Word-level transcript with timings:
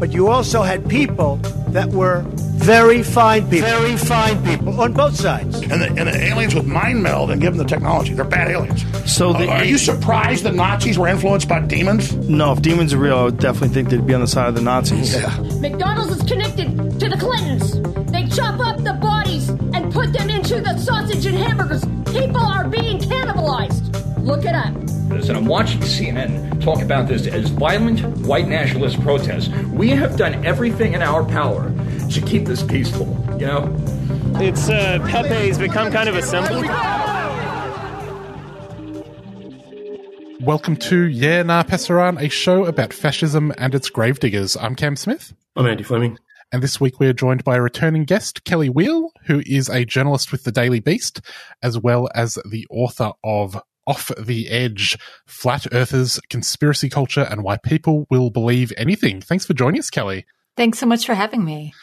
but 0.00 0.10
you 0.12 0.28
also 0.28 0.62
had 0.62 0.88
people 0.88 1.36
that 1.68 1.88
were 1.90 2.24
very 2.60 3.02
fine 3.02 3.48
people. 3.48 3.68
Very 3.68 3.96
fine 3.96 4.42
people 4.44 4.80
on 4.80 4.92
both 4.92 5.14
sides. 5.14 5.60
And 5.62 5.80
the, 5.80 5.86
and 5.86 6.08
the 6.08 6.16
aliens 6.24 6.54
with 6.54 6.66
mind 6.66 7.02
meld 7.02 7.30
and 7.30 7.40
give 7.40 7.54
them 7.56 7.58
the 7.64 7.68
technology. 7.68 8.12
They're 8.14 8.24
bad 8.24 8.50
aliens. 8.50 8.84
So 9.10 9.32
the, 9.32 9.46
Uh, 9.48 9.58
are 9.58 9.64
you 9.64 9.78
surprised 9.78 10.44
the 10.44 10.52
Nazis 10.52 10.98
were 10.98 11.08
influenced 11.08 11.48
by 11.48 11.60
demons? 11.60 12.12
No, 12.28 12.52
if 12.52 12.60
demons 12.60 12.92
are 12.92 12.98
real, 12.98 13.18
I 13.18 13.24
would 13.24 13.38
definitely 13.38 13.68
think 13.68 13.88
they'd 13.90 14.06
be 14.06 14.14
on 14.14 14.20
the 14.20 14.26
side 14.26 14.48
of 14.48 14.54
the 14.56 14.60
Nazis. 14.62 15.14
Yeah. 15.14 15.28
McDonald's 15.60 16.16
is 16.16 16.28
connected 16.28 16.98
to 17.00 17.08
the 17.08 17.16
Clintons. 17.16 17.80
They 18.10 18.26
chop 18.26 18.58
up 18.60 18.82
the 18.82 18.94
bodies 18.94 19.48
and 19.48 19.92
put 19.92 20.12
them 20.12 20.28
into 20.28 20.60
the 20.60 20.76
sausage 20.78 21.24
and 21.26 21.36
hamburgers. 21.38 21.84
People 22.12 22.40
are 22.40 22.66
being 22.68 22.89
and 25.30 25.38
I'm 25.38 25.46
watching 25.46 25.78
CNN 25.82 26.60
talk 26.60 26.82
about 26.82 27.06
this 27.06 27.28
as 27.28 27.50
violent 27.50 28.00
white 28.26 28.48
nationalist 28.48 29.00
protests. 29.00 29.48
We 29.68 29.90
have 29.90 30.16
done 30.16 30.44
everything 30.44 30.92
in 30.92 31.02
our 31.02 31.24
power 31.24 31.72
to 32.10 32.20
keep 32.22 32.46
this 32.46 32.64
peaceful, 32.64 33.06
you 33.38 33.46
know? 33.46 33.72
It's 34.40 34.68
uh, 34.68 34.98
Pepe's 35.08 35.56
become 35.56 35.92
kind 35.92 36.08
of 36.08 36.16
a 36.16 36.22
symbol. 36.22 36.62
Welcome 40.44 40.74
to 40.78 41.04
Yeah 41.04 41.44
Nah 41.44 41.62
Pasaran, 41.62 42.20
a 42.20 42.28
show 42.28 42.64
about 42.64 42.92
fascism 42.92 43.52
and 43.56 43.72
its 43.72 43.88
gravediggers. 43.88 44.56
I'm 44.56 44.74
Cam 44.74 44.96
Smith. 44.96 45.32
I'm 45.54 45.64
Andy 45.64 45.84
Fleming. 45.84 46.18
And 46.50 46.60
this 46.60 46.80
week 46.80 46.98
we're 46.98 47.12
joined 47.12 47.44
by 47.44 47.54
a 47.54 47.62
returning 47.62 48.02
guest, 48.02 48.42
Kelly 48.42 48.68
Weill, 48.68 49.12
who 49.26 49.44
is 49.46 49.68
a 49.68 49.84
journalist 49.84 50.32
with 50.32 50.42
the 50.42 50.50
Daily 50.50 50.80
Beast, 50.80 51.20
as 51.62 51.78
well 51.78 52.08
as 52.16 52.36
the 52.50 52.66
author 52.68 53.12
of 53.22 53.62
Off 53.90 54.12
the 54.16 54.48
Edge, 54.50 54.96
Flat 55.26 55.66
Earthers, 55.72 56.20
Conspiracy 56.30 56.88
Culture, 56.88 57.26
and 57.28 57.42
Why 57.42 57.56
People 57.56 58.06
Will 58.08 58.30
Believe 58.30 58.72
Anything. 58.76 59.20
Thanks 59.20 59.44
for 59.44 59.52
joining 59.52 59.80
us, 59.80 59.90
Kelly. 59.90 60.26
Thanks 60.56 60.78
so 60.78 60.86
much 60.86 61.04
for 61.04 61.14
having 61.14 61.44
me. 61.44 61.74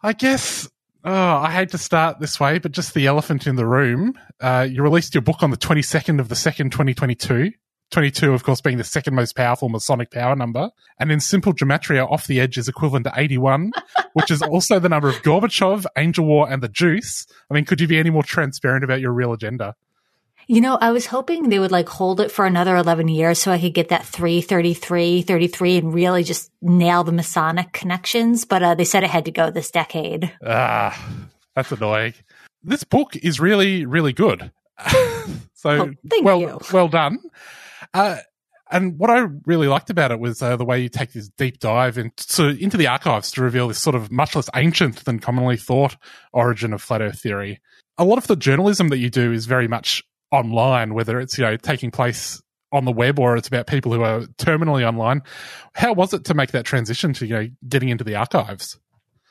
I 0.00 0.12
guess, 0.12 0.70
oh, 1.02 1.12
I 1.12 1.50
hate 1.50 1.70
to 1.70 1.78
start 1.78 2.20
this 2.20 2.38
way, 2.38 2.60
but 2.60 2.70
just 2.70 2.94
the 2.94 3.08
elephant 3.08 3.48
in 3.48 3.56
the 3.56 3.66
room. 3.66 4.14
Uh, 4.40 4.68
you 4.70 4.80
released 4.80 5.12
your 5.12 5.22
book 5.22 5.42
on 5.42 5.50
the 5.50 5.56
22nd 5.56 6.20
of 6.20 6.28
the 6.28 6.36
2nd, 6.36 6.70
2022. 6.70 7.50
22, 7.90 8.32
of 8.32 8.44
course, 8.44 8.60
being 8.60 8.78
the 8.78 8.84
second 8.84 9.16
most 9.16 9.34
powerful 9.34 9.68
Masonic 9.68 10.12
power 10.12 10.36
number. 10.36 10.70
And 11.00 11.10
in 11.10 11.18
simple 11.18 11.52
gematria, 11.52 12.08
off 12.08 12.28
the 12.28 12.40
edge 12.40 12.58
is 12.58 12.68
equivalent 12.68 13.06
to 13.06 13.12
81, 13.16 13.72
which 14.12 14.30
is 14.30 14.40
also 14.40 14.78
the 14.78 14.88
number 14.88 15.08
of 15.08 15.16
Gorbachev, 15.22 15.84
Angel 15.98 16.24
War, 16.24 16.48
and 16.48 16.62
the 16.62 16.68
Juice. 16.68 17.26
I 17.50 17.54
mean, 17.54 17.64
could 17.64 17.80
you 17.80 17.88
be 17.88 17.98
any 17.98 18.10
more 18.10 18.22
transparent 18.22 18.84
about 18.84 19.00
your 19.00 19.12
real 19.12 19.32
agenda? 19.32 19.74
You 20.46 20.60
know, 20.60 20.76
I 20.80 20.90
was 20.90 21.06
hoping 21.06 21.48
they 21.48 21.58
would 21.58 21.70
like 21.72 21.88
hold 21.88 22.20
it 22.20 22.30
for 22.30 22.44
another 22.44 22.76
11 22.76 23.08
years 23.08 23.38
so 23.38 23.50
I 23.50 23.58
could 23.60 23.74
get 23.74 23.88
that 23.88 24.04
333, 24.04 25.22
33 25.22 25.76
and 25.78 25.94
really 25.94 26.22
just 26.22 26.50
nail 26.60 27.02
the 27.04 27.12
Masonic 27.12 27.72
connections. 27.72 28.44
But 28.44 28.62
uh, 28.62 28.74
they 28.74 28.84
said 28.84 29.04
it 29.04 29.10
had 29.10 29.24
to 29.24 29.30
go 29.30 29.50
this 29.50 29.70
decade. 29.70 30.32
Ah, 30.44 30.98
that's 31.54 31.72
annoying. 31.72 32.14
This 32.62 32.84
book 32.84 33.16
is 33.16 33.40
really, 33.40 33.86
really 33.86 34.12
good. 34.12 34.50
so, 35.54 35.92
Oh, 36.12 36.22
well, 36.22 36.40
you. 36.40 36.58
well 36.72 36.88
done. 36.88 37.18
Uh, 37.92 38.18
and 38.70 38.98
what 38.98 39.10
I 39.10 39.26
really 39.46 39.68
liked 39.68 39.90
about 39.90 40.10
it 40.10 40.18
was 40.18 40.42
uh, 40.42 40.56
the 40.56 40.64
way 40.64 40.80
you 40.80 40.88
take 40.88 41.12
this 41.12 41.28
deep 41.28 41.58
dive 41.58 41.96
into, 41.96 42.48
into 42.48 42.76
the 42.76 42.86
archives 42.88 43.30
to 43.32 43.42
reveal 43.42 43.68
this 43.68 43.78
sort 43.78 43.94
of 43.94 44.10
much 44.10 44.34
less 44.34 44.48
ancient 44.54 45.04
than 45.04 45.20
commonly 45.20 45.56
thought 45.56 45.96
origin 46.32 46.72
of 46.72 46.82
flat 46.82 47.02
Earth 47.02 47.20
theory. 47.20 47.60
A 47.98 48.04
lot 48.04 48.18
of 48.18 48.26
the 48.26 48.36
journalism 48.36 48.88
that 48.88 48.98
you 48.98 49.10
do 49.10 49.32
is 49.32 49.46
very 49.46 49.68
much 49.68 50.02
online, 50.34 50.94
whether 50.94 51.20
it's 51.20 51.38
you 51.38 51.44
know 51.44 51.56
taking 51.56 51.90
place 51.90 52.42
on 52.72 52.84
the 52.84 52.92
web 52.92 53.18
or 53.18 53.36
it's 53.36 53.48
about 53.48 53.66
people 53.66 53.92
who 53.92 54.02
are 54.02 54.22
terminally 54.36 54.86
online. 54.86 55.22
How 55.74 55.92
was 55.92 56.12
it 56.12 56.24
to 56.24 56.34
make 56.34 56.50
that 56.50 56.64
transition 56.64 57.12
to 57.14 57.26
you 57.26 57.34
know 57.34 57.48
getting 57.68 57.88
into 57.88 58.04
the 58.04 58.16
archives? 58.16 58.78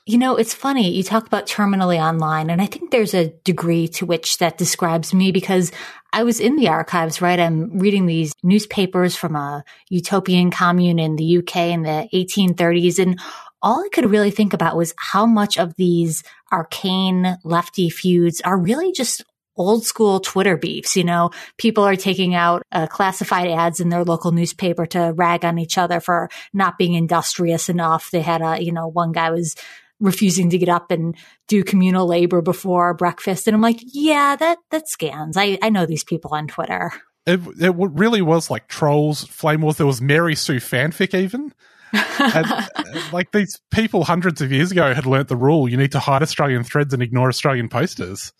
You 0.06 0.18
know, 0.18 0.36
it's 0.36 0.54
funny. 0.54 0.92
You 0.92 1.02
talk 1.02 1.26
about 1.26 1.48
terminally 1.48 1.97
online, 1.97 2.50
and 2.50 2.62
I 2.62 2.66
think 2.66 2.91
there's 2.91 3.14
a 3.14 3.30
degree 3.46 3.88
to 3.90 4.06
which 4.06 4.38
that 4.40 4.58
describes 4.58 5.14
me 5.14 5.31
because 5.31 5.72
I 6.12 6.24
was 6.24 6.41
in 6.41 6.58
the 6.58 6.68
archives, 6.68 7.22
right? 7.22 7.40
I'm 7.40 7.80
reading 7.80 8.06
these 8.06 8.34
newspapers 8.44 9.16
from 9.16 9.38
a 9.38 9.64
utopian 9.90 10.52
commune 10.52 11.00
in 11.00 11.16
the 11.16 11.38
UK 11.38 11.56
in 11.68 11.84
the 11.84 12.09
1830s, 12.14 13.00
and 13.00 13.18
all 13.62 13.81
I 13.81 13.88
could 13.94 14.12
really 14.12 14.30
think 14.30 14.52
about 14.52 14.75
was 14.75 14.94
how 14.97 15.25
much 15.25 15.58
of 15.58 15.74
these 15.75 16.22
arcane 16.52 17.38
lefty 17.46 17.90
feuds 17.90 18.41
are 18.41 18.58
really 18.58 18.91
just 18.91 19.24
old 19.56 19.86
school 19.86 20.19
Twitter 20.19 20.58
beefs. 20.58 20.96
You 20.96 21.03
know, 21.03 21.31
people 21.58 21.84
are 21.84 21.96
taking 21.96 22.36
out 22.36 22.64
uh, 22.72 22.88
classified 22.88 23.50
ads 23.50 23.80
in 23.80 23.90
their 23.90 24.03
local 24.03 24.31
newspaper 24.31 24.86
to 24.88 25.14
rag 25.16 25.46
on 25.46 25.59
each 25.59 25.78
other 25.78 26.00
for 26.00 26.30
not 26.53 26.78
being 26.78 26.94
industrious 26.94 27.69
enough. 27.69 28.12
They 28.12 28.22
had 28.22 28.41
a, 28.41 28.64
you 28.64 28.72
know, 28.72 28.88
one 28.88 29.12
guy 29.12 29.30
was 29.31 29.56
refusing 30.00 30.50
to 30.50 30.58
get 30.58 30.69
up 30.69 30.91
and 30.91 31.16
do 31.47 31.64
communal 31.64 32.06
labor 32.06 32.41
before 32.41 32.94
breakfast. 32.94 33.47
And 33.47 33.56
I'm 33.56 33.62
like, 33.62 33.80
yeah, 33.81 34.36
that, 34.36 34.58
that 34.72 34.90
scans. 34.90 35.38
I, 35.38 35.58
I 35.62 35.70
know 35.70 35.85
these 35.85 36.03
people 36.03 36.31
on 36.34 36.47
Twitter. 36.47 36.91
It, 37.25 37.40
it 37.59 37.74
really 37.78 38.22
was 38.22 38.50
like 38.50 38.68
trolls, 38.68 39.24
flame 39.24 39.62
wars. 39.62 39.78
There 39.78 39.88
was 39.88 40.02
Mary 40.02 40.35
Sue 40.35 40.58
fanfic 40.58 41.18
even. 41.18 41.53
and, 41.94 42.46
uh, 42.47 42.66
like 43.12 43.31
these 43.31 43.62
people 43.72 44.03
hundreds 44.03 44.41
of 44.41 44.52
years 44.52 44.72
ago 44.72 44.94
had 44.94 45.06
learnt 45.06 45.28
the 45.28 45.35
rule 45.35 45.70
you 45.70 45.78
need 45.78 45.91
to 45.91 46.00
hide 46.00 46.24
Australian 46.24 46.64
threads 46.64 46.94
and 46.94 47.03
ignore 47.03 47.30
Australian 47.30 47.70
posters. 47.70 48.34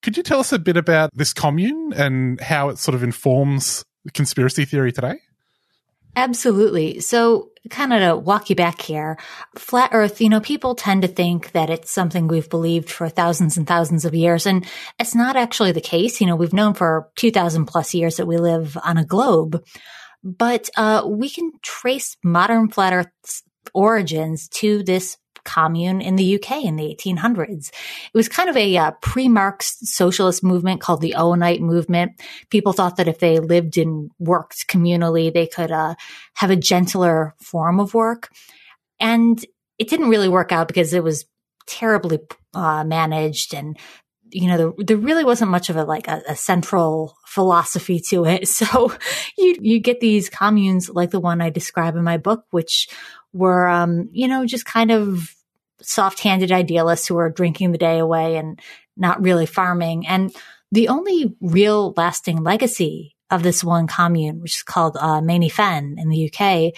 Could 0.03 0.16
you 0.16 0.22
tell 0.22 0.41
us 0.41 0.53
a 0.53 0.59
bit 0.59 0.77
about 0.77 1.11
this 1.15 1.33
commune 1.33 1.93
and 1.93 2.41
how 2.41 2.69
it 2.71 2.78
sort 2.78 2.94
of 2.94 3.03
informs 3.03 3.84
conspiracy 4.15 4.65
theory 4.65 4.93
today? 4.93 5.16
Absolutely. 6.17 7.00
So, 7.00 7.50
kind 7.71 7.93
of 7.93 8.00
to 8.00 8.17
walk 8.17 8.50
you 8.50 8.56
back 8.56 8.81
here, 8.81 9.19
flat 9.56 9.91
earth, 9.93 10.21
you 10.21 10.28
know, 10.28 10.41
people 10.41 10.75
tend 10.75 11.03
to 11.03 11.09
think 11.09 11.53
that 11.53 11.71
it's 11.71 11.91
something 11.91 12.27
we've 12.27 12.49
believed 12.49 12.91
for 12.91 13.09
thousands 13.09 13.56
and 13.56 13.67
thousands 13.67 14.05
of 14.05 14.15
years. 14.15 14.47
And 14.47 14.67
it's 14.99 15.15
not 15.15 15.37
actually 15.37 15.72
the 15.72 15.81
case. 15.81 16.21
You 16.21 16.27
know, 16.27 16.34
we've 16.34 16.53
known 16.53 16.75
for 16.75 17.09
2000 17.17 17.67
plus 17.67 17.94
years 17.94 18.17
that 18.17 18.27
we 18.27 18.37
live 18.37 18.77
on 18.83 18.97
a 18.97 19.05
globe, 19.05 19.62
but, 20.25 20.69
uh, 20.77 21.06
we 21.06 21.28
can 21.31 21.53
trace 21.62 22.17
modern 22.25 22.69
flat 22.69 22.93
earth's 22.93 23.43
origins 23.75 24.49
to 24.49 24.83
this 24.83 25.19
commune 25.48 26.00
in 26.00 26.16
the 26.16 26.34
UK 26.36 26.64
in 26.64 26.76
the 26.76 26.94
1800s. 26.94 27.70
It 27.70 28.14
was 28.14 28.28
kind 28.28 28.48
of 28.48 28.56
a 28.56 28.76
uh, 28.76 28.91
pre-Marx 29.00 29.78
socialist 29.82 30.44
movement 30.44 30.81
called 30.81 31.00
the 31.00 31.14
Owenite 31.16 31.60
movement. 31.60 32.12
People 32.50 32.72
thought 32.72 32.97
that 32.97 33.09
if 33.09 33.19
they 33.19 33.38
lived 33.38 33.78
and 33.78 34.10
worked 34.19 34.69
communally, 34.69 35.32
they 35.32 35.47
could 35.47 35.72
uh, 35.72 35.94
have 36.34 36.50
a 36.50 36.56
gentler 36.56 37.34
form 37.41 37.81
of 37.81 37.94
work. 37.94 38.31
And 39.00 39.44
it 39.78 39.88
didn't 39.88 40.10
really 40.10 40.28
work 40.28 40.53
out 40.53 40.69
because 40.69 40.92
it 40.92 41.03
was 41.03 41.25
terribly 41.66 42.19
uh, 42.54 42.84
managed 42.84 43.54
and 43.54 43.78
you 44.31 44.47
know, 44.47 44.58
there, 44.58 44.72
there 44.87 44.97
really 44.97 45.25
wasn't 45.25 45.50
much 45.50 45.70
of 45.70 45.76
a 45.76 45.84
like 45.84 46.08
a, 46.08 46.22
a, 46.28 46.37
central 46.37 47.16
philosophy 47.26 48.00
to 48.00 48.26
it. 48.26 48.47
So 48.58 48.92
you 49.37 49.56
you 49.60 49.81
get 49.81 50.00
these 50.00 50.28
communes 50.28 50.91
like 50.91 51.10
the 51.10 51.20
one 51.20 51.41
I 51.41 51.50
describe 51.50 51.97
in 51.97 52.04
my 52.04 52.19
book, 52.19 52.44
which 52.50 52.88
were 53.32 53.69
um, 53.69 54.08
you 54.12 54.28
know, 54.28 54.44
just 54.44 54.64
kind 54.64 54.91
of 54.91 55.34
soft-handed 55.83 56.53
idealists 56.53 57.06
who 57.06 57.15
were 57.15 57.31
drinking 57.31 57.72
the 57.72 57.78
day 57.78 57.99
away 57.99 58.37
and 58.37 58.61
not 58.97 59.22
really 59.22 59.47
farming. 59.47 60.06
And 60.06 60.34
the 60.72 60.89
only 60.89 61.37
real 61.41 61.94
lasting 61.97 62.43
legacy 62.43 63.16
of 63.31 63.43
this 63.43 63.62
one 63.62 63.87
commune, 63.87 64.41
which 64.41 64.56
is 64.56 64.62
called 64.62 64.97
uh, 64.97 65.21
in 65.21 66.09
the 66.09 66.33
UK, 66.33 66.72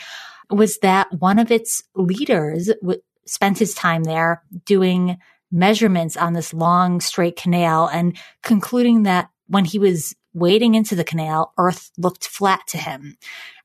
was 0.51 0.79
that 0.79 1.13
one 1.13 1.39
of 1.39 1.51
its 1.51 1.83
leaders 1.95 2.71
w- 2.81 3.01
spent 3.27 3.59
his 3.59 3.75
time 3.75 4.05
there 4.05 4.43
doing 4.65 5.19
measurements 5.53 6.17
on 6.17 6.33
this 6.33 6.53
long 6.53 7.01
straight 7.01 7.37
canal 7.37 7.89
and 7.89 8.17
concluding 8.43 9.05
that 9.05 9.31
when 9.47 9.65
he 9.65 9.79
was 9.79 10.15
wading 10.33 10.75
into 10.75 10.95
the 10.95 11.05
canal, 11.05 11.53
Earth 11.59 11.91
looked 11.99 12.27
flat 12.27 12.61
to 12.69 12.79
him. 12.79 13.17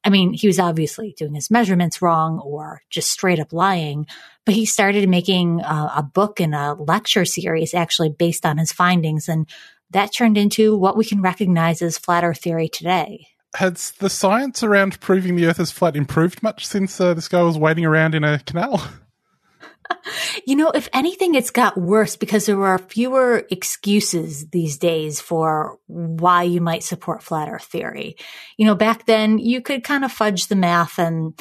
I 0.06 0.10
mean, 0.10 0.34
he 0.34 0.46
was 0.46 0.60
obviously 0.60 1.16
doing 1.18 1.34
his 1.34 1.50
measurements 1.50 2.00
wrong 2.00 2.40
or 2.40 2.84
just 2.92 3.10
straight 3.10 3.40
up 3.40 3.52
lying, 3.52 4.06
but 4.46 4.54
he 4.54 4.66
started 4.66 5.10
making 5.10 5.62
uh, 5.62 5.92
a 5.96 6.04
book 6.04 6.40
and 6.40 6.54
a 6.54 6.76
lecture 6.76 7.26
series 7.26 7.74
actually 7.74 8.10
based 8.10 8.46
on 8.46 8.60
his 8.60 8.72
findings. 8.72 9.28
And 9.28 9.50
that 9.90 10.14
turned 10.14 10.38
into 10.38 10.78
what 10.78 10.96
we 10.96 11.06
can 11.06 11.24
recognize 11.24 11.82
as 11.82 11.98
flat 11.98 12.24
earth 12.24 12.42
theory 12.42 12.70
today. 12.70 13.28
Has 13.56 13.92
the 13.94 14.10
science 14.10 14.62
around 14.62 15.00
proving 15.00 15.38
the 15.38 15.48
earth 15.48 15.60
is 15.60 15.72
flat 15.72 15.96
improved 15.96 16.44
much 16.44 16.68
since 16.68 17.02
uh, 17.02 17.16
this 17.16 17.28
guy 17.28 17.42
was 17.42 17.58
wading 17.58 17.86
around 17.86 18.14
in 18.14 18.24
a 18.24 18.40
canal? 18.40 18.88
You 20.46 20.56
know, 20.56 20.70
if 20.70 20.88
anything, 20.94 21.34
it's 21.34 21.50
got 21.50 21.78
worse 21.78 22.16
because 22.16 22.46
there 22.46 22.64
are 22.64 22.78
fewer 22.78 23.46
excuses 23.50 24.48
these 24.50 24.78
days 24.78 25.20
for 25.20 25.80
why 25.88 26.44
you 26.44 26.62
might 26.62 26.84
support 26.84 27.24
flat 27.24 27.50
earth 27.50 27.64
theory. 27.64 28.16
You 28.58 28.66
know, 28.68 28.76
back 28.76 29.06
then 29.08 29.40
you 29.40 29.62
could 29.62 29.84
kind 29.84 30.06
of 30.06 30.12
fudge 30.12 30.48
the 30.48 30.56
math 30.56 31.00
and 31.00 31.34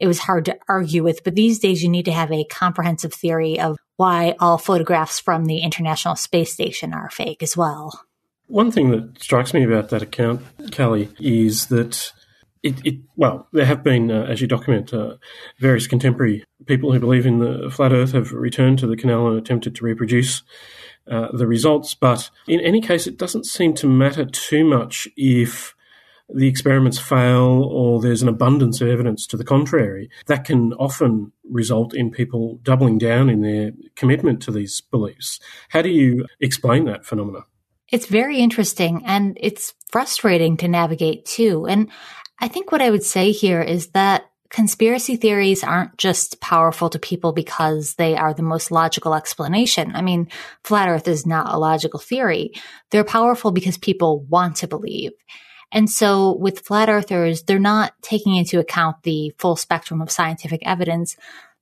it 0.00 0.06
was 0.06 0.18
hard 0.18 0.46
to 0.46 0.58
argue 0.68 1.04
with, 1.04 1.22
but 1.24 1.34
these 1.34 1.58
days 1.58 1.82
you 1.82 1.88
need 1.88 2.06
to 2.06 2.12
have 2.12 2.32
a 2.32 2.44
comprehensive 2.44 3.12
theory 3.12 3.60
of 3.60 3.78
why 3.96 4.34
all 4.40 4.58
photographs 4.58 5.20
from 5.20 5.44
the 5.44 5.58
International 5.58 6.16
Space 6.16 6.52
Station 6.52 6.92
are 6.92 7.10
fake 7.10 7.42
as 7.42 7.56
well. 7.56 8.00
One 8.46 8.70
thing 8.70 8.90
that 8.90 9.22
strikes 9.22 9.52
me 9.52 9.62
about 9.62 9.90
that 9.90 10.02
account, 10.02 10.42
Kelly, 10.70 11.10
is 11.18 11.66
that 11.66 12.12
It, 12.62 12.84
it, 12.84 12.94
well, 13.16 13.46
there 13.52 13.66
have 13.66 13.84
been, 13.84 14.10
uh, 14.10 14.24
as 14.24 14.40
you 14.40 14.46
document, 14.46 14.92
uh, 14.92 15.16
various 15.60 15.86
contemporary 15.86 16.44
people 16.66 16.92
who 16.92 16.98
believe 16.98 17.26
in 17.26 17.38
the 17.38 17.70
flat 17.70 17.92
Earth 17.92 18.12
have 18.12 18.32
returned 18.32 18.78
to 18.80 18.86
the 18.86 18.96
canal 18.96 19.28
and 19.28 19.38
attempted 19.38 19.74
to 19.76 19.84
reproduce 19.84 20.42
uh, 21.10 21.28
the 21.32 21.46
results. 21.46 21.94
But 21.94 22.30
in 22.46 22.60
any 22.60 22.80
case, 22.80 23.06
it 23.06 23.16
doesn't 23.16 23.46
seem 23.46 23.74
to 23.74 23.86
matter 23.86 24.24
too 24.24 24.64
much 24.64 25.08
if 25.16 25.74
the 26.28 26.48
experiments 26.48 26.98
fail 26.98 27.62
or 27.64 28.00
there's 28.00 28.22
an 28.22 28.28
abundance 28.28 28.80
of 28.80 28.88
evidence 28.88 29.26
to 29.28 29.36
the 29.36 29.44
contrary. 29.44 30.10
That 30.26 30.44
can 30.44 30.74
often 30.74 31.32
result 31.48 31.94
in 31.94 32.10
people 32.10 32.58
doubling 32.62 32.98
down 32.98 33.30
in 33.30 33.40
their 33.40 33.72
commitment 33.96 34.42
to 34.42 34.50
these 34.50 34.80
beliefs. 34.80 35.40
How 35.70 35.82
do 35.82 35.88
you 35.88 36.26
explain 36.40 36.84
that 36.84 37.06
phenomena? 37.06 37.40
It's 37.90 38.06
very 38.06 38.38
interesting 38.38 39.02
and 39.06 39.38
it's 39.40 39.74
frustrating 39.90 40.58
to 40.58 40.68
navigate 40.68 41.24
too. 41.24 41.66
And 41.66 41.90
I 42.40 42.48
think 42.48 42.70
what 42.70 42.82
I 42.82 42.90
would 42.90 43.02
say 43.02 43.32
here 43.32 43.60
is 43.60 43.88
that 43.88 44.30
conspiracy 44.50 45.16
theories 45.16 45.62
aren't 45.62 45.96
just 45.98 46.40
powerful 46.40 46.88
to 46.90 46.98
people 46.98 47.32
because 47.32 47.94
they 47.94 48.16
are 48.16 48.32
the 48.32 48.42
most 48.42 48.70
logical 48.70 49.14
explanation. 49.14 49.94
I 49.94 50.02
mean, 50.02 50.28
flat 50.64 50.88
earth 50.88 51.08
is 51.08 51.26
not 51.26 51.52
a 51.52 51.58
logical 51.58 52.00
theory. 52.00 52.52
They're 52.90 53.04
powerful 53.04 53.50
because 53.50 53.76
people 53.76 54.20
want 54.20 54.56
to 54.56 54.68
believe. 54.68 55.12
And 55.70 55.90
so 55.90 56.34
with 56.36 56.60
flat 56.60 56.88
earthers, 56.88 57.42
they're 57.42 57.58
not 57.58 57.92
taking 58.00 58.36
into 58.36 58.58
account 58.58 59.02
the 59.02 59.34
full 59.38 59.56
spectrum 59.56 60.00
of 60.00 60.10
scientific 60.10 60.62
evidence. 60.64 61.16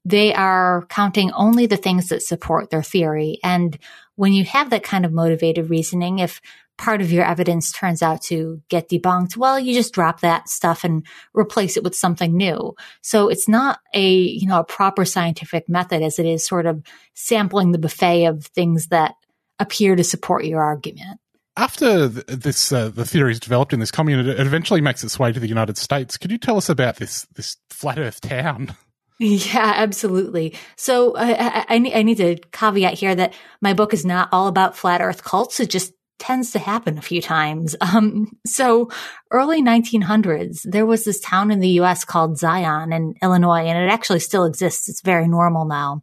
They 0.04 0.32
are 0.32 0.86
counting 0.88 1.32
only 1.32 1.66
the 1.66 1.76
things 1.76 2.08
that 2.08 2.22
support 2.22 2.70
their 2.70 2.84
theory. 2.84 3.40
And 3.42 3.76
when 4.14 4.32
you 4.32 4.44
have 4.44 4.70
that 4.70 4.84
kind 4.84 5.04
of 5.04 5.12
motivated 5.12 5.70
reasoning, 5.70 6.20
if 6.20 6.40
part 6.78 7.00
of 7.00 7.10
your 7.10 7.24
evidence 7.24 7.72
turns 7.72 8.02
out 8.02 8.22
to 8.22 8.60
get 8.68 8.88
debunked, 8.88 9.36
well, 9.36 9.58
you 9.58 9.74
just 9.74 9.94
drop 9.94 10.20
that 10.20 10.48
stuff 10.48 10.84
and 10.84 11.06
replace 11.34 11.76
it 11.76 11.84
with 11.84 11.94
something 11.94 12.36
new. 12.36 12.74
So 13.02 13.28
it's 13.28 13.48
not 13.48 13.80
a, 13.94 14.10
you 14.10 14.46
know, 14.46 14.60
a 14.60 14.64
proper 14.64 15.04
scientific 15.04 15.68
method 15.68 16.02
as 16.02 16.18
it 16.18 16.26
is 16.26 16.46
sort 16.46 16.66
of 16.66 16.82
sampling 17.14 17.72
the 17.72 17.78
buffet 17.78 18.26
of 18.26 18.46
things 18.46 18.88
that 18.88 19.14
appear 19.58 19.96
to 19.96 20.04
support 20.04 20.44
your 20.44 20.62
argument. 20.62 21.20
After 21.56 22.06
this, 22.08 22.70
uh, 22.70 22.90
the 22.90 23.06
theory 23.06 23.32
is 23.32 23.40
developed 23.40 23.72
in 23.72 23.80
this 23.80 23.90
commune, 23.90 24.28
it 24.28 24.38
eventually 24.38 24.82
makes 24.82 25.02
its 25.02 25.18
way 25.18 25.32
to 25.32 25.40
the 25.40 25.48
United 25.48 25.78
States. 25.78 26.18
Could 26.18 26.30
you 26.30 26.36
tell 26.36 26.58
us 26.58 26.68
about 26.68 26.96
this 26.96 27.26
this 27.34 27.56
flat 27.70 27.98
Earth 27.98 28.20
town? 28.20 28.74
Yeah, 29.18 29.72
absolutely. 29.76 30.54
So 30.76 31.12
uh, 31.12 31.64
I, 31.70 31.90
I, 31.94 32.02
need 32.02 32.18
to 32.18 32.36
caveat 32.52 32.92
here 32.92 33.14
that 33.14 33.32
my 33.62 33.72
book 33.72 33.94
is 33.94 34.04
not 34.04 34.28
all 34.30 34.46
about 34.46 34.76
flat 34.76 35.00
Earth 35.00 35.24
cults. 35.24 35.58
It 35.58 35.70
just 35.70 35.94
tends 36.18 36.50
to 36.52 36.58
happen 36.58 36.98
a 36.98 37.02
few 37.02 37.22
times. 37.22 37.74
Um, 37.86 38.36
so 38.44 38.90
early 39.30 39.62
1900s, 39.62 40.62
there 40.64 40.84
was 40.84 41.04
this 41.04 41.20
town 41.20 41.50
in 41.50 41.60
the 41.60 41.68
U.S. 41.80 42.04
called 42.04 42.36
Zion 42.36 42.92
in 42.92 43.14
Illinois, 43.22 43.64
and 43.64 43.78
it 43.78 43.90
actually 43.90 44.18
still 44.18 44.44
exists. 44.44 44.88
It's 44.88 45.00
very 45.00 45.28
normal 45.28 45.64
now, 45.66 46.02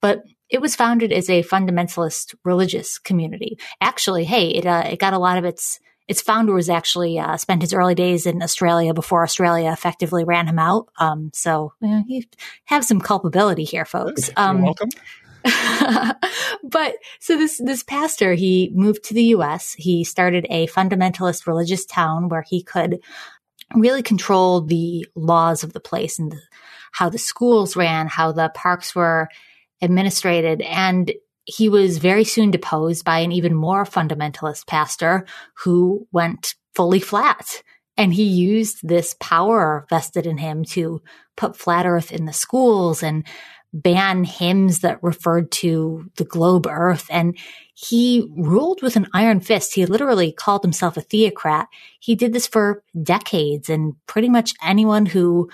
but 0.00 0.22
it 0.50 0.60
was 0.60 0.76
founded 0.76 1.12
as 1.12 1.30
a 1.30 1.42
fundamentalist 1.42 2.34
religious 2.44 2.98
community. 2.98 3.58
Actually, 3.80 4.24
hey, 4.24 4.48
it 4.48 4.66
uh, 4.66 4.84
it 4.86 5.00
got 5.00 5.14
a 5.14 5.18
lot 5.18 5.38
of 5.38 5.44
its 5.44 5.80
its 6.06 6.20
founder 6.20 6.52
was 6.52 6.68
actually 6.68 7.18
uh, 7.18 7.36
spent 7.36 7.62
his 7.62 7.72
early 7.72 7.94
days 7.94 8.26
in 8.26 8.42
Australia 8.42 8.92
before 8.92 9.22
Australia 9.22 9.72
effectively 9.72 10.24
ran 10.24 10.46
him 10.46 10.58
out. 10.58 10.88
Um, 10.98 11.30
so 11.32 11.72
you, 11.80 11.88
know, 11.88 12.04
you 12.06 12.22
have 12.64 12.84
some 12.84 13.00
culpability 13.00 13.64
here, 13.64 13.86
folks. 13.86 14.30
Um, 14.36 14.58
You're 14.58 14.64
welcome. 14.66 14.90
but 16.64 16.94
so 17.20 17.36
this 17.36 17.60
this 17.62 17.82
pastor 17.82 18.34
he 18.34 18.70
moved 18.74 19.04
to 19.04 19.14
the 19.14 19.24
US. 19.36 19.74
He 19.74 20.04
started 20.04 20.46
a 20.48 20.66
fundamentalist 20.68 21.46
religious 21.46 21.84
town 21.84 22.28
where 22.28 22.42
he 22.42 22.62
could 22.62 23.00
really 23.74 24.02
control 24.02 24.60
the 24.60 25.06
laws 25.14 25.64
of 25.64 25.72
the 25.72 25.80
place 25.80 26.18
and 26.18 26.32
the, 26.32 26.40
how 26.92 27.08
the 27.08 27.18
schools 27.18 27.76
ran, 27.76 28.06
how 28.06 28.32
the 28.32 28.50
parks 28.54 28.94
were 28.94 29.28
administrated 29.82 30.62
and 30.62 31.12
he 31.46 31.68
was 31.68 31.98
very 31.98 32.24
soon 32.24 32.50
deposed 32.50 33.04
by 33.04 33.18
an 33.18 33.32
even 33.32 33.54
more 33.54 33.84
fundamentalist 33.84 34.66
pastor 34.66 35.26
who 35.58 36.06
went 36.10 36.54
fully 36.74 37.00
flat. 37.00 37.62
And 37.96 38.12
he 38.12 38.24
used 38.24 38.78
this 38.82 39.14
power 39.20 39.86
vested 39.88 40.26
in 40.26 40.38
him 40.38 40.64
to 40.66 41.02
put 41.36 41.56
flat 41.56 41.86
earth 41.86 42.12
in 42.12 42.24
the 42.24 42.32
schools 42.32 43.02
and 43.02 43.24
ban 43.74 44.22
hymns 44.22 44.80
that 44.80 45.02
referred 45.02 45.50
to 45.50 46.08
the 46.16 46.24
globe 46.24 46.66
earth. 46.66 47.06
And 47.10 47.36
he 47.74 48.30
ruled 48.36 48.80
with 48.82 48.94
an 48.94 49.08
iron 49.12 49.40
fist. 49.40 49.74
He 49.74 49.84
literally 49.84 50.32
called 50.32 50.62
himself 50.62 50.96
a 50.96 51.00
theocrat. 51.00 51.68
He 51.98 52.14
did 52.14 52.32
this 52.32 52.46
for 52.46 52.82
decades 53.02 53.68
and 53.68 53.94
pretty 54.06 54.28
much 54.28 54.54
anyone 54.62 55.06
who 55.06 55.50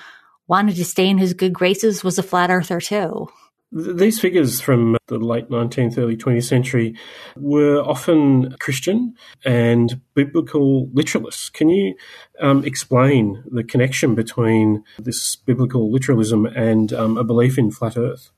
wanted 0.46 0.76
to 0.76 0.84
stay 0.84 1.08
in 1.08 1.16
his 1.16 1.32
good 1.32 1.54
graces 1.54 2.04
was 2.04 2.18
a 2.18 2.22
flat 2.22 2.50
earther 2.50 2.80
too. 2.80 3.28
These 3.72 4.18
figures 4.18 4.60
from 4.60 4.96
the 5.06 5.18
late 5.18 5.48
19th, 5.48 5.96
early 5.96 6.16
20th 6.16 6.44
century 6.44 6.96
were 7.36 7.80
often 7.80 8.56
Christian 8.58 9.14
and 9.44 10.00
biblical 10.14 10.88
literalists. 10.88 11.52
Can 11.52 11.68
you 11.68 11.94
um, 12.40 12.64
explain 12.64 13.44
the 13.48 13.62
connection 13.62 14.16
between 14.16 14.82
this 14.98 15.36
biblical 15.36 15.92
literalism 15.92 16.46
and 16.46 16.92
um, 16.92 17.16
a 17.16 17.22
belief 17.22 17.58
in 17.58 17.70
flat 17.70 17.96
earth? 17.96 18.32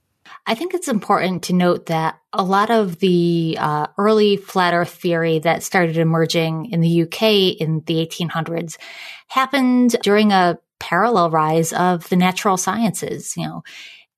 I 0.46 0.54
think 0.54 0.74
it's 0.74 0.88
important 0.88 1.44
to 1.44 1.54
note 1.54 1.86
that 1.86 2.18
a 2.32 2.42
lot 2.42 2.70
of 2.70 2.98
the 2.98 3.56
uh, 3.58 3.86
early 3.96 4.36
flat 4.36 4.74
earth 4.74 4.90
theory 4.90 5.38
that 5.40 5.62
started 5.62 5.96
emerging 5.96 6.66
in 6.72 6.80
the 6.80 7.02
UK 7.02 7.58
in 7.58 7.82
the 7.86 8.06
1800s 8.06 8.76
happened 9.28 9.96
during 10.02 10.32
a 10.32 10.58
parallel 10.78 11.30
rise 11.30 11.72
of 11.72 12.08
the 12.08 12.16
natural 12.16 12.56
sciences. 12.56 13.36
You 13.36 13.46
know, 13.46 13.62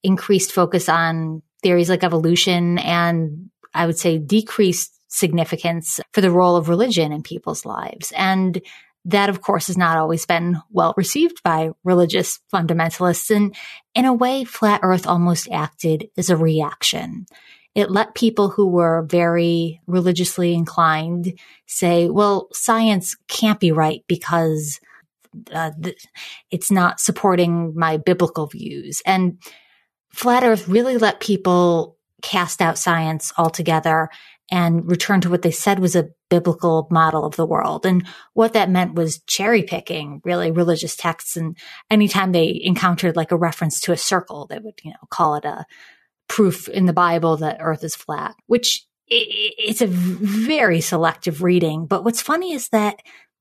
increased 0.04 0.52
focus 0.52 0.88
on 0.88 1.42
theories 1.62 1.88
like 1.88 2.04
evolution 2.04 2.78
and 2.78 3.50
I 3.72 3.86
would 3.86 3.98
say 3.98 4.18
decreased 4.18 4.92
significance 5.08 5.98
for 6.12 6.20
the 6.20 6.30
role 6.30 6.56
of 6.56 6.68
religion 6.68 7.12
in 7.12 7.22
people's 7.22 7.64
lives. 7.64 8.12
And 8.16 8.60
that, 9.06 9.28
of 9.28 9.42
course, 9.42 9.66
has 9.66 9.76
not 9.76 9.98
always 9.98 10.26
been 10.26 10.58
well 10.70 10.94
received 10.96 11.42
by 11.42 11.70
religious 11.82 12.40
fundamentalists. 12.52 13.34
And 13.34 13.54
in 13.94 14.04
a 14.04 14.12
way, 14.14 14.44
flat 14.44 14.80
earth 14.82 15.06
almost 15.06 15.48
acted 15.50 16.08
as 16.16 16.30
a 16.30 16.36
reaction. 16.36 17.26
It 17.74 17.90
let 17.90 18.14
people 18.14 18.50
who 18.50 18.66
were 18.68 19.02
very 19.02 19.80
religiously 19.86 20.54
inclined 20.54 21.38
say, 21.66 22.08
well, 22.08 22.48
science 22.52 23.16
can't 23.28 23.60
be 23.60 23.72
right 23.72 24.04
because 24.06 24.80
uh, 25.52 25.72
th- 25.82 26.06
it's 26.50 26.70
not 26.70 27.00
supporting 27.00 27.74
my 27.74 27.96
biblical 27.96 28.46
views. 28.46 29.02
And 29.04 29.38
flat 30.14 30.44
earth 30.44 30.68
really 30.68 30.96
let 30.96 31.20
people 31.20 31.98
cast 32.22 32.62
out 32.62 32.78
science 32.78 33.32
altogether 33.36 34.08
and 34.50 34.88
return 34.88 35.20
to 35.22 35.30
what 35.30 35.42
they 35.42 35.50
said 35.50 35.78
was 35.78 35.96
a 35.96 36.08
biblical 36.28 36.86
model 36.90 37.24
of 37.24 37.36
the 37.36 37.46
world. 37.46 37.86
And 37.86 38.06
what 38.34 38.52
that 38.52 38.70
meant 38.70 38.94
was 38.94 39.20
cherry 39.26 39.62
picking 39.62 40.20
really 40.24 40.50
religious 40.50 40.96
texts. 40.96 41.36
And 41.36 41.56
anytime 41.90 42.32
they 42.32 42.60
encountered 42.62 43.16
like 43.16 43.32
a 43.32 43.36
reference 43.36 43.80
to 43.80 43.92
a 43.92 43.96
circle, 43.96 44.46
they 44.46 44.58
would, 44.58 44.80
you 44.82 44.90
know, 44.90 45.06
call 45.10 45.36
it 45.36 45.44
a 45.44 45.64
proof 46.28 46.68
in 46.68 46.86
the 46.86 46.92
Bible 46.92 47.36
that 47.38 47.58
earth 47.60 47.84
is 47.84 47.96
flat, 47.96 48.34
which 48.46 48.86
it's 49.06 49.82
a 49.82 49.86
very 49.86 50.80
selective 50.80 51.42
reading. 51.42 51.86
But 51.86 52.04
what's 52.04 52.22
funny 52.22 52.52
is 52.52 52.68
that 52.70 53.00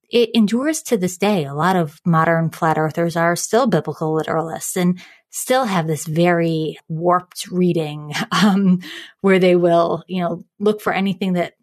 it 0.09 0.29
endures 0.33 0.81
to 0.83 0.97
this 0.97 1.17
day. 1.17 1.45
A 1.45 1.53
lot 1.53 1.75
of 1.75 1.99
modern 2.05 2.49
flat 2.49 2.77
earthers 2.77 3.15
are 3.15 3.35
still 3.35 3.65
biblical 3.65 4.13
literalists 4.13 4.75
and 4.75 4.99
still 5.33 5.65
have 5.65 5.87
this 5.87 6.05
very 6.05 6.77
warped 6.87 7.47
reading, 7.47 8.13
um, 8.31 8.79
where 9.21 9.39
they 9.39 9.55
will, 9.55 10.03
you 10.07 10.21
know, 10.21 10.45
look 10.59 10.79
for 10.79 10.93
anything 10.93 11.33
that 11.33 11.53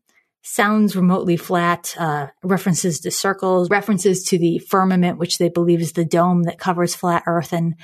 sounds 0.42 0.96
remotely 0.96 1.36
flat, 1.36 1.94
uh, 1.98 2.26
references 2.42 3.00
to 3.00 3.10
circles, 3.10 3.70
references 3.70 4.24
to 4.24 4.38
the 4.38 4.58
firmament, 4.58 5.18
which 5.18 5.38
they 5.38 5.48
believe 5.48 5.80
is 5.80 5.92
the 5.92 6.04
dome 6.04 6.42
that 6.42 6.58
covers 6.58 6.94
flat 6.94 7.22
earth. 7.26 7.52
And 7.52 7.76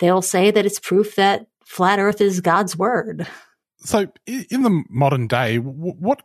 they'll 0.00 0.22
say 0.22 0.50
that 0.50 0.66
it's 0.66 0.80
proof 0.80 1.14
that 1.16 1.46
flat 1.64 1.98
earth 2.00 2.20
is 2.20 2.40
God's 2.40 2.76
word. 2.76 3.26
So 3.78 4.08
in 4.26 4.62
the 4.62 4.82
modern 4.88 5.28
day, 5.28 5.58
what 5.58 6.22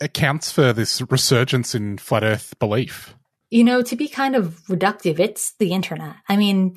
accounts 0.00 0.52
for 0.52 0.72
this 0.72 1.02
resurgence 1.10 1.74
in 1.74 1.98
flat 1.98 2.22
earth 2.22 2.56
belief? 2.60 3.16
You 3.50 3.64
know, 3.64 3.82
to 3.82 3.96
be 3.96 4.06
kind 4.06 4.36
of 4.36 4.60
reductive, 4.68 5.18
it's 5.18 5.54
the 5.58 5.72
internet. 5.72 6.14
I 6.28 6.36
mean, 6.36 6.76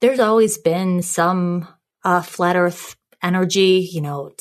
there's 0.00 0.20
always 0.20 0.58
been 0.58 1.02
some 1.02 1.68
uh, 2.04 2.22
flat 2.22 2.56
earth 2.56 2.96
energy, 3.22 3.88
you 3.90 4.00
know, 4.00 4.32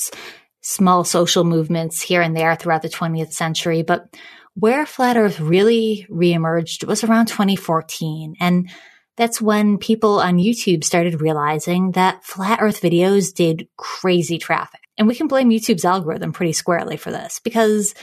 small 0.62 1.04
social 1.04 1.44
movements 1.44 2.02
here 2.02 2.22
and 2.22 2.36
there 2.36 2.56
throughout 2.56 2.82
the 2.82 2.90
20th 2.90 3.34
century. 3.34 3.84
But 3.84 4.08
where 4.56 4.86
flat 4.86 5.18
earth 5.18 5.40
really 5.40 6.08
reemerged 6.10 6.86
was 6.88 7.04
around 7.04 7.28
2014. 7.28 8.36
And 8.40 8.70
that's 9.18 9.42
when 9.42 9.78
people 9.78 10.20
on 10.20 10.38
YouTube 10.38 10.84
started 10.84 11.22
realizing 11.22 11.92
that 11.92 12.24
flat 12.24 12.60
earth 12.62 12.82
videos 12.82 13.34
did 13.34 13.68
crazy 13.78 14.38
traffic. 14.38 14.82
And 14.98 15.08
we 15.08 15.16
can 15.16 15.28
blame 15.28 15.50
YouTube's 15.50 15.86
algorithm 15.86 16.32
pretty 16.32 16.54
squarely 16.54 16.98
for 16.98 17.12
this 17.12 17.40
because 17.44 17.94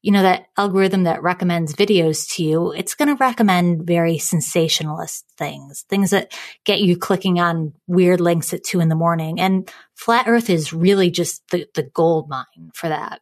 you 0.00 0.12
know, 0.12 0.22
that 0.22 0.46
algorithm 0.56 1.04
that 1.04 1.22
recommends 1.22 1.74
videos 1.74 2.34
to 2.36 2.44
you, 2.44 2.72
it's 2.72 2.94
going 2.94 3.08
to 3.08 3.16
recommend 3.16 3.86
very 3.86 4.18
sensationalist 4.18 5.24
things, 5.36 5.84
things 5.88 6.10
that 6.10 6.32
get 6.64 6.80
you 6.80 6.96
clicking 6.96 7.40
on 7.40 7.72
weird 7.86 8.20
links 8.20 8.52
at 8.52 8.62
two 8.62 8.80
in 8.80 8.88
the 8.88 8.94
morning. 8.94 9.40
And 9.40 9.70
flat 9.94 10.28
earth 10.28 10.50
is 10.50 10.72
really 10.72 11.10
just 11.10 11.42
the, 11.50 11.66
the 11.74 11.82
gold 11.82 12.28
mine 12.28 12.70
for 12.74 12.88
that. 12.88 13.20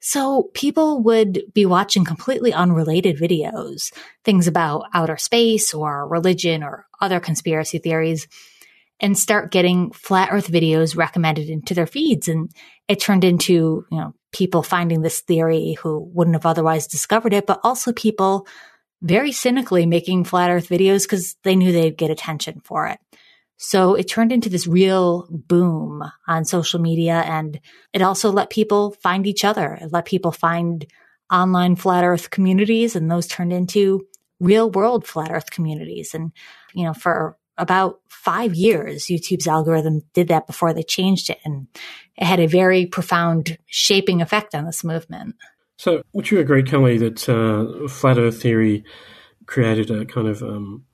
So 0.00 0.50
people 0.54 1.02
would 1.04 1.42
be 1.52 1.66
watching 1.66 2.04
completely 2.04 2.52
unrelated 2.52 3.18
videos, 3.18 3.92
things 4.24 4.46
about 4.46 4.86
outer 4.92 5.16
space 5.16 5.74
or 5.74 6.06
religion 6.08 6.62
or 6.62 6.86
other 7.00 7.18
conspiracy 7.18 7.78
theories 7.78 8.28
and 9.00 9.18
start 9.18 9.52
getting 9.52 9.90
flat 9.92 10.30
earth 10.32 10.50
videos 10.50 10.96
recommended 10.96 11.48
into 11.48 11.74
their 11.74 11.86
feeds. 11.86 12.28
And 12.28 12.50
it 12.88 13.00
turned 13.00 13.24
into, 13.24 13.84
you 13.90 13.98
know, 13.98 14.14
people 14.32 14.62
finding 14.62 15.02
this 15.02 15.20
theory 15.20 15.76
who 15.80 15.98
wouldn't 16.12 16.36
have 16.36 16.46
otherwise 16.46 16.86
discovered 16.86 17.32
it, 17.32 17.46
but 17.46 17.60
also 17.62 17.92
people 17.92 18.46
very 19.02 19.32
cynically 19.32 19.86
making 19.86 20.24
flat 20.24 20.50
earth 20.50 20.68
videos 20.68 21.02
because 21.02 21.36
they 21.42 21.56
knew 21.56 21.72
they'd 21.72 21.96
get 21.96 22.10
attention 22.10 22.60
for 22.64 22.86
it. 22.86 22.98
So 23.58 23.94
it 23.94 24.04
turned 24.04 24.32
into 24.32 24.48
this 24.48 24.66
real 24.66 25.26
boom 25.30 26.04
on 26.28 26.44
social 26.44 26.80
media 26.80 27.22
and 27.24 27.58
it 27.92 28.02
also 28.02 28.30
let 28.30 28.50
people 28.50 28.92
find 29.02 29.26
each 29.26 29.44
other. 29.44 29.78
It 29.80 29.92
let 29.92 30.04
people 30.04 30.32
find 30.32 30.86
online 31.32 31.76
flat 31.76 32.04
earth 32.04 32.30
communities 32.30 32.94
and 32.94 33.10
those 33.10 33.26
turned 33.26 33.52
into 33.52 34.06
real 34.40 34.70
world 34.70 35.06
flat 35.06 35.30
earth 35.30 35.50
communities. 35.50 36.14
And, 36.14 36.32
you 36.74 36.84
know, 36.84 36.92
for 36.92 37.38
about 37.58 38.00
five 38.08 38.54
years, 38.54 39.06
YouTube's 39.06 39.46
algorithm 39.46 40.02
did 40.12 40.28
that 40.28 40.46
before 40.46 40.72
they 40.72 40.82
changed 40.82 41.30
it. 41.30 41.38
And 41.44 41.68
it 42.16 42.24
had 42.24 42.40
a 42.40 42.46
very 42.46 42.86
profound 42.86 43.58
shaping 43.66 44.20
effect 44.20 44.54
on 44.54 44.64
this 44.64 44.84
movement. 44.84 45.36
So, 45.78 46.02
would 46.12 46.30
you 46.30 46.40
agree, 46.40 46.62
Kelly, 46.62 46.98
that 46.98 47.28
uh, 47.28 47.88
flat 47.88 48.18
Earth 48.18 48.40
theory 48.40 48.84
created 49.44 49.90
a 49.90 50.06
kind 50.06 50.26
of 50.26 50.42
um, 50.42 50.84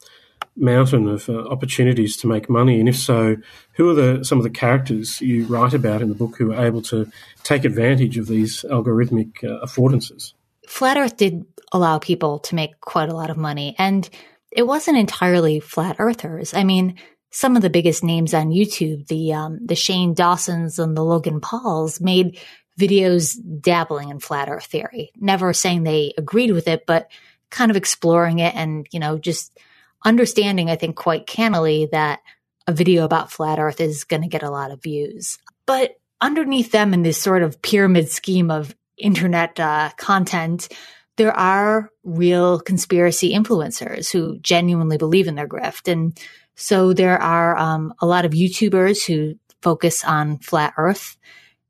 mountain 0.57 1.09
of 1.09 1.29
uh, 1.29 1.39
opportunities 1.49 2.17
to 2.19 2.27
make 2.27 2.51
money? 2.51 2.81
And 2.81 2.89
if 2.89 2.97
so, 2.97 3.37
who 3.75 3.91
are 3.91 3.95
the 3.95 4.25
some 4.25 4.39
of 4.39 4.45
the 4.45 4.51
characters 4.51 5.21
you 5.21 5.47
write 5.47 5.75
about 5.75 6.03
in 6.03 6.09
the 6.09 6.15
book 6.15 6.37
who 6.37 6.53
are 6.53 6.67
able 6.67 6.83
to 6.83 7.11
take 7.45 7.65
advantage 7.65 8.19
of 8.19 8.27
these 8.27 8.65
algorithmic 8.71 9.45
uh, 9.45 9.65
affordances? 9.65 10.33
Flat 10.67 10.97
Earth 10.97 11.17
did 11.17 11.45
allow 11.73 11.99
people 11.99 12.41
to 12.41 12.55
make 12.55 12.81
quite 12.81 13.09
a 13.09 13.15
lot 13.15 13.31
of 13.31 13.37
money, 13.37 13.77
and 13.79 14.09
it 14.55 14.67
wasn't 14.67 14.99
entirely 14.99 15.61
flat 15.61 15.97
earthers. 15.99 16.55
I 16.55 16.65
mean, 16.65 16.97
some 17.31 17.57
of 17.57 17.63
the 17.63 17.71
biggest 17.71 18.05
names 18.05 18.35
on 18.35 18.51
YouTube, 18.51 19.07
the 19.09 19.33
um, 19.33 19.59
the 19.65 19.75
Shane 19.75 20.15
Dawsons 20.15 20.79
and 20.79 20.97
the 20.97 21.05
Logan 21.05 21.41
Pauls, 21.41 22.01
made 22.01 22.39
videos 22.79 23.37
dabbling 23.61 24.11
in 24.11 24.19
flat 24.19 24.49
Earth 24.49 24.67
theory. 24.67 25.11
Never 25.17 25.53
saying 25.53 25.83
they 25.83 26.13
agreed 26.17 26.53
with 26.53 26.69
it, 26.69 26.85
but 26.87 27.11
kind 27.51 27.71
of 27.71 27.77
exploring 27.77 28.39
it 28.39 28.55
and 28.55 28.87
you 28.93 29.01
know 29.01 29.19
just 29.19 29.59
understanding. 30.05 30.71
I 30.71 30.77
think 30.77 30.97
quite 30.97 31.27
cannily 31.27 31.89
that 31.93 32.21
a 32.67 32.73
video 32.73 33.05
about 33.05 33.33
flat 33.33 33.59
Earth 33.59 33.81
is 33.81 34.05
going 34.05 34.23
to 34.23 34.29
get 34.29 34.43
a 34.43 34.51
lot 34.51 34.71
of 34.71 34.83
views. 34.83 35.39
But 35.67 35.99
underneath 36.21 36.71
them, 36.71 36.93
in 36.93 37.03
this 37.03 37.21
sort 37.21 37.43
of 37.43 37.63
pyramid 37.63 38.11
scheme 38.11 38.51
of 38.51 38.75
internet 38.99 39.59
uh, 39.59 39.91
content, 39.97 40.69
there 41.17 41.37
are 41.37 41.91
real 42.05 42.61
conspiracy 42.61 43.33
influencers 43.33 44.11
who 44.11 44.39
genuinely 44.39 44.97
believe 44.97 45.29
in 45.29 45.35
their 45.35 45.49
grift. 45.49 45.91
And 45.91 46.19
so 46.55 46.93
there 46.93 47.21
are 47.21 47.57
um, 47.57 47.95
a 48.01 48.07
lot 48.07 48.25
of 48.25 48.33
YouTubers 48.33 49.05
who 49.05 49.35
focus 49.61 50.05
on 50.05 50.39
flat 50.39 50.75
earth. 50.77 51.17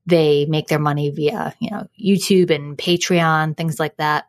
They 0.07 0.47
make 0.47 0.69
their 0.69 0.79
money 0.79 1.11
via, 1.11 1.55
you 1.61 1.71
know, 1.71 1.89
YouTube 2.03 2.51
and 2.51 2.77
Patreon, 2.77 3.57
things 3.57 3.79
like 3.79 3.97
that. 3.97 4.27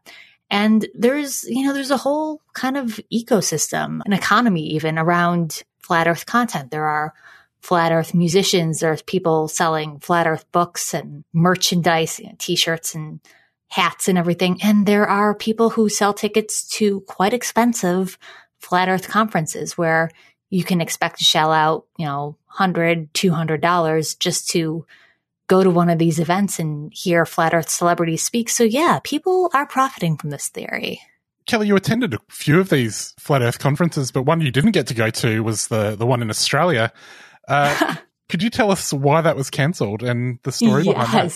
And 0.50 0.88
there's, 0.93 1.43
you 1.46 1.65
know, 1.65 1.74
there's 1.74 1.91
a 1.91 1.98
whole 1.98 2.41
kind 2.53 2.77
of 2.77 3.00
ecosystem, 3.12 4.01
an 4.05 4.13
economy 4.13 4.67
even 4.67 5.00
around 5.00 5.63
flat 5.82 6.08
earth 6.08 6.25
content. 6.25 6.70
There 6.70 6.86
are 6.86 7.13
flat 7.62 7.91
earth 7.91 8.13
musicians, 8.13 8.82
there's 8.82 9.01
people 9.01 9.48
selling 9.48 10.00
flat 10.00 10.27
earth 10.27 10.46
books 10.51 10.93
and 10.93 11.24
merchandise, 11.34 12.20
you 12.20 12.27
know, 12.27 12.36
t-shirts 12.38 12.93
and 12.93 13.20
hats 13.74 14.08
and 14.08 14.20
everything. 14.20 14.60
And 14.62 14.86
there 14.86 15.08
are 15.08 15.34
people 15.34 15.72
who 15.72 15.89
sell 15.89 16.13
tickets 16.13 16.68
to 16.77 17.01
quite 17.01 17.34
expensive 17.34 18.20
flat 18.60 18.88
earth 18.88 19.08
conferences 19.08 19.75
where 19.75 20.12
you 20.51 20.63
can 20.63 20.80
expect 20.80 21.18
to 21.18 21.24
shell 21.24 21.51
out, 21.51 21.88
you 21.98 22.06
know, 22.06 22.38
$100, 22.56 23.10
$200 23.13 24.20
just 24.20 24.48
to 24.51 24.86
go 25.48 25.63
to 25.63 25.72
one 25.72 25.89
of 25.89 25.98
these 25.98 26.20
events 26.20 26.60
and 26.60 26.94
hear 26.94 27.25
flat 27.25 27.56
earth 27.56 27.68
celebrities 27.68 28.22
speak. 28.22 28.48
So 28.50 28.63
yeah, 28.63 29.00
people 29.03 29.50
are 29.56 29.65
profiting 29.65 30.18
from 30.18 30.30
this 30.30 30.50
theory. 30.50 31.01
Kelly, 31.48 31.65
you 31.65 31.75
attended 31.75 32.13
a 32.13 32.20
few 32.30 32.60
of 32.60 32.70
these 32.70 33.15
flat 33.20 33.42
earth 33.42 33.58
conferences, 33.58 34.12
but 34.12 34.22
one 34.22 34.39
you 34.39 34.51
didn't 34.51 34.74
get 34.74 34.86
to 34.88 34.94
go 34.94 35.10
to 35.10 35.44
was 35.44 35.70
the, 35.70 35.96
the 35.96 36.06
one 36.06 36.22
in 36.22 36.30
Australia. 36.30 36.94
Uh, 37.48 37.96
could 38.30 38.44
you 38.44 38.51
tell 38.51 38.70
us 38.70 38.94
why 38.94 39.22
that 39.22 39.36
was 39.36 39.50
cancelled 39.50 40.03
and 40.03 40.38
the 40.44 40.51
story 40.51 40.84
yes. 40.84 40.94
behind 40.94 41.32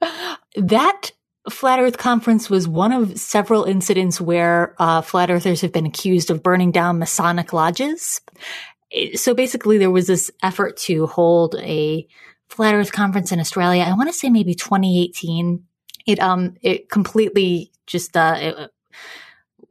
that? 0.00 0.38
That 0.56 1.10
Flat 1.50 1.80
Earth 1.80 1.98
Conference 1.98 2.48
was 2.48 2.68
one 2.68 2.92
of 2.92 3.18
several 3.18 3.64
incidents 3.64 4.20
where 4.20 4.74
uh, 4.78 5.00
flat 5.02 5.30
earthers 5.30 5.60
have 5.60 5.72
been 5.72 5.86
accused 5.86 6.30
of 6.30 6.42
burning 6.42 6.70
down 6.70 6.98
Masonic 6.98 7.52
lodges. 7.52 8.20
So 9.14 9.34
basically, 9.34 9.78
there 9.78 9.90
was 9.90 10.06
this 10.06 10.30
effort 10.42 10.76
to 10.78 11.06
hold 11.06 11.54
a 11.56 12.06
flat 12.48 12.74
Earth 12.74 12.92
conference 12.92 13.32
in 13.32 13.40
Australia. 13.40 13.84
I 13.84 13.94
want 13.94 14.08
to 14.08 14.14
say 14.14 14.30
maybe 14.30 14.54
2018. 14.54 15.64
It 16.06 16.20
um 16.20 16.54
it 16.62 16.88
completely 16.88 17.70
just 17.86 18.16
uh 18.16 18.36
it, 18.38 18.70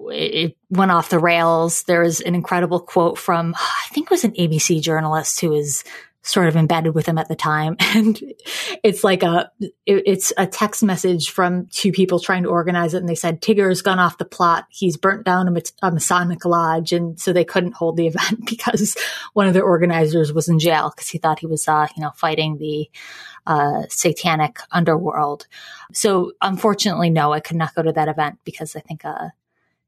it 0.09 0.57
went 0.69 0.91
off 0.91 1.09
the 1.09 1.19
rails. 1.19 1.83
There 1.83 2.01
was 2.01 2.21
an 2.21 2.35
incredible 2.35 2.79
quote 2.79 3.17
from 3.17 3.55
I 3.55 3.87
think 3.89 4.07
it 4.07 4.11
was 4.11 4.23
an 4.23 4.33
ABC 4.33 4.81
journalist 4.81 5.41
who 5.41 5.49
was 5.49 5.83
sort 6.27 6.47
of 6.47 6.57
embedded 6.57 6.93
with 6.93 7.05
him 7.05 7.17
at 7.17 7.27
the 7.27 7.35
time. 7.35 7.75
And 7.97 8.21
it's 8.83 9.03
like 9.03 9.23
a, 9.23 9.49
it, 9.59 9.71
it's 10.05 10.33
a 10.37 10.45
text 10.45 10.83
message 10.83 11.31
from 11.31 11.67
two 11.71 11.91
people 11.91 12.19
trying 12.19 12.43
to 12.43 12.49
organize 12.49 12.93
it. 12.93 12.97
And 12.97 13.09
they 13.09 13.15
said, 13.15 13.41
Tigger's 13.41 13.81
gone 13.81 13.97
off 13.97 14.19
the 14.19 14.25
plot. 14.25 14.67
He's 14.69 14.97
burnt 14.97 15.25
down 15.25 15.47
a, 15.47 15.61
a 15.81 15.91
Masonic 15.91 16.45
lodge. 16.45 16.91
And 16.91 17.19
so 17.19 17.33
they 17.33 17.45
couldn't 17.45 17.73
hold 17.73 17.97
the 17.97 18.07
event 18.13 18.45
because 18.45 18.95
one 19.33 19.47
of 19.47 19.55
the 19.55 19.61
organizers 19.61 20.31
was 20.31 20.47
in 20.47 20.59
jail 20.59 20.91
because 20.93 21.09
he 21.09 21.17
thought 21.17 21.39
he 21.39 21.47
was, 21.47 21.67
uh, 21.67 21.87
you 21.95 22.03
know, 22.03 22.11
fighting 22.15 22.57
the, 22.57 22.89
uh, 23.47 23.83
satanic 23.89 24.59
underworld. 24.69 25.47
So 25.93 26.33
unfortunately, 26.41 27.09
no, 27.09 27.31
I 27.31 27.39
could 27.39 27.57
not 27.57 27.73
go 27.73 27.81
to 27.81 27.93
that 27.93 28.09
event 28.09 28.39
because 28.43 28.75
I 28.75 28.81
think, 28.81 29.05
uh, 29.05 29.29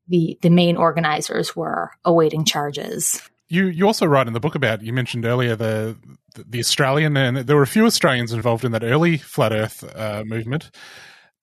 the, 0.08 0.40
the 0.42 0.50
main 0.50 0.78
organizers 0.78 1.56
were 1.56 1.92
awaiting 2.04 2.44
charges 2.44 3.22
you 3.50 3.68
you 3.68 3.86
also 3.86 4.06
write 4.06 4.28
in 4.28 4.34
the 4.34 4.40
book 4.40 4.56
about 4.56 4.82
you 4.82 4.94
mentioned 4.94 5.26
earlier 5.26 5.56
the 5.56 5.98
the 6.36 6.60
Australian 6.60 7.18
and 7.18 7.38
there 7.38 7.56
were 7.56 7.64
a 7.64 7.68
few 7.68 7.86
Australians 7.86 8.32
involved 8.32 8.64
in 8.64 8.72
that 8.72 8.84
early 8.84 9.18
flat 9.18 9.52
Earth 9.52 9.84
uh, 9.96 10.24
movement. 10.26 10.72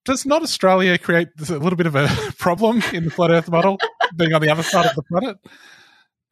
Does 0.04 0.25
not 0.25 0.42
Australia 0.42 0.96
create 0.98 1.28
a 1.48 1.58
little 1.58 1.76
bit 1.76 1.86
of 1.86 1.96
a 1.96 2.08
problem 2.38 2.80
in 2.92 3.04
the 3.04 3.10
flat 3.10 3.32
Earth 3.32 3.50
model, 3.50 3.76
being 4.14 4.32
on 4.32 4.40
the 4.40 4.48
other 4.48 4.62
side 4.62 4.86
of 4.86 4.94
the 4.94 5.02
planet? 5.02 5.36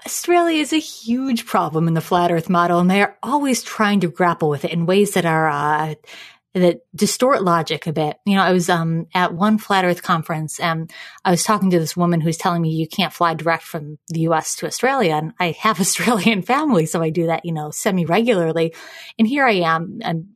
Australia 0.06 0.60
is 0.60 0.72
a 0.72 0.78
huge 0.78 1.46
problem 1.46 1.88
in 1.88 1.94
the 1.94 2.00
flat 2.00 2.30
Earth 2.30 2.48
model, 2.48 2.78
and 2.78 2.90
they 2.90 3.02
are 3.02 3.16
always 3.22 3.62
trying 3.62 4.00
to 4.00 4.08
grapple 4.08 4.48
with 4.48 4.64
it 4.64 4.70
in 4.70 4.86
ways 4.86 5.12
that 5.12 5.24
are 5.24 5.48
uh, 5.48 5.94
that 6.54 6.80
distort 6.94 7.42
logic 7.42 7.87
a 7.87 7.92
bit. 7.92 8.16
You 8.25 8.37
know, 8.37 8.42
I 8.42 8.52
was 8.52 8.70
um, 8.70 9.06
at 9.12 9.34
one 9.34 9.58
flat 9.58 9.84
earth 9.84 10.02
conference 10.02 10.61
and 10.61 10.90
I 11.25 11.32
was 11.32 11.42
talking 11.42 11.70
to 11.70 11.80
this 11.80 11.96
woman 11.96 12.20
who's 12.20 12.37
telling 12.37 12.62
me 12.62 12.70
you 12.70 12.87
can't 12.87 13.12
fly 13.12 13.34
direct 13.34 13.64
from 13.64 13.99
the 14.08 14.20
US 14.20 14.54
to 14.56 14.66
Australia. 14.66 15.14
And 15.14 15.32
I 15.40 15.50
have 15.61 15.80
Australian 15.84 16.42
family, 16.42 16.87
so 16.87 17.02
I 17.02 17.11
do 17.11 17.26
that, 17.26 17.44
you 17.44 17.52
know, 17.52 17.70
semi 17.70 18.06
regularly. 18.06 18.75
And 19.18 19.26
here 19.26 19.44
I 19.44 19.54
am 19.54 19.99
and 20.02 20.28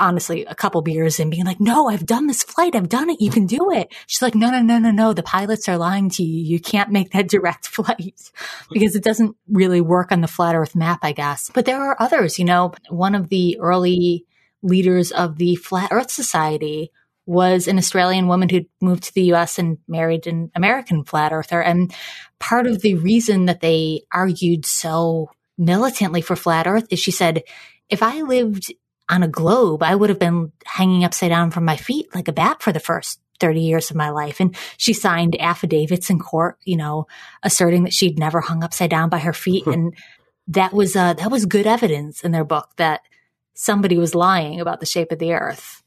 honestly 0.00 0.44
a 0.46 0.54
couple 0.54 0.82
beers 0.82 1.20
and 1.20 1.30
being 1.30 1.44
like, 1.44 1.60
no, 1.60 1.88
I've 1.88 2.06
done 2.06 2.26
this 2.26 2.42
flight. 2.42 2.74
I've 2.74 2.88
done 2.88 3.10
it. 3.10 3.20
You 3.20 3.30
can 3.30 3.46
do 3.46 3.70
it. 3.70 3.92
She's 4.06 4.22
like, 4.22 4.34
no, 4.34 4.50
no, 4.50 4.62
no, 4.62 4.78
no, 4.78 4.90
no. 4.90 5.12
The 5.12 5.22
pilots 5.22 5.68
are 5.68 5.76
lying 5.76 6.08
to 6.10 6.24
you. 6.24 6.42
You 6.42 6.58
can't 6.58 6.90
make 6.90 7.12
that 7.12 7.28
direct 7.28 7.68
flight 7.68 8.30
because 8.72 8.96
it 8.96 9.04
doesn't 9.04 9.36
really 9.48 9.80
work 9.80 10.10
on 10.10 10.22
the 10.22 10.26
flat 10.26 10.56
earth 10.56 10.74
map, 10.74 11.00
I 11.02 11.12
guess. 11.12 11.50
But 11.54 11.66
there 11.66 11.80
are 11.80 11.96
others, 12.00 12.38
you 12.38 12.44
know, 12.44 12.72
one 12.88 13.14
of 13.14 13.28
the 13.28 13.60
early 13.60 14.26
leaders 14.62 15.12
of 15.12 15.36
the 15.36 15.56
Flat 15.56 15.90
Earth 15.92 16.10
Society 16.10 16.90
was 17.26 17.68
an 17.68 17.78
Australian 17.78 18.26
woman 18.26 18.48
who 18.48 18.64
moved 18.80 19.04
to 19.04 19.14
the 19.14 19.32
US 19.34 19.58
and 19.58 19.78
married 19.86 20.26
an 20.26 20.50
American 20.54 21.04
flat 21.04 21.32
earther. 21.32 21.62
And 21.62 21.94
part 22.38 22.66
of 22.66 22.80
the 22.80 22.96
reason 22.96 23.46
that 23.46 23.60
they 23.60 24.02
argued 24.12 24.66
so 24.66 25.30
militantly 25.56 26.22
for 26.22 26.34
flat 26.34 26.66
earth 26.66 26.86
is 26.90 26.98
she 26.98 27.10
said, 27.10 27.44
if 27.88 28.02
I 28.02 28.22
lived 28.22 28.72
on 29.08 29.22
a 29.22 29.28
globe, 29.28 29.82
I 29.82 29.94
would 29.94 30.08
have 30.08 30.18
been 30.18 30.52
hanging 30.64 31.04
upside 31.04 31.30
down 31.30 31.50
from 31.50 31.64
my 31.64 31.76
feet 31.76 32.12
like 32.14 32.28
a 32.28 32.32
bat 32.32 32.62
for 32.62 32.72
the 32.72 32.80
first 32.80 33.20
30 33.38 33.60
years 33.60 33.90
of 33.90 33.96
my 33.96 34.10
life. 34.10 34.40
And 34.40 34.56
she 34.76 34.92
signed 34.92 35.40
affidavits 35.40 36.10
in 36.10 36.18
court, 36.18 36.58
you 36.64 36.76
know, 36.76 37.06
asserting 37.42 37.84
that 37.84 37.92
she'd 37.92 38.18
never 38.18 38.40
hung 38.40 38.64
upside 38.64 38.90
down 38.90 39.08
by 39.08 39.18
her 39.18 39.32
feet. 39.32 39.66
and 39.66 39.94
that 40.48 40.72
was, 40.72 40.96
uh, 40.96 41.12
that 41.14 41.30
was 41.30 41.46
good 41.46 41.66
evidence 41.66 42.22
in 42.22 42.32
their 42.32 42.44
book 42.44 42.70
that 42.76 43.02
somebody 43.54 43.98
was 43.98 44.14
lying 44.14 44.60
about 44.60 44.80
the 44.80 44.86
shape 44.86 45.12
of 45.12 45.18
the 45.18 45.32
earth. 45.32 45.82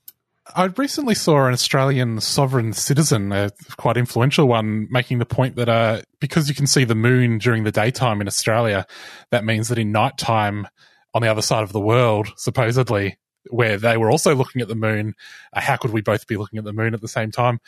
I 0.55 0.65
recently 0.65 1.15
saw 1.15 1.45
an 1.45 1.53
Australian 1.53 2.19
sovereign 2.19 2.73
citizen, 2.73 3.31
a 3.31 3.51
quite 3.77 3.95
influential 3.95 4.47
one, 4.47 4.87
making 4.91 5.19
the 5.19 5.25
point 5.25 5.55
that 5.55 5.69
uh, 5.69 6.01
because 6.19 6.49
you 6.49 6.55
can 6.55 6.67
see 6.67 6.83
the 6.83 6.95
moon 6.95 7.37
during 7.37 7.63
the 7.63 7.71
daytime 7.71 8.19
in 8.19 8.27
Australia, 8.27 8.85
that 9.31 9.45
means 9.45 9.69
that 9.69 9.79
in 9.79 9.93
nighttime 9.93 10.67
on 11.13 11.21
the 11.21 11.29
other 11.29 11.41
side 11.41 11.63
of 11.63 11.71
the 11.71 11.79
world, 11.79 12.27
supposedly, 12.35 13.17
where 13.49 13.77
they 13.77 13.95
were 13.95 14.11
also 14.11 14.35
looking 14.35 14.61
at 14.61 14.67
the 14.67 14.75
moon, 14.75 15.13
uh, 15.53 15.61
how 15.61 15.77
could 15.77 15.91
we 15.91 16.01
both 16.01 16.27
be 16.27 16.35
looking 16.35 16.59
at 16.59 16.65
the 16.65 16.73
moon 16.73 16.93
at 16.93 17.01
the 17.01 17.07
same 17.07 17.31
time? 17.31 17.59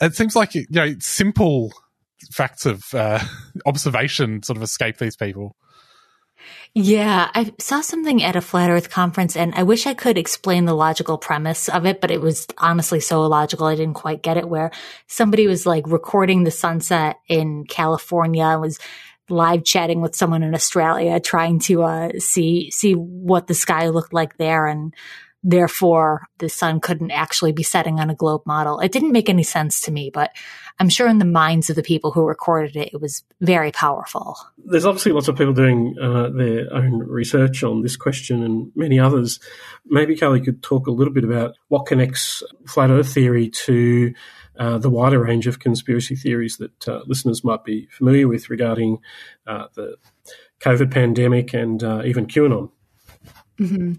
It 0.00 0.14
seems 0.14 0.34
like 0.34 0.54
you 0.54 0.64
know 0.70 0.94
simple 1.00 1.72
facts 2.30 2.64
of 2.64 2.94
uh, 2.94 3.22
observation 3.66 4.42
sort 4.42 4.56
of 4.56 4.62
escape 4.62 4.96
these 4.96 5.16
people. 5.16 5.54
Yeah, 6.74 7.30
I 7.34 7.54
saw 7.58 7.80
something 7.80 8.22
at 8.22 8.36
a 8.36 8.42
flat 8.42 8.70
earth 8.70 8.90
conference 8.90 9.34
and 9.34 9.54
I 9.54 9.62
wish 9.62 9.86
I 9.86 9.94
could 9.94 10.18
explain 10.18 10.66
the 10.66 10.74
logical 10.74 11.16
premise 11.16 11.70
of 11.70 11.86
it, 11.86 12.02
but 12.02 12.10
it 12.10 12.20
was 12.20 12.46
honestly 12.58 13.00
so 13.00 13.24
illogical. 13.24 13.66
I 13.66 13.76
didn't 13.76 13.94
quite 13.94 14.22
get 14.22 14.36
it 14.36 14.48
where 14.48 14.70
somebody 15.06 15.46
was 15.46 15.64
like 15.64 15.86
recording 15.86 16.44
the 16.44 16.50
sunset 16.50 17.18
in 17.28 17.64
California 17.64 18.44
and 18.44 18.60
was 18.60 18.78
live 19.28 19.64
chatting 19.64 20.00
with 20.00 20.14
someone 20.14 20.42
in 20.42 20.54
Australia 20.54 21.18
trying 21.18 21.58
to 21.60 21.82
uh, 21.82 22.10
see 22.18 22.70
see 22.70 22.92
what 22.92 23.46
the 23.46 23.54
sky 23.54 23.88
looked 23.88 24.12
like 24.12 24.36
there 24.36 24.66
and 24.66 24.94
therefore 25.46 26.26
the 26.38 26.48
sun 26.48 26.80
couldn't 26.80 27.12
actually 27.12 27.52
be 27.52 27.62
setting 27.62 28.00
on 28.00 28.10
a 28.10 28.14
globe 28.16 28.42
model. 28.44 28.80
It 28.80 28.90
didn't 28.90 29.12
make 29.12 29.28
any 29.28 29.44
sense 29.44 29.80
to 29.82 29.92
me, 29.92 30.10
but 30.12 30.32
I'm 30.80 30.88
sure 30.88 31.06
in 31.06 31.18
the 31.18 31.24
minds 31.24 31.70
of 31.70 31.76
the 31.76 31.84
people 31.84 32.10
who 32.10 32.24
recorded 32.24 32.74
it, 32.74 32.90
it 32.92 33.00
was 33.00 33.22
very 33.40 33.70
powerful. 33.70 34.36
There's 34.58 34.84
obviously 34.84 35.12
lots 35.12 35.28
of 35.28 35.38
people 35.38 35.52
doing 35.52 35.94
uh, 36.02 36.30
their 36.30 36.66
own 36.74 36.98
research 36.98 37.62
on 37.62 37.82
this 37.82 37.96
question 37.96 38.42
and 38.42 38.72
many 38.74 38.98
others. 38.98 39.38
Maybe 39.86 40.16
Kelly 40.16 40.40
could 40.40 40.64
talk 40.64 40.88
a 40.88 40.90
little 40.90 41.14
bit 41.14 41.24
about 41.24 41.54
what 41.68 41.86
connects 41.86 42.42
flat 42.66 42.90
Earth 42.90 43.14
theory 43.14 43.48
to 43.48 44.12
uh, 44.58 44.78
the 44.78 44.90
wider 44.90 45.22
range 45.22 45.46
of 45.46 45.60
conspiracy 45.60 46.16
theories 46.16 46.56
that 46.56 46.88
uh, 46.88 47.02
listeners 47.06 47.44
might 47.44 47.62
be 47.64 47.86
familiar 47.92 48.26
with 48.26 48.50
regarding 48.50 48.98
uh, 49.46 49.66
the 49.74 49.96
COVID 50.58 50.90
pandemic 50.90 51.54
and 51.54 51.84
uh, 51.84 52.02
even 52.04 52.26
QAnon. 52.26 52.70
Mm-hmm. 53.60 53.94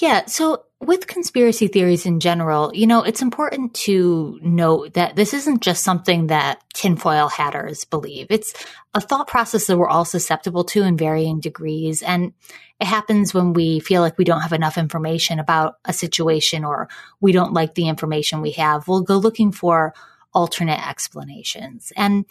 Yeah. 0.00 0.26
So 0.26 0.64
with 0.80 1.08
conspiracy 1.08 1.66
theories 1.66 2.06
in 2.06 2.20
general, 2.20 2.70
you 2.72 2.86
know, 2.86 3.02
it's 3.02 3.20
important 3.20 3.74
to 3.74 4.38
note 4.42 4.94
that 4.94 5.16
this 5.16 5.34
isn't 5.34 5.60
just 5.60 5.82
something 5.82 6.28
that 6.28 6.62
tinfoil 6.72 7.28
hatters 7.28 7.84
believe. 7.84 8.28
It's 8.30 8.54
a 8.94 9.00
thought 9.00 9.26
process 9.26 9.66
that 9.66 9.76
we're 9.76 9.88
all 9.88 10.04
susceptible 10.04 10.62
to 10.64 10.82
in 10.82 10.96
varying 10.96 11.40
degrees. 11.40 12.00
And 12.02 12.32
it 12.80 12.86
happens 12.86 13.34
when 13.34 13.54
we 13.54 13.80
feel 13.80 14.00
like 14.00 14.18
we 14.18 14.24
don't 14.24 14.42
have 14.42 14.52
enough 14.52 14.78
information 14.78 15.40
about 15.40 15.78
a 15.84 15.92
situation 15.92 16.64
or 16.64 16.88
we 17.20 17.32
don't 17.32 17.52
like 17.52 17.74
the 17.74 17.88
information 17.88 18.40
we 18.40 18.52
have. 18.52 18.86
We'll 18.86 19.02
go 19.02 19.16
looking 19.16 19.50
for 19.50 19.94
alternate 20.32 20.86
explanations. 20.86 21.92
And 21.96 22.24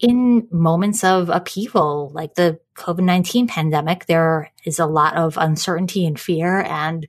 in 0.00 0.48
moments 0.50 1.04
of 1.04 1.28
upheaval, 1.28 2.10
like 2.14 2.34
the 2.34 2.58
COVID 2.74 3.04
19 3.04 3.46
pandemic, 3.46 4.06
there 4.06 4.50
is 4.64 4.78
a 4.78 4.86
lot 4.86 5.16
of 5.16 5.36
uncertainty 5.36 6.06
and 6.06 6.18
fear 6.18 6.60
and 6.60 7.06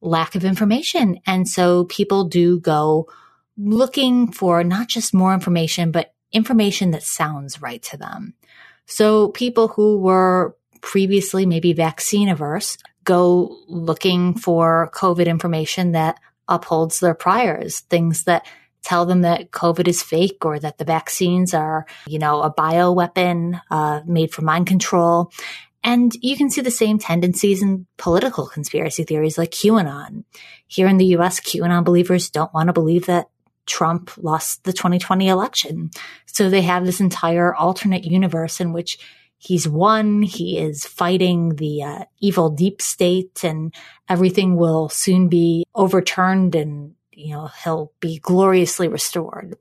lack 0.00 0.34
of 0.34 0.44
information. 0.44 1.20
And 1.26 1.48
so 1.48 1.84
people 1.84 2.24
do 2.24 2.58
go 2.58 3.08
looking 3.56 4.32
for 4.32 4.64
not 4.64 4.88
just 4.88 5.14
more 5.14 5.32
information, 5.32 5.92
but 5.92 6.12
information 6.32 6.90
that 6.90 7.04
sounds 7.04 7.62
right 7.62 7.82
to 7.82 7.96
them. 7.96 8.34
So 8.86 9.28
people 9.28 9.68
who 9.68 9.98
were 9.98 10.56
previously 10.80 11.46
maybe 11.46 11.72
vaccine 11.72 12.28
averse 12.28 12.76
go 13.04 13.56
looking 13.68 14.34
for 14.34 14.90
COVID 14.94 15.26
information 15.26 15.92
that 15.92 16.18
upholds 16.48 16.98
their 16.98 17.14
priors, 17.14 17.80
things 17.80 18.24
that 18.24 18.44
tell 18.82 19.06
them 19.06 19.22
that 19.22 19.50
COVID 19.50 19.88
is 19.88 20.02
fake 20.02 20.44
or 20.44 20.58
that 20.58 20.78
the 20.78 20.84
vaccines 20.84 21.54
are, 21.54 21.86
you 22.06 22.18
know, 22.18 22.42
a 22.42 22.50
bio 22.50 22.92
weapon 22.92 23.60
uh, 23.70 24.00
made 24.06 24.32
for 24.32 24.42
mind 24.42 24.66
control. 24.66 25.32
And 25.84 26.12
you 26.20 26.36
can 26.36 26.50
see 26.50 26.60
the 26.60 26.70
same 26.70 26.98
tendencies 26.98 27.62
in 27.62 27.86
political 27.96 28.46
conspiracy 28.46 29.04
theories 29.04 29.38
like 29.38 29.50
QAnon. 29.50 30.24
Here 30.66 30.86
in 30.86 30.96
the 30.96 31.16
US, 31.16 31.40
QAnon 31.40 31.84
believers 31.84 32.30
don't 32.30 32.54
want 32.54 32.68
to 32.68 32.72
believe 32.72 33.06
that 33.06 33.28
Trump 33.66 34.10
lost 34.16 34.64
the 34.64 34.72
2020 34.72 35.28
election. 35.28 35.90
So 36.26 36.50
they 36.50 36.62
have 36.62 36.84
this 36.84 37.00
entire 37.00 37.54
alternate 37.54 38.04
universe 38.04 38.60
in 38.60 38.72
which 38.72 38.98
he's 39.38 39.68
won, 39.68 40.22
he 40.22 40.58
is 40.58 40.86
fighting 40.86 41.56
the 41.56 41.82
uh, 41.82 42.04
evil 42.20 42.50
deep 42.50 42.80
state, 42.80 43.42
and 43.44 43.74
everything 44.08 44.56
will 44.56 44.88
soon 44.88 45.28
be 45.28 45.64
overturned 45.74 46.54
and 46.54 46.94
you 47.12 47.34
know, 47.34 47.50
he'll 47.64 47.92
be 48.00 48.18
gloriously 48.18 48.88
restored. 48.88 49.56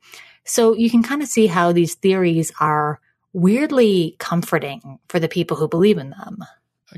So 0.46 0.74
you 0.74 0.90
can 0.90 1.04
kind 1.04 1.22
of 1.22 1.28
see 1.28 1.48
how 1.48 1.72
these 1.72 1.96
theories 1.96 2.52
are 2.60 3.00
weirdly 3.34 4.16
comforting 4.20 5.00
for 5.08 5.20
the 5.20 5.30
people 5.30 5.58
who 5.58 5.68
believe 5.68 5.98
in 5.98 6.10
them. 6.12 6.44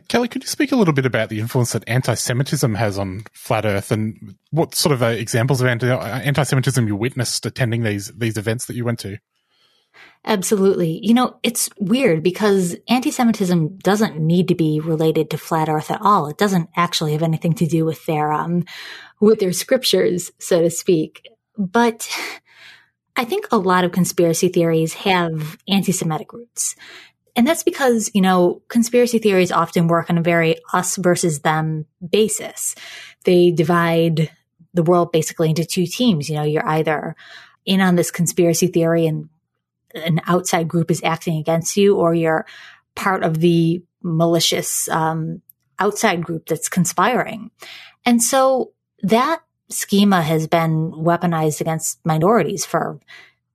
Kelly, 0.07 0.27
could 0.27 0.43
you 0.43 0.47
speak 0.47 0.71
a 0.71 0.75
little 0.75 0.93
bit 0.93 1.05
about 1.05 1.29
the 1.29 1.39
influence 1.39 1.73
that 1.73 1.83
anti-Semitism 1.87 2.73
has 2.75 2.97
on 2.97 3.25
flat 3.31 3.65
Earth, 3.65 3.91
and 3.91 4.35
what 4.49 4.73
sort 4.73 4.91
of 4.91 5.03
uh, 5.03 5.07
examples 5.07 5.61
of 5.61 5.67
anti- 5.67 6.43
semitism 6.43 6.87
you 6.87 6.95
witnessed 6.95 7.45
attending 7.45 7.83
these 7.83 8.11
these 8.17 8.37
events 8.37 8.65
that 8.65 8.75
you 8.75 8.85
went 8.85 8.99
to? 8.99 9.19
Absolutely. 10.25 10.99
You 11.03 11.13
know, 11.13 11.37
it's 11.43 11.69
weird 11.77 12.23
because 12.23 12.75
anti-Semitism 12.87 13.77
doesn't 13.79 14.19
need 14.19 14.47
to 14.47 14.55
be 14.55 14.79
related 14.79 15.29
to 15.29 15.37
flat 15.37 15.67
Earth 15.67 15.91
at 15.91 16.01
all. 16.01 16.27
It 16.27 16.37
doesn't 16.37 16.69
actually 16.75 17.11
have 17.11 17.23
anything 17.23 17.53
to 17.55 17.65
do 17.65 17.83
with 17.83 18.05
their 18.05 18.31
um, 18.31 18.63
with 19.19 19.39
their 19.39 19.51
scriptures, 19.51 20.31
so 20.39 20.61
to 20.61 20.69
speak. 20.69 21.27
But 21.57 22.09
I 23.15 23.25
think 23.25 23.47
a 23.51 23.57
lot 23.57 23.83
of 23.83 23.91
conspiracy 23.91 24.47
theories 24.47 24.93
have 24.93 25.57
anti-Semitic 25.67 26.31
roots. 26.33 26.75
And 27.35 27.45
that's 27.47 27.63
because, 27.63 28.11
you 28.13 28.21
know, 28.21 28.61
conspiracy 28.69 29.17
theories 29.17 29.51
often 29.51 29.87
work 29.87 30.09
on 30.09 30.17
a 30.17 30.21
very 30.21 30.55
us 30.71 30.95
versus 30.97 31.41
them 31.41 31.85
basis. 32.07 32.75
They 33.25 33.51
divide 33.51 34.31
the 34.73 34.83
world 34.83 35.11
basically 35.11 35.49
into 35.49 35.65
two 35.65 35.85
teams. 35.85 36.29
You 36.29 36.35
know, 36.35 36.43
you're 36.43 36.67
either 36.67 37.15
in 37.65 37.81
on 37.81 37.95
this 37.95 38.11
conspiracy 38.11 38.67
theory 38.67 39.07
and 39.07 39.29
an 39.93 40.21
outside 40.27 40.67
group 40.67 40.91
is 40.91 41.01
acting 41.03 41.37
against 41.37 41.77
you, 41.77 41.95
or 41.95 42.13
you're 42.13 42.45
part 42.95 43.23
of 43.23 43.39
the 43.39 43.83
malicious 44.01 44.89
um, 44.89 45.41
outside 45.79 46.23
group 46.23 46.45
that's 46.47 46.69
conspiring. 46.69 47.51
And 48.05 48.21
so 48.21 48.73
that 49.01 49.41
schema 49.69 50.21
has 50.21 50.47
been 50.47 50.91
weaponized 50.91 51.61
against 51.61 51.99
minorities 52.05 52.65
for 52.65 52.99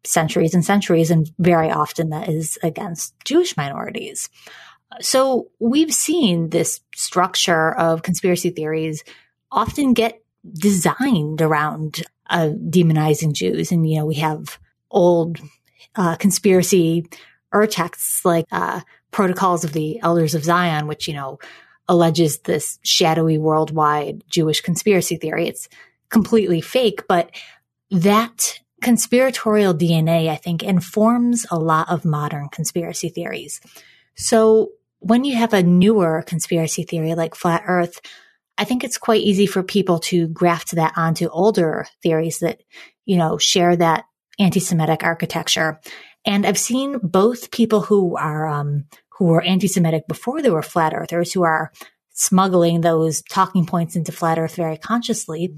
centuries 0.04 0.54
and 0.54 0.64
centuries, 0.64 1.10
and 1.10 1.30
very 1.38 1.70
often 1.70 2.10
that 2.10 2.28
is 2.28 2.58
against 2.62 3.14
Jewish 3.24 3.56
minorities. 3.56 4.30
So 5.00 5.48
we've 5.58 5.92
seen 5.92 6.50
this 6.50 6.80
structure 6.94 7.72
of 7.76 8.02
conspiracy 8.02 8.50
theories 8.50 9.04
often 9.52 9.92
get 9.92 10.22
designed 10.58 11.42
around 11.42 12.02
uh, 12.30 12.50
demonizing 12.70 13.32
Jews. 13.32 13.70
And, 13.70 13.88
you 13.88 13.98
know, 13.98 14.06
we 14.06 14.16
have 14.16 14.58
old 14.90 15.40
uh, 15.96 16.16
conspiracy 16.16 17.08
ur 17.54 17.66
texts 17.66 18.24
like 18.24 18.46
uh, 18.52 18.80
Protocols 19.10 19.64
of 19.64 19.72
the 19.72 20.00
Elders 20.00 20.34
of 20.34 20.44
Zion, 20.44 20.86
which, 20.86 21.08
you 21.08 21.14
know, 21.14 21.38
alleges 21.88 22.40
this 22.40 22.78
shadowy 22.82 23.38
worldwide 23.38 24.22
Jewish 24.28 24.60
conspiracy 24.60 25.16
theory. 25.16 25.48
It's 25.48 25.68
completely 26.10 26.60
fake, 26.60 27.06
but 27.08 27.30
that 27.90 28.60
conspiratorial 28.82 29.74
DNA, 29.74 30.28
I 30.28 30.36
think, 30.36 30.62
informs 30.62 31.46
a 31.50 31.58
lot 31.58 31.88
of 31.88 32.04
modern 32.04 32.48
conspiracy 32.50 33.08
theories. 33.08 33.60
So 34.14 34.70
when 35.00 35.24
you 35.24 35.36
have 35.36 35.54
a 35.54 35.62
newer 35.62 36.22
conspiracy 36.26 36.82
theory 36.82 37.14
like 37.14 37.34
flat 37.34 37.62
earth, 37.66 38.00
I 38.58 38.64
think 38.64 38.84
it's 38.84 38.98
quite 38.98 39.22
easy 39.22 39.46
for 39.46 39.62
people 39.62 40.00
to 40.00 40.28
graft 40.28 40.72
that 40.72 40.92
onto 40.96 41.28
older 41.28 41.86
theories 42.02 42.40
that, 42.40 42.60
you 43.06 43.16
know, 43.16 43.38
share 43.38 43.76
that 43.76 44.04
anti-Semitic 44.38 45.02
architecture. 45.02 45.80
And 46.24 46.46
I've 46.46 46.58
seen 46.58 46.98
both 47.02 47.50
people 47.50 47.80
who 47.80 48.16
are 48.16 48.46
um, 48.46 48.86
who 49.10 49.26
were 49.26 49.42
anti-Semitic 49.42 50.06
before 50.08 50.42
they 50.42 50.50
were 50.50 50.62
flat 50.62 50.94
earthers, 50.94 51.32
who 51.32 51.42
are 51.42 51.72
smuggling 52.12 52.80
those 52.80 53.22
talking 53.22 53.66
points 53.66 53.96
into 53.96 54.12
flat 54.12 54.38
earth 54.38 54.56
very 54.56 54.76
consciously, 54.76 55.54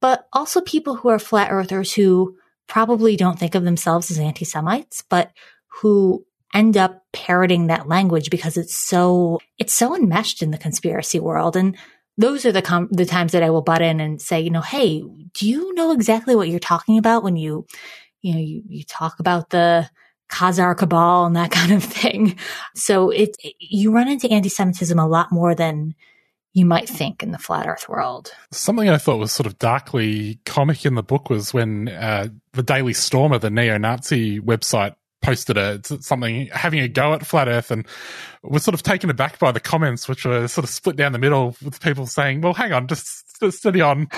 but 0.00 0.26
also 0.32 0.60
people 0.60 0.96
who 0.96 1.08
are 1.08 1.18
flat 1.18 1.50
earthers 1.50 1.92
who 1.92 2.36
probably 2.66 3.16
don't 3.16 3.38
think 3.38 3.54
of 3.54 3.64
themselves 3.64 4.10
as 4.10 4.18
anti-Semites, 4.18 5.02
but 5.08 5.32
who 5.80 6.24
end 6.54 6.76
up 6.76 7.02
parroting 7.12 7.66
that 7.66 7.88
language 7.88 8.30
because 8.30 8.56
it's 8.56 8.76
so, 8.76 9.38
it's 9.58 9.74
so 9.74 9.94
enmeshed 9.94 10.42
in 10.42 10.50
the 10.50 10.58
conspiracy 10.58 11.20
world. 11.20 11.56
And 11.56 11.76
those 12.16 12.44
are 12.46 12.52
the 12.52 12.62
com- 12.62 12.88
the 12.90 13.06
times 13.06 13.32
that 13.32 13.42
I 13.42 13.50
will 13.50 13.62
butt 13.62 13.82
in 13.82 14.00
and 14.00 14.20
say, 14.20 14.40
you 14.40 14.50
know, 14.50 14.60
hey, 14.60 15.02
do 15.34 15.48
you 15.48 15.72
know 15.74 15.92
exactly 15.92 16.34
what 16.34 16.48
you're 16.48 16.58
talking 16.58 16.98
about 16.98 17.22
when 17.22 17.36
you, 17.36 17.66
you 18.22 18.34
know, 18.34 18.40
you, 18.40 18.62
you 18.66 18.84
talk 18.84 19.20
about 19.20 19.50
the 19.50 19.88
Khazar 20.30 20.76
cabal 20.76 21.26
and 21.26 21.36
that 21.36 21.50
kind 21.52 21.72
of 21.72 21.82
thing. 21.82 22.36
So 22.74 23.10
it, 23.10 23.36
you 23.58 23.92
run 23.92 24.08
into 24.08 24.30
anti-Semitism 24.30 24.98
a 24.98 25.06
lot 25.06 25.32
more 25.32 25.54
than 25.54 25.94
you 26.54 26.66
might 26.66 26.88
think 26.88 27.22
in 27.22 27.30
the 27.30 27.38
flat 27.38 27.66
earth 27.66 27.88
world. 27.88 28.32
Something 28.50 28.88
I 28.88 28.98
thought 28.98 29.18
was 29.18 29.32
sort 29.32 29.46
of 29.46 29.58
darkly 29.58 30.40
comic 30.44 30.84
in 30.84 30.94
the 30.94 31.02
book 31.02 31.30
was 31.30 31.54
when 31.54 31.88
uh, 31.88 32.28
the 32.52 32.62
Daily 32.62 32.94
Stormer, 32.94 33.38
the 33.38 33.50
neo 33.50 33.78
Nazi 33.78 34.40
website, 34.40 34.94
posted 35.20 35.56
a 35.56 35.80
something 36.00 36.46
having 36.52 36.80
a 36.80 36.88
go 36.88 37.12
at 37.12 37.26
flat 37.26 37.48
earth 37.48 37.70
and 37.70 37.86
was 38.42 38.62
sort 38.62 38.74
of 38.74 38.82
taken 38.82 39.10
aback 39.10 39.38
by 39.38 39.50
the 39.50 39.60
comments 39.60 40.08
which 40.08 40.24
were 40.24 40.46
sort 40.46 40.64
of 40.64 40.70
split 40.70 40.94
down 40.96 41.12
the 41.12 41.18
middle 41.18 41.56
with 41.62 41.80
people 41.80 42.06
saying 42.06 42.40
well 42.40 42.54
hang 42.54 42.72
on 42.72 42.86
just, 42.86 43.24
just 43.40 43.58
steady 43.58 43.80
on 43.80 44.08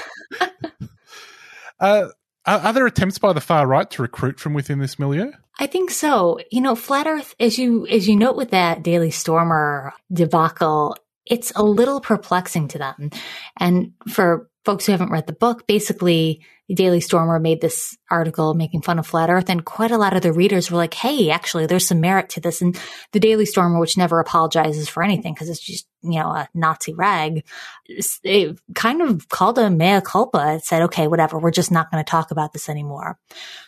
uh, 1.80 2.08
are, 2.46 2.58
are, 2.58 2.72
there 2.72 2.86
attempts 2.86 3.18
by 3.18 3.32
the 3.32 3.40
far 3.40 3.66
right 3.66 3.90
to 3.90 4.02
recruit 4.02 4.40
from 4.40 4.54
within 4.54 4.78
this 4.78 4.98
milieu? 4.98 5.32
I 5.58 5.66
think 5.66 5.90
so. 5.90 6.40
You 6.50 6.60
know 6.60 6.74
flat 6.74 7.06
earth 7.06 7.34
as 7.38 7.58
you 7.58 7.86
as 7.86 8.08
you 8.08 8.16
note 8.16 8.36
with 8.36 8.50
that 8.50 8.82
daily 8.82 9.10
stormer 9.10 9.92
debacle 10.12 10.96
it's 11.26 11.52
a 11.54 11.62
little 11.62 12.00
perplexing 12.00 12.68
to 12.68 12.78
them. 12.78 13.10
And 13.58 13.92
for 14.08 14.50
folks 14.64 14.86
who 14.86 14.92
haven't 14.92 15.12
read 15.12 15.26
the 15.26 15.32
book 15.32 15.66
basically 15.66 16.42
Daily 16.74 17.00
Stormer 17.00 17.40
made 17.40 17.60
this 17.60 17.96
article 18.10 18.54
making 18.54 18.82
fun 18.82 18.98
of 18.98 19.06
flat 19.06 19.30
earth 19.30 19.50
and 19.50 19.64
quite 19.64 19.90
a 19.90 19.98
lot 19.98 20.14
of 20.14 20.22
the 20.22 20.32
readers 20.32 20.70
were 20.70 20.76
like, 20.76 20.94
Hey, 20.94 21.30
actually, 21.30 21.66
there's 21.66 21.86
some 21.86 22.00
merit 22.00 22.28
to 22.30 22.40
this. 22.40 22.62
And 22.62 22.78
the 23.12 23.20
Daily 23.20 23.46
Stormer, 23.46 23.80
which 23.80 23.96
never 23.96 24.20
apologizes 24.20 24.88
for 24.88 25.02
anything 25.02 25.34
because 25.34 25.48
it's 25.48 25.60
just, 25.60 25.86
you 26.02 26.18
know, 26.18 26.28
a 26.30 26.48
Nazi 26.54 26.94
rag, 26.94 27.44
it 27.86 28.58
kind 28.74 29.02
of 29.02 29.28
called 29.28 29.58
a 29.58 29.70
mea 29.70 30.00
culpa. 30.00 30.54
It 30.54 30.64
said, 30.64 30.82
okay, 30.82 31.08
whatever. 31.08 31.38
We're 31.38 31.50
just 31.50 31.72
not 31.72 31.90
going 31.90 32.04
to 32.04 32.08
talk 32.10 32.30
about 32.30 32.52
this 32.52 32.68
anymore. 32.68 33.18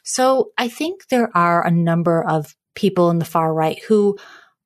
So 0.05 0.53
I 0.57 0.69
think 0.69 1.09
there 1.09 1.31
are 1.37 1.67
a 1.67 1.71
number 1.71 2.23
of 2.23 2.55
people 2.75 3.11
in 3.11 3.19
the 3.19 3.25
far 3.25 3.53
right 3.53 3.83
who 3.85 4.17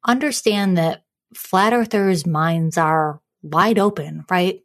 understand 0.04 0.78
that 0.78 1.04
flat 1.34 1.72
earthers' 1.72 2.26
minds 2.26 2.78
are 2.78 3.20
wide 3.42 3.78
open, 3.78 4.24
right? 4.30 4.60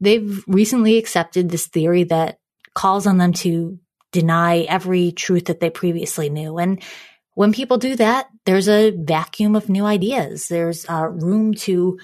They've 0.00 0.44
recently 0.46 0.98
accepted 0.98 1.48
this 1.48 1.66
theory 1.66 2.04
that 2.04 2.38
calls 2.76 3.06
on 3.06 3.18
them 3.18 3.32
to 3.32 3.80
deny 4.12 4.60
every 4.60 5.10
truth 5.10 5.46
that 5.46 5.58
they 5.58 5.70
previously 5.70 6.30
knew. 6.30 6.58
And 6.58 6.82
when 7.34 7.52
people 7.52 7.78
do 7.78 7.96
that, 7.96 8.28
there's 8.44 8.68
a 8.68 8.90
vacuum 8.90 9.56
of 9.56 9.68
new 9.68 9.84
ideas. 9.84 10.46
There's 10.46 10.88
uh, 10.88 11.08
room 11.08 11.54
to 11.54 11.98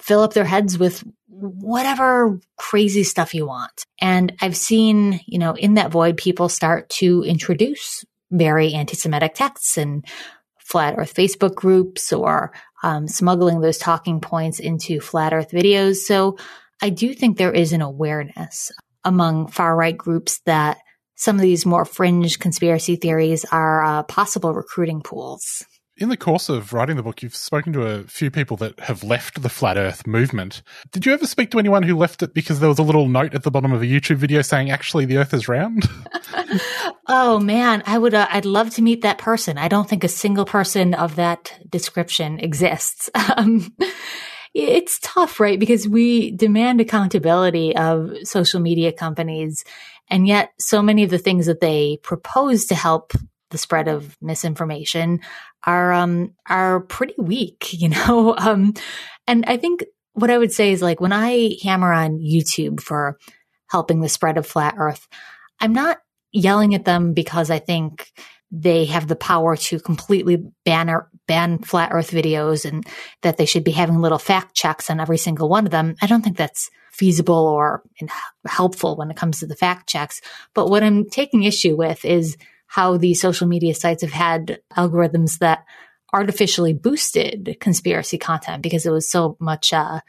fill 0.00 0.22
up 0.22 0.32
their 0.32 0.44
heads 0.44 0.78
with 0.78 1.04
whatever 1.28 2.40
crazy 2.56 3.04
stuff 3.04 3.34
you 3.34 3.46
want. 3.46 3.84
And 4.00 4.32
I've 4.40 4.56
seen, 4.56 5.20
you 5.26 5.38
know, 5.38 5.54
in 5.54 5.74
that 5.74 5.90
void, 5.90 6.16
people 6.16 6.48
start 6.48 6.88
to 7.00 7.22
introduce 7.24 8.04
very 8.30 8.72
anti 8.74 8.96
Semitic 8.96 9.34
texts 9.34 9.76
and 9.76 10.04
flat 10.58 10.94
earth 10.96 11.14
Facebook 11.14 11.54
groups 11.54 12.12
or 12.12 12.52
um, 12.82 13.06
smuggling 13.06 13.60
those 13.60 13.78
talking 13.78 14.20
points 14.20 14.58
into 14.58 15.00
flat 15.00 15.32
earth 15.32 15.50
videos. 15.50 15.96
So 15.96 16.38
I 16.80 16.90
do 16.90 17.12
think 17.12 17.36
there 17.36 17.52
is 17.52 17.72
an 17.72 17.82
awareness 17.82 18.72
among 19.04 19.48
far 19.48 19.76
right 19.76 19.96
groups 19.96 20.40
that 20.46 20.78
some 21.16 21.36
of 21.36 21.42
these 21.42 21.64
more 21.64 21.84
fringe 21.84 22.38
conspiracy 22.38 22.96
theories 22.96 23.44
are 23.46 23.84
uh, 23.84 24.02
possible 24.04 24.54
recruiting 24.54 25.02
pools. 25.02 25.64
In 25.98 26.08
the 26.08 26.16
course 26.16 26.48
of 26.48 26.72
writing 26.72 26.96
the 26.96 27.02
book, 27.02 27.22
you've 27.22 27.36
spoken 27.36 27.72
to 27.74 27.82
a 27.82 28.02
few 28.04 28.30
people 28.30 28.56
that 28.56 28.80
have 28.80 29.04
left 29.04 29.42
the 29.42 29.50
flat 29.50 29.76
earth 29.76 30.06
movement. 30.06 30.62
Did 30.90 31.04
you 31.04 31.12
ever 31.12 31.26
speak 31.26 31.50
to 31.50 31.58
anyone 31.58 31.82
who 31.82 31.96
left 31.96 32.22
it 32.22 32.32
because 32.32 32.60
there 32.60 32.68
was 32.68 32.78
a 32.78 32.82
little 32.82 33.08
note 33.08 33.34
at 33.34 33.42
the 33.42 33.50
bottom 33.50 33.72
of 33.72 33.82
a 33.82 33.86
YouTube 33.86 34.16
video 34.16 34.40
saying 34.40 34.70
actually 34.70 35.04
the 35.04 35.18
earth 35.18 35.34
is 35.34 35.48
round? 35.48 35.84
oh 37.08 37.38
man, 37.38 37.82
I 37.86 37.98
would 37.98 38.14
uh, 38.14 38.26
I'd 38.30 38.46
love 38.46 38.70
to 38.70 38.82
meet 38.82 39.02
that 39.02 39.18
person. 39.18 39.58
I 39.58 39.68
don't 39.68 39.88
think 39.88 40.02
a 40.02 40.08
single 40.08 40.46
person 40.46 40.94
of 40.94 41.16
that 41.16 41.56
description 41.68 42.40
exists. 42.40 43.10
Um, 43.36 43.72
it's 44.54 44.98
tough, 45.00 45.40
right? 45.40 45.58
Because 45.58 45.88
we 45.88 46.30
demand 46.32 46.80
accountability 46.80 47.74
of 47.74 48.10
social 48.24 48.60
media 48.60 48.92
companies. 48.92 49.64
And 50.08 50.26
yet 50.26 50.52
so 50.58 50.82
many 50.82 51.04
of 51.04 51.10
the 51.10 51.18
things 51.18 51.46
that 51.46 51.60
they 51.60 51.98
propose 52.02 52.66
to 52.66 52.74
help 52.74 53.12
the 53.50 53.58
spread 53.58 53.88
of 53.88 54.16
misinformation 54.20 55.20
are, 55.64 55.92
um, 55.92 56.34
are 56.48 56.80
pretty 56.80 57.14
weak, 57.18 57.72
you 57.72 57.88
know? 57.88 58.34
Um, 58.36 58.74
and 59.26 59.44
I 59.46 59.56
think 59.56 59.84
what 60.14 60.30
I 60.30 60.38
would 60.38 60.52
say 60.52 60.72
is 60.72 60.82
like 60.82 61.00
when 61.00 61.12
I 61.12 61.56
hammer 61.62 61.92
on 61.92 62.18
YouTube 62.18 62.80
for 62.80 63.18
helping 63.68 64.00
the 64.00 64.08
spread 64.08 64.36
of 64.36 64.46
flat 64.46 64.74
earth, 64.76 65.08
I'm 65.60 65.72
not 65.72 65.98
yelling 66.32 66.74
at 66.74 66.84
them 66.84 67.14
because 67.14 67.50
I 67.50 67.58
think 67.58 68.12
they 68.50 68.84
have 68.84 69.08
the 69.08 69.16
power 69.16 69.56
to 69.56 69.80
completely 69.80 70.44
ban 70.64 70.90
ban 71.32 71.58
flat 71.58 71.88
earth 71.92 72.10
videos 72.10 72.66
and 72.66 72.86
that 73.22 73.38
they 73.38 73.46
should 73.46 73.64
be 73.64 73.70
having 73.70 74.02
little 74.02 74.18
fact 74.18 74.54
checks 74.54 74.90
on 74.90 75.00
every 75.00 75.16
single 75.16 75.48
one 75.48 75.64
of 75.64 75.70
them. 75.70 75.94
I 76.02 76.06
don't 76.06 76.20
think 76.20 76.36
that's 76.36 76.70
feasible 76.90 77.34
or 77.34 77.82
helpful 78.46 78.96
when 78.96 79.10
it 79.10 79.16
comes 79.16 79.40
to 79.40 79.46
the 79.46 79.56
fact 79.56 79.88
checks. 79.88 80.20
But 80.52 80.68
what 80.68 80.82
I'm 80.82 81.08
taking 81.08 81.44
issue 81.44 81.74
with 81.74 82.04
is 82.04 82.36
how 82.66 82.98
the 82.98 83.14
social 83.14 83.46
media 83.46 83.74
sites 83.74 84.02
have 84.02 84.12
had 84.12 84.60
algorithms 84.76 85.38
that 85.38 85.64
artificially 86.12 86.74
boosted 86.74 87.56
conspiracy 87.60 88.18
content 88.18 88.62
because 88.62 88.84
it 88.84 88.90
was 88.90 89.08
so 89.08 89.38
much, 89.40 89.72
uh, 89.72 90.00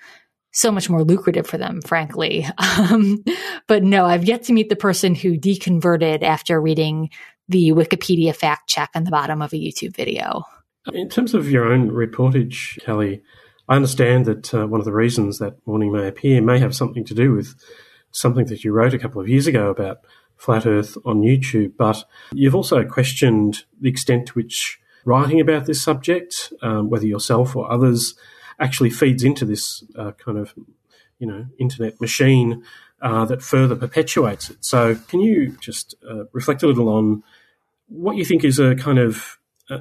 so 0.51 0.73
much 0.73 0.89
more 0.89 1.05
lucrative 1.05 1.47
for 1.47 1.57
them, 1.57 1.81
frankly. 1.81 2.45
Um, 2.59 3.23
but 3.67 3.81
no, 3.83 4.05
I've 4.05 4.25
yet 4.25 4.43
to 4.43 4.53
meet 4.53 4.67
the 4.67 4.75
person 4.75 5.15
who 5.15 5.37
deconverted 5.37 6.21
after 6.21 6.59
reading 6.59 7.11
the 7.47 7.71
Wikipedia 7.71 8.35
fact 8.35 8.67
check 8.67 8.89
on 8.93 9.05
the 9.05 9.11
bottom 9.11 9.41
of 9.41 9.53
a 9.53 9.57
YouTube 9.57 9.95
video. 9.95 10.43
In 10.91 11.07
terms 11.07 11.33
of 11.33 11.49
your 11.49 11.71
own 11.71 11.91
reportage, 11.91 12.81
Kelly, 12.83 13.23
I 13.69 13.75
understand 13.75 14.25
that 14.25 14.53
uh, 14.53 14.67
one 14.67 14.81
of 14.81 14.85
the 14.85 14.91
reasons 14.91 15.39
that 15.39 15.65
Morning 15.65 15.93
may 15.93 16.07
appear 16.07 16.41
may 16.41 16.59
have 16.59 16.75
something 16.75 17.05
to 17.05 17.13
do 17.13 17.33
with 17.33 17.55
something 18.11 18.45
that 18.47 18.63
you 18.63 18.73
wrote 18.73 18.93
a 18.93 18.99
couple 18.99 19.21
of 19.21 19.29
years 19.29 19.47
ago 19.47 19.69
about 19.69 19.99
flat 20.35 20.65
Earth 20.65 20.97
on 21.05 21.21
YouTube, 21.21 21.73
but 21.77 22.03
you've 22.33 22.55
also 22.55 22.83
questioned 22.83 23.63
the 23.79 23.89
extent 23.89 24.27
to 24.27 24.33
which 24.33 24.79
writing 25.05 25.39
about 25.39 25.65
this 25.65 25.81
subject, 25.81 26.51
um, 26.61 26.89
whether 26.89 27.07
yourself 27.07 27.55
or 27.55 27.71
others, 27.71 28.15
actually 28.59 28.89
feeds 28.89 29.23
into 29.23 29.45
this 29.45 29.83
uh, 29.97 30.11
kind 30.11 30.37
of 30.37 30.53
you 31.17 31.27
know 31.27 31.45
internet 31.59 31.99
machine 32.01 32.61
uh, 33.01 33.23
that 33.25 33.41
further 33.41 33.75
perpetuates 33.75 34.49
it. 34.49 34.57
So, 34.65 34.95
can 34.95 35.21
you 35.21 35.55
just 35.61 35.95
uh, 36.09 36.25
reflect 36.33 36.61
a 36.61 36.67
little 36.67 36.89
on 36.89 37.23
what 37.87 38.17
you 38.17 38.25
think 38.25 38.43
is 38.43 38.59
a 38.59 38.75
kind 38.75 38.99
of 38.99 39.39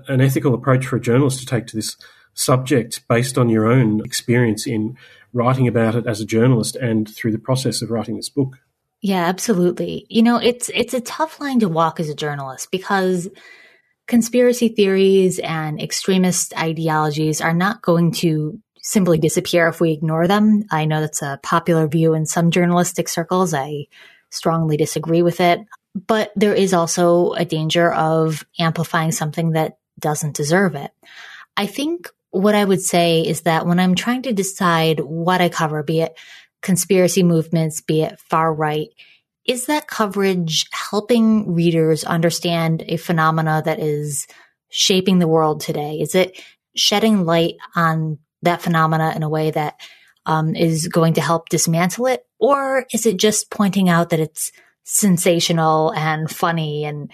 an 0.08 0.20
ethical 0.20 0.54
approach 0.54 0.86
for 0.86 0.96
a 0.96 1.00
journalist 1.00 1.40
to 1.40 1.46
take 1.46 1.66
to 1.68 1.76
this 1.76 1.96
subject 2.34 3.06
based 3.08 3.36
on 3.36 3.48
your 3.48 3.66
own 3.66 4.04
experience 4.04 4.66
in 4.66 4.96
writing 5.32 5.66
about 5.66 5.94
it 5.94 6.06
as 6.06 6.20
a 6.20 6.26
journalist 6.26 6.76
and 6.76 7.08
through 7.14 7.32
the 7.32 7.38
process 7.38 7.82
of 7.82 7.90
writing 7.90 8.16
this 8.16 8.28
book? 8.28 8.58
Yeah, 9.00 9.24
absolutely. 9.24 10.06
You 10.08 10.22
know, 10.22 10.36
it's 10.36 10.70
it's 10.74 10.94
a 10.94 11.00
tough 11.00 11.40
line 11.40 11.60
to 11.60 11.68
walk 11.68 11.98
as 11.98 12.08
a 12.08 12.14
journalist 12.14 12.70
because 12.70 13.28
conspiracy 14.06 14.68
theories 14.68 15.38
and 15.40 15.80
extremist 15.80 16.56
ideologies 16.56 17.40
are 17.40 17.54
not 17.54 17.82
going 17.82 18.12
to 18.12 18.60
simply 18.82 19.18
disappear 19.18 19.68
if 19.68 19.80
we 19.80 19.92
ignore 19.92 20.28
them. 20.28 20.64
I 20.70 20.84
know 20.84 21.00
that's 21.00 21.22
a 21.22 21.40
popular 21.42 21.86
view 21.88 22.14
in 22.14 22.26
some 22.26 22.50
journalistic 22.50 23.08
circles. 23.08 23.54
I 23.54 23.86
strongly 24.30 24.76
disagree 24.76 25.22
with 25.22 25.40
it. 25.40 25.60
But 25.94 26.32
there 26.36 26.54
is 26.54 26.72
also 26.72 27.32
a 27.32 27.44
danger 27.44 27.92
of 27.92 28.44
amplifying 28.58 29.12
something 29.12 29.52
that 29.52 29.76
doesn't 29.98 30.36
deserve 30.36 30.74
it. 30.74 30.90
I 31.56 31.66
think 31.66 32.08
what 32.30 32.54
I 32.54 32.64
would 32.64 32.80
say 32.80 33.20
is 33.20 33.42
that 33.42 33.66
when 33.66 33.78
I'm 33.78 33.94
trying 33.94 34.22
to 34.22 34.32
decide 34.32 35.00
what 35.00 35.40
I 35.40 35.48
cover, 35.48 35.82
be 35.82 36.00
it 36.00 36.18
conspiracy 36.62 37.22
movements, 37.22 37.80
be 37.80 38.02
it 38.02 38.18
far 38.20 38.52
right, 38.52 38.88
is 39.46 39.66
that 39.66 39.88
coverage 39.88 40.66
helping 40.70 41.52
readers 41.54 42.04
understand 42.04 42.84
a 42.86 42.96
phenomena 42.96 43.62
that 43.64 43.80
is 43.80 44.26
shaping 44.70 45.18
the 45.18 45.28
world 45.28 45.60
today? 45.60 45.98
Is 46.00 46.14
it 46.14 46.40
shedding 46.74 47.24
light 47.24 47.56
on 47.74 48.18
that 48.42 48.62
phenomena 48.62 49.12
in 49.14 49.22
a 49.22 49.28
way 49.28 49.50
that 49.50 49.80
um, 50.26 50.54
is 50.54 50.88
going 50.88 51.14
to 51.14 51.20
help 51.20 51.48
dismantle 51.48 52.06
it? 52.06 52.24
Or 52.38 52.86
is 52.92 53.04
it 53.06 53.18
just 53.18 53.50
pointing 53.50 53.88
out 53.88 54.10
that 54.10 54.20
it's 54.20 54.52
sensational 54.84 55.92
and 55.92 56.30
funny 56.30 56.84
and 56.84 57.10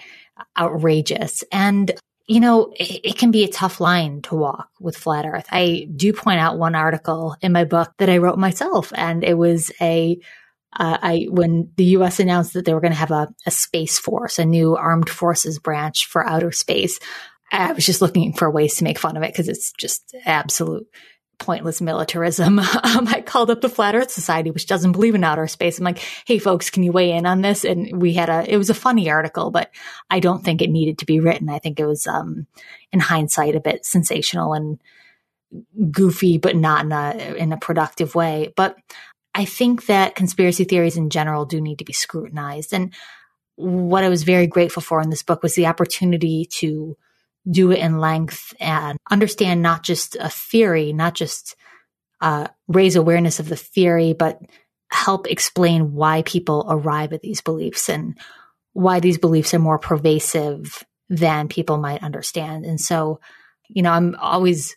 outrageous? 0.57 1.43
And, 1.51 1.91
you 2.29 2.39
know, 2.39 2.71
it, 2.75 3.01
it 3.03 3.17
can 3.17 3.31
be 3.31 3.43
a 3.43 3.51
tough 3.51 3.81
line 3.81 4.21
to 4.21 4.35
walk 4.35 4.69
with 4.79 4.95
flat 4.95 5.25
earth. 5.25 5.47
I 5.51 5.87
do 5.95 6.13
point 6.13 6.39
out 6.39 6.59
one 6.59 6.75
article 6.75 7.35
in 7.41 7.51
my 7.51 7.65
book 7.65 7.91
that 7.97 8.09
I 8.09 8.19
wrote 8.19 8.37
myself 8.37 8.93
and 8.95 9.23
it 9.23 9.33
was 9.33 9.71
a 9.81 10.19
uh, 10.71 10.97
I 11.01 11.27
when 11.31 11.71
the 11.75 11.85
U.S. 11.85 12.19
announced 12.19 12.53
that 12.53 12.65
they 12.65 12.75
were 12.75 12.81
going 12.81 12.93
to 12.93 12.99
have 12.99 13.09
a, 13.09 13.33
a 13.47 13.51
space 13.51 13.97
force, 13.97 14.37
a 14.37 14.45
new 14.45 14.75
armed 14.75 15.09
forces 15.09 15.57
branch 15.57 16.05
for 16.05 16.23
outer 16.23 16.51
space, 16.51 16.99
I 17.51 17.71
was 17.71 17.87
just 17.87 18.03
looking 18.03 18.33
for 18.33 18.51
ways 18.51 18.75
to 18.75 18.83
make 18.83 18.99
fun 18.99 19.17
of 19.17 19.23
it 19.23 19.33
because 19.33 19.49
it's 19.49 19.71
just 19.73 20.15
absolute 20.25 20.85
pointless 21.39 21.81
militarism. 21.81 22.59
Um, 22.89 23.07
I 23.07 23.21
called 23.21 23.51
up 23.51 23.61
the 23.61 23.69
Flat 23.69 23.93
Earth 23.93 24.09
Society, 24.09 24.51
which 24.51 24.65
doesn't 24.65 24.93
believe 24.93 25.13
in 25.13 25.23
outer 25.23 25.47
space. 25.47 25.77
I'm 25.77 25.85
like, 25.85 25.99
hey, 26.25 26.39
folks, 26.39 26.69
can 26.69 26.81
you 26.81 26.91
weigh 26.91 27.11
in 27.11 27.25
on 27.25 27.41
this? 27.41 27.63
And 27.63 28.01
we 28.01 28.13
had 28.13 28.29
a, 28.29 28.51
it 28.51 28.57
was 28.57 28.69
a 28.69 28.75
funny 28.75 29.09
article, 29.11 29.51
but 29.51 29.69
I 30.09 30.19
don't 30.19 30.43
think 30.43 30.61
it 30.61 30.71
needed 30.71 30.97
to 30.99 31.05
be 31.05 31.19
written. 31.19 31.49
I 31.49 31.59
think 31.59 31.79
it 31.79 31.85
was, 31.85 32.07
um, 32.07 32.47
in 32.91 32.99
hindsight, 32.99 33.55
a 33.55 33.59
bit 33.59 33.85
sensational 33.85 34.53
and 34.53 34.81
goofy, 35.91 36.37
but 36.37 36.55
not 36.55 36.85
in 36.85 36.91
a, 36.91 37.35
in 37.35 37.51
a 37.51 37.57
productive 37.57 38.15
way. 38.15 38.53
But 38.55 38.77
I 39.35 39.45
think 39.45 39.85
that 39.85 40.15
conspiracy 40.15 40.63
theories 40.63 40.97
in 40.97 41.09
general 41.09 41.45
do 41.45 41.61
need 41.61 41.79
to 41.79 41.85
be 41.85 41.93
scrutinized. 41.93 42.73
And 42.73 42.93
what 43.55 44.03
I 44.03 44.09
was 44.09 44.23
very 44.23 44.47
grateful 44.47 44.81
for 44.81 45.01
in 45.01 45.09
this 45.09 45.23
book 45.23 45.43
was 45.43 45.53
the 45.53 45.67
opportunity 45.67 46.45
to 46.45 46.97
do 47.49 47.71
it 47.71 47.79
in 47.79 47.99
length 47.99 48.53
and 48.59 48.97
understand 49.09 49.61
not 49.61 49.83
just 49.83 50.15
a 50.19 50.29
theory, 50.29 50.93
not 50.93 51.15
just 51.15 51.55
uh, 52.21 52.47
raise 52.67 52.95
awareness 52.95 53.39
of 53.39 53.49
the 53.49 53.55
theory, 53.55 54.13
but 54.13 54.39
help 54.91 55.27
explain 55.27 55.93
why 55.93 56.21
people 56.23 56.65
arrive 56.69 57.13
at 57.13 57.21
these 57.21 57.41
beliefs 57.41 57.89
and 57.89 58.17
why 58.73 58.99
these 58.99 59.17
beliefs 59.17 59.53
are 59.53 59.59
more 59.59 59.79
pervasive 59.79 60.83
than 61.09 61.47
people 61.47 61.77
might 61.77 62.03
understand. 62.03 62.65
And 62.65 62.79
so, 62.79 63.19
you 63.67 63.81
know, 63.81 63.91
I'm 63.91 64.15
always 64.19 64.75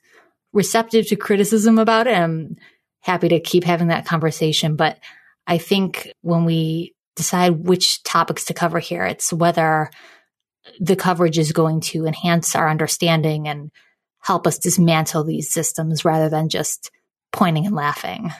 receptive 0.53 1.09
to 1.09 1.17
criticism 1.17 1.79
about 1.79 2.07
it. 2.07 2.17
I'm 2.17 2.57
happy 3.01 3.29
to 3.31 3.41
keep 3.41 3.65
having 3.65 3.89
that 3.89 4.07
conversation. 4.07 4.77
But 4.77 4.99
I 5.47 5.59
think 5.59 6.13
when 6.21 6.45
we 6.45 6.95
decide 7.17 7.67
which 7.67 8.03
topics 8.03 8.47
to 8.47 8.55
cover 8.55 8.79
here, 8.79 9.05
it's 9.05 9.33
whether 9.33 9.91
the 10.81 10.97
coverage 10.97 11.39
is 11.39 11.53
going 11.53 11.81
to 11.81 12.07
enhance 12.07 12.55
our 12.55 12.69
understanding 12.69 13.49
and 13.49 13.71
help 14.21 14.47
us 14.47 14.59
dismantle 14.59 15.25
these 15.25 15.53
systems 15.53 16.05
rather 16.05 16.29
than 16.29 16.49
just 16.49 16.91
pointing 17.33 17.67
and 17.67 17.75
laughing. 17.75 18.31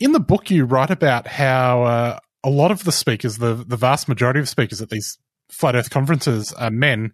In 0.00 0.12
the 0.12 0.20
book, 0.20 0.50
you 0.50 0.64
write 0.64 0.90
about 0.90 1.26
how 1.26 1.82
uh, 1.82 2.18
a 2.44 2.50
lot 2.50 2.70
of 2.70 2.84
the 2.84 2.92
speakers, 2.92 3.38
the, 3.38 3.54
the 3.54 3.76
vast 3.76 4.08
majority 4.08 4.40
of 4.40 4.48
speakers 4.48 4.80
at 4.80 4.90
these 4.90 5.18
flat 5.48 5.74
earth 5.74 5.90
conferences 5.90 6.52
are 6.52 6.70
men. 6.70 7.12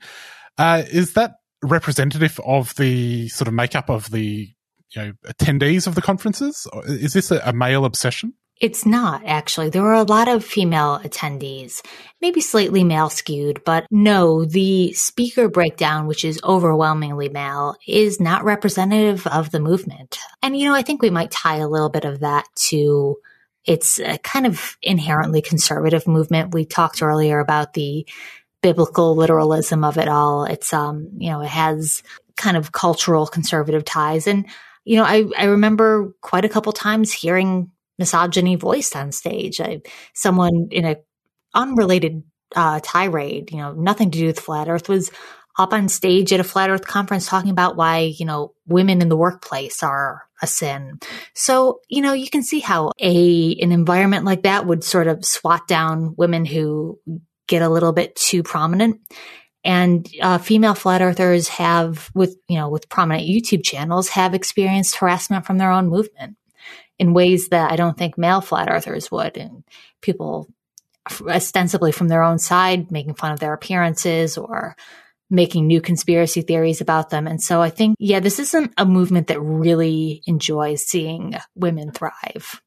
Uh, 0.57 0.83
is 0.91 1.15
that 1.15 1.37
representative 1.63 2.41
of 2.45 2.75
the 2.77 3.29
sort 3.29 3.49
of 3.49 3.55
makeup 3.55 3.91
of 3.91 4.11
the 4.11 4.49
you 4.95 5.03
know 5.03 5.13
attendees 5.27 5.87
of 5.87 5.95
the 5.95 6.03
conferences? 6.03 6.67
Is 6.87 7.13
this 7.13 7.31
a, 7.31 7.41
a 7.45 7.53
male 7.53 7.85
obsession? 7.85 8.35
It's 8.61 8.85
not 8.85 9.23
actually. 9.25 9.71
There 9.71 9.83
were 9.83 9.93
a 9.93 10.03
lot 10.03 10.27
of 10.27 10.45
female 10.45 10.99
attendees, 10.99 11.81
maybe 12.21 12.41
slightly 12.41 12.83
male 12.83 13.09
skewed, 13.09 13.63
but 13.65 13.87
no, 13.91 14.45
the 14.45 14.93
speaker 14.95 15.49
breakdown, 15.49 16.09
which 16.09 16.25
is 16.25 16.41
overwhelmingly 16.43 17.29
male, 17.29 17.77
is 17.87 18.21
not 18.21 18.45
representative 18.45 19.27
of 19.29 19.53
the 19.53 19.61
movement. 19.61 20.19
And, 20.43 20.57
you 20.57 20.67
know, 20.67 20.75
I 20.75 20.83
think 20.83 21.03
we 21.03 21.11
might 21.11 21.31
tie 21.31 21.59
a 21.59 21.69
little 21.69 21.89
bit 21.89 22.05
of 22.05 22.21
that 22.21 22.47
to 22.69 23.19
it's 23.65 24.01
a 24.01 24.19
kind 24.19 24.47
of 24.47 24.77
inherently 24.83 25.43
conservative 25.43 26.07
movement. 26.07 26.55
We 26.55 26.65
talked 26.65 27.03
earlier 27.03 27.39
about 27.39 27.75
the 27.75 28.09
biblical 28.63 29.15
literalism 29.15 29.85
of 29.85 29.99
it 29.99 30.09
all. 30.09 30.45
It's, 30.45 30.73
um, 30.73 31.11
you 31.19 31.31
know, 31.31 31.43
it 31.43 31.49
has 31.49 32.03
kind 32.37 32.57
of 32.57 32.73
cultural 32.73 33.27
conservative 33.27 33.85
ties. 33.85 34.27
And, 34.27 34.47
you 34.85 34.97
know, 34.97 35.05
I, 35.05 35.27
I 35.37 35.45
remember 35.45 36.15
quite 36.23 36.45
a 36.45 36.49
couple 36.49 36.73
times 36.73 37.13
hearing 37.13 37.71
misogyny 37.99 38.57
voiced 38.57 38.97
on 38.97 39.13
stage. 39.13 39.61
I, 39.61 39.83
someone 40.15 40.69
in 40.71 40.85
a 40.85 40.97
unrelated 41.55 42.23
uh, 42.55 42.81
tirade, 42.83 43.51
you 43.51 43.59
know, 43.59 43.73
nothing 43.73 44.11
to 44.11 44.19
do 44.19 44.27
with 44.27 44.41
flat 44.41 44.69
earth 44.69 44.89
was 44.89 45.11
up 45.59 45.73
on 45.73 45.89
stage 45.89 46.33
at 46.33 46.41
a 46.41 46.45
flat 46.45 46.71
earth 46.71 46.87
conference 46.87 47.27
talking 47.27 47.51
about 47.51 47.77
why, 47.77 48.15
you 48.17 48.25
know, 48.25 48.55
women 48.67 49.03
in 49.03 49.09
the 49.09 49.17
workplace 49.17 49.83
are 49.83 50.23
a 50.41 50.47
sin. 50.47 51.01
So, 51.35 51.81
you 51.89 52.01
know, 52.01 52.13
you 52.13 52.31
can 52.31 52.45
see 52.45 52.61
how 52.61 52.93
a, 53.01 53.57
an 53.61 53.73
environment 53.73 54.25
like 54.25 54.45
that 54.45 54.67
would 54.67 54.85
sort 54.85 55.09
of 55.09 55.25
swat 55.25 55.67
down 55.67 56.15
women 56.17 56.45
who 56.45 57.01
get 57.49 57.63
a 57.63 57.69
little 57.69 57.93
bit 57.93 58.15
too 58.15 58.45
prominent. 58.45 59.01
And 59.65 60.09
uh, 60.23 60.39
female 60.39 60.75
flat 60.75 61.03
earthers 61.03 61.49
have, 61.49 62.11
with 62.15 62.37
you 62.49 62.57
know, 62.57 62.69
with 62.69 62.89
prominent 62.89 63.29
YouTube 63.29 63.65
channels, 63.65 64.09
have 64.11 64.33
experienced 64.33 64.97
harassment 64.97 65.45
from 65.45 65.59
their 65.59 65.73
own 65.73 65.89
movement 65.89 66.38
in 66.99 67.15
ways 67.15 67.49
that 67.49 67.71
I 67.71 67.77
don't 67.77 67.97
think 67.97 68.19
male 68.19 68.41
flat 68.41 68.69
earthers 68.71 69.11
would. 69.11 69.37
And 69.37 69.65
people, 70.03 70.49
ostensibly 71.27 71.93
from 71.93 72.09
their 72.09 72.23
own 72.23 72.39
side, 72.39 72.91
making 72.91 73.15
fun 73.15 73.33
of 73.33 73.41
their 73.41 73.55
appearances 73.55 74.37
or 74.37 74.77
making 75.31 75.67
new 75.67 75.81
conspiracy 75.81 76.43
theories 76.43 76.81
about 76.81 77.11
them. 77.11 77.27
And 77.27 77.43
so 77.43 77.61
I 77.61 77.71
think, 77.71 77.97
yeah, 77.99 78.21
this 78.21 78.39
isn't 78.39 78.73
a 78.79 78.87
movement 78.87 79.27
that 79.27 79.41
really 79.41 80.23
enjoys 80.27 80.83
seeing 80.87 81.35
women 81.55 81.93
thrive. 81.93 82.63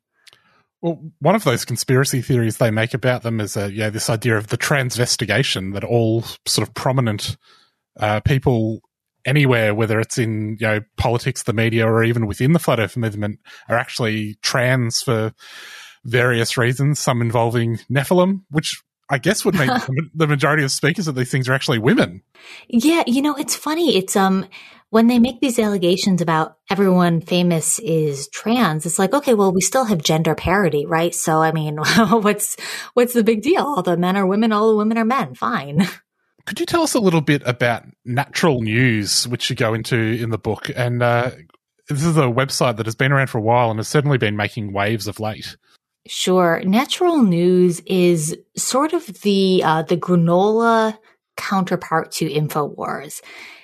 Well, 0.82 1.00
one 1.20 1.36
of 1.36 1.44
those 1.44 1.66
conspiracy 1.66 2.22
theories 2.22 2.58
they 2.58 2.72
make 2.72 2.94
about 2.94 3.24
them 3.24 3.40
is, 3.40 3.56
uh, 3.56 3.70
yeah, 3.72 3.90
this 3.90 4.10
idea 4.10 4.38
of 4.38 4.48
the 4.48 4.58
transvestigation 4.58 5.74
that 5.74 5.84
all 5.84 6.24
sort 6.46 6.68
of 6.68 6.74
prominent 6.74 7.38
uh, 8.00 8.20
people 8.22 8.82
anywhere, 9.26 9.74
whether 9.74 10.00
it's 10.00 10.18
in 10.18 10.58
you 10.60 10.68
know 10.68 10.80
politics, 10.98 11.44
the 11.44 11.54
media, 11.54 11.88
or 11.88 12.04
even 12.04 12.28
within 12.28 12.54
the 12.54 12.60
flat 12.60 12.80
Earth 12.80 12.98
movement, 12.98 13.40
are 13.70 13.78
actually 13.78 14.36
trans 14.42 15.02
for 15.02 15.34
various 16.04 16.58
reasons. 16.58 17.00
Some 17.00 17.22
involving 17.22 17.78
Nephilim, 17.90 18.44
which 18.50 18.82
I 19.10 19.18
guess 19.18 19.44
would 19.46 19.56
make 19.56 19.70
the 20.14 20.28
majority 20.28 20.64
of 20.64 20.72
speakers 20.72 21.08
of 21.08 21.16
these 21.16 21.32
things 21.32 21.50
are 21.50 21.54
actually 21.54 21.80
women. 21.80 22.22
Yeah, 22.68 23.04
you 23.08 23.22
know, 23.22 23.36
it's 23.36 23.56
funny. 23.56 23.98
It's 23.98 24.16
um 24.16 24.48
when 24.92 25.08
they 25.08 25.20
make 25.20 25.40
these 25.40 25.58
allegations 25.58 26.22
about 26.22 26.58
everyone 26.70 27.22
famous 27.22 27.80
is 27.80 28.28
trans, 28.28 28.86
it's 28.86 29.00
like, 29.00 29.14
okay, 29.14 29.34
well, 29.34 29.54
we 29.54 29.62
still 29.62 29.86
have 29.86 30.04
gender 30.04 30.36
parity, 30.36 30.86
right? 30.86 31.16
So, 31.16 31.42
I 31.42 31.54
mean, 31.54 31.78
what's, 32.10 32.58
what's 32.94 33.14
the 33.14 33.24
big 33.24 33.42
deal? 33.42 33.62
All 33.62 33.82
the 33.82 33.96
men 33.96 34.18
are 34.18 34.28
women, 34.28 34.52
all 34.52 34.70
the 34.70 34.76
women 34.76 34.98
are 34.98 35.06
men. 35.06 35.34
Fine. 35.34 35.88
Could 36.52 36.60
you 36.60 36.66
tell 36.66 36.82
us 36.82 36.96
a 36.96 37.00
little 37.00 37.22
bit 37.22 37.44
about 37.46 37.86
Natural 38.04 38.62
News, 38.62 39.26
which 39.26 39.50
you 39.50 39.56
go 39.56 39.74
into 39.74 39.96
in 39.96 40.32
the 40.32 40.38
book? 40.38 40.70
And 40.76 41.02
uh, 41.02 41.32
this 41.88 42.04
is 42.04 42.18
a 42.18 42.24
website 42.24 42.76
that 42.76 42.86
has 42.88 42.94
been 42.94 43.14
around 43.14 43.28
for 43.28 43.38
a 43.38 43.42
while 43.42 43.72
and 43.72 43.80
has 43.80 43.88
certainly 43.88 44.18
been 44.18 44.36
making 44.36 44.74
waves 44.74 45.08
of 45.08 45.22
late. 45.22 45.56
Sure. 46.08 46.62
Natural 46.66 47.22
News 47.22 47.80
is 47.86 48.36
sort 48.58 48.92
of 48.92 49.22
the 49.22 49.62
uh, 49.64 49.84
the 49.84 49.96
granola 49.96 50.98
counterpart 51.38 52.12
to 52.12 52.30
Infowars. 52.30 53.22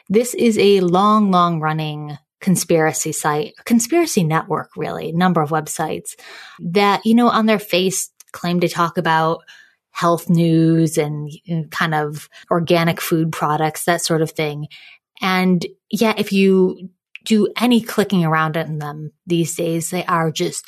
This 0.08 0.34
is 0.34 0.58
a 0.58 0.80
long, 0.80 1.30
long 1.30 1.60
running 1.60 2.18
conspiracy 2.40 3.12
site, 3.12 3.54
conspiracy 3.66 4.24
network, 4.24 4.70
really, 4.78 5.12
number 5.12 5.42
of 5.42 5.50
websites 5.50 6.16
that, 6.62 7.06
you 7.06 7.16
know, 7.16 7.28
on 7.28 7.48
their 7.48 7.60
face 7.60 8.10
claim 8.32 8.62
to 8.62 8.70
talk 8.70 8.98
about 8.98 9.44
health 9.98 10.30
news 10.30 11.00
and, 11.00 11.32
kind 11.72 11.96
of 11.96 12.30
organic 12.52 13.02
food 13.02 13.32
products, 13.32 13.86
that 13.86 14.00
sort 14.00 14.22
of 14.22 14.30
thing. 14.30 14.68
And 15.22 15.66
yeah, 15.90 16.14
if 16.16 16.32
you 16.32 16.90
do 17.26 17.52
any 17.60 17.82
clicking 17.82 18.24
around 18.24 18.58
in 18.58 18.78
them 18.78 19.12
these 19.26 19.56
days, 19.56 19.90
they 19.90 20.06
are 20.06 20.32
just 20.32 20.66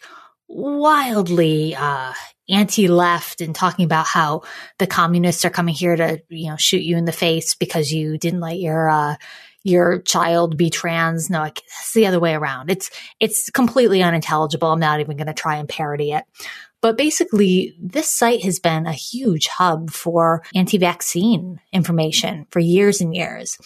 wildly 0.48 1.76
uh, 1.76 2.14
anti-left 2.50 3.42
and 3.42 3.54
talking 3.54 3.86
about 3.86 4.08
how 4.08 4.42
the 4.80 4.88
communists 4.88 5.46
are 5.46 5.52
coming 5.52 5.76
here 5.76 5.96
to 5.96 6.20
you 6.30 6.50
know 6.50 6.58
shoot 6.58 6.82
you 6.82 6.98
in 6.98 7.06
the 7.06 7.12
face 7.12 7.54
because 7.54 7.92
you 7.92 8.18
didn't 8.18 8.40
let 8.40 8.58
your 8.58 8.90
uh, 8.90 9.16
your 9.64 10.00
child 10.00 10.58
be 10.58 10.72
trans. 10.72 11.30
No, 11.30 11.44
it's 11.44 11.94
the 11.94 12.08
other 12.08 12.20
way 12.20 12.34
around. 12.34 12.72
It's 12.72 12.90
it's 13.20 13.52
completely 13.52 14.02
unintelligible. 14.02 14.70
I'm 14.70 14.80
not 14.80 15.02
even 15.02 15.18
going 15.18 15.28
to 15.28 15.34
try 15.34 15.58
and 15.58 15.70
parody 15.70 16.14
it. 16.14 16.26
But 16.82 16.98
basically, 16.98 17.76
this 17.80 18.10
site 18.10 18.44
has 18.44 18.60
been 18.60 18.86
a 18.86 18.94
huge 18.94 19.48
hub 19.48 19.92
for 19.92 20.44
anti-vaccine 20.56 21.60
information 21.74 22.48
for 22.52 22.60
years 22.60 23.02
and 23.02 23.14
years. 23.14 23.58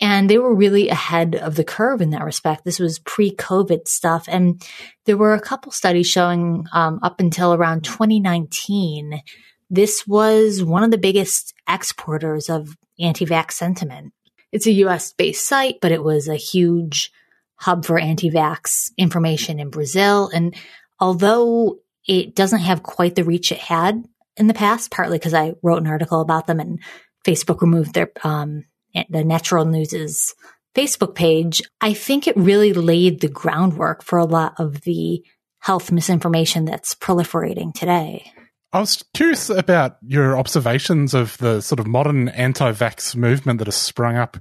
And 0.00 0.30
they 0.30 0.38
were 0.38 0.54
really 0.54 0.88
ahead 0.90 1.34
of 1.34 1.56
the 1.56 1.64
curve 1.64 2.00
in 2.00 2.10
that 2.10 2.24
respect. 2.24 2.64
This 2.64 2.78
was 2.78 3.00
pre 3.00 3.34
COVID 3.34 3.88
stuff. 3.88 4.26
And 4.28 4.62
there 5.06 5.16
were 5.16 5.34
a 5.34 5.40
couple 5.40 5.72
studies 5.72 6.06
showing 6.06 6.66
um, 6.72 7.00
up 7.02 7.20
until 7.20 7.52
around 7.52 7.84
2019, 7.84 9.22
this 9.70 10.06
was 10.06 10.62
one 10.62 10.84
of 10.84 10.90
the 10.90 10.98
biggest 10.98 11.54
exporters 11.68 12.48
of 12.48 12.76
anti 13.00 13.26
vax 13.26 13.52
sentiment. 13.52 14.12
It's 14.52 14.66
a 14.66 14.72
US 14.72 15.12
based 15.12 15.46
site, 15.46 15.78
but 15.80 15.92
it 15.92 16.02
was 16.02 16.28
a 16.28 16.36
huge 16.36 17.10
hub 17.56 17.84
for 17.84 17.98
anti 17.98 18.30
vax 18.30 18.92
information 18.96 19.58
in 19.58 19.70
Brazil. 19.70 20.30
And 20.32 20.54
although 21.00 21.78
it 22.08 22.34
doesn't 22.34 22.60
have 22.60 22.82
quite 22.82 23.14
the 23.14 23.22
reach 23.22 23.52
it 23.52 23.58
had 23.58 24.04
in 24.36 24.48
the 24.48 24.54
past, 24.54 24.90
partly 24.90 25.18
because 25.18 25.34
I 25.34 25.54
wrote 25.62 25.82
an 25.82 25.86
article 25.86 26.20
about 26.20 26.46
them 26.46 26.58
and 26.58 26.80
Facebook 27.24 27.60
removed 27.60 27.94
their 27.94 28.10
um, 28.24 28.64
the 29.10 29.22
Natural 29.22 29.64
News's 29.64 30.34
Facebook 30.74 31.14
page, 31.14 31.60
I 31.80 31.92
think 31.92 32.26
it 32.26 32.36
really 32.36 32.72
laid 32.72 33.20
the 33.20 33.28
groundwork 33.28 34.02
for 34.02 34.18
a 34.18 34.24
lot 34.24 34.54
of 34.58 34.82
the 34.82 35.24
health 35.60 35.90
misinformation 35.90 36.64
that's 36.64 36.94
proliferating 36.94 37.74
today. 37.74 38.32
I 38.72 38.80
was 38.80 39.02
curious 39.14 39.48
about 39.48 39.96
your 40.06 40.38
observations 40.38 41.14
of 41.14 41.38
the 41.38 41.62
sort 41.62 41.80
of 41.80 41.86
modern 41.86 42.28
anti 42.28 42.70
vax 42.72 43.16
movement 43.16 43.58
that 43.58 43.66
has 43.66 43.76
sprung 43.76 44.16
up 44.16 44.36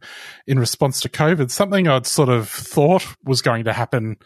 in 0.46 0.60
response 0.60 1.00
to 1.02 1.10
COVID. 1.10 1.50
Something 1.50 1.88
I'd 1.88 2.06
sort 2.06 2.30
of 2.30 2.50
thought 2.50 3.06
was 3.24 3.42
going 3.42 3.64
to 3.64 3.74
happen 3.74 4.18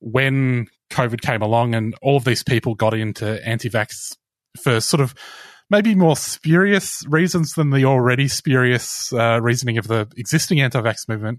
when 0.00 0.68
COVID 0.90 1.20
came 1.20 1.42
along 1.42 1.74
and 1.74 1.94
all 2.02 2.16
of 2.16 2.24
these 2.24 2.42
people 2.42 2.74
got 2.74 2.94
into 2.94 3.46
anti 3.46 3.70
vax 3.70 4.16
for 4.62 4.80
sort 4.80 5.00
of 5.00 5.14
maybe 5.70 5.94
more 5.94 6.16
spurious 6.16 7.04
reasons 7.06 7.52
than 7.52 7.70
the 7.70 7.84
already 7.84 8.28
spurious 8.28 9.12
uh, 9.12 9.40
reasoning 9.40 9.78
of 9.78 9.86
the 9.86 10.08
existing 10.16 10.60
anti-vax 10.60 11.08
movement. 11.08 11.38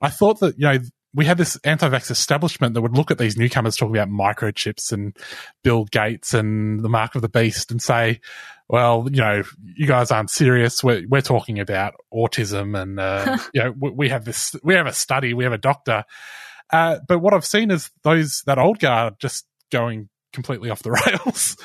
I 0.00 0.10
thought 0.10 0.40
that 0.40 0.58
you 0.58 0.66
know 0.66 0.78
we 1.12 1.24
had 1.24 1.38
this 1.38 1.58
anti-vax 1.64 2.10
establishment 2.10 2.74
that 2.74 2.82
would 2.82 2.96
look 2.96 3.10
at 3.10 3.18
these 3.18 3.36
newcomers 3.36 3.76
talking 3.76 3.96
about 3.96 4.08
microchips 4.08 4.92
and 4.92 5.16
Bill 5.64 5.84
Gates 5.86 6.34
and 6.34 6.80
the 6.80 6.88
mark 6.88 7.16
of 7.16 7.22
the 7.22 7.28
beast 7.28 7.72
and 7.72 7.82
say, 7.82 8.20
well, 8.68 9.08
you 9.10 9.20
know, 9.20 9.42
you 9.60 9.88
guys 9.88 10.12
aren't 10.12 10.30
serious. 10.30 10.84
We're, 10.84 11.04
we're 11.08 11.20
talking 11.20 11.58
about 11.58 11.94
autism 12.14 12.80
and, 12.80 13.00
uh, 13.00 13.38
you 13.54 13.64
know, 13.64 13.74
we, 13.76 13.90
we, 13.90 14.08
have 14.10 14.24
this, 14.24 14.54
we 14.62 14.74
have 14.74 14.86
a 14.86 14.92
study, 14.92 15.34
we 15.34 15.42
have 15.42 15.52
a 15.52 15.58
doctor. 15.58 16.04
Uh, 16.72 16.98
but 17.06 17.18
what 17.18 17.34
I've 17.34 17.46
seen 17.46 17.70
is 17.70 17.90
those, 18.02 18.42
that 18.46 18.58
old 18.58 18.78
guard 18.78 19.14
just 19.18 19.44
going 19.70 20.08
completely 20.32 20.70
off 20.70 20.82
the 20.82 20.92
rails 21.06 21.56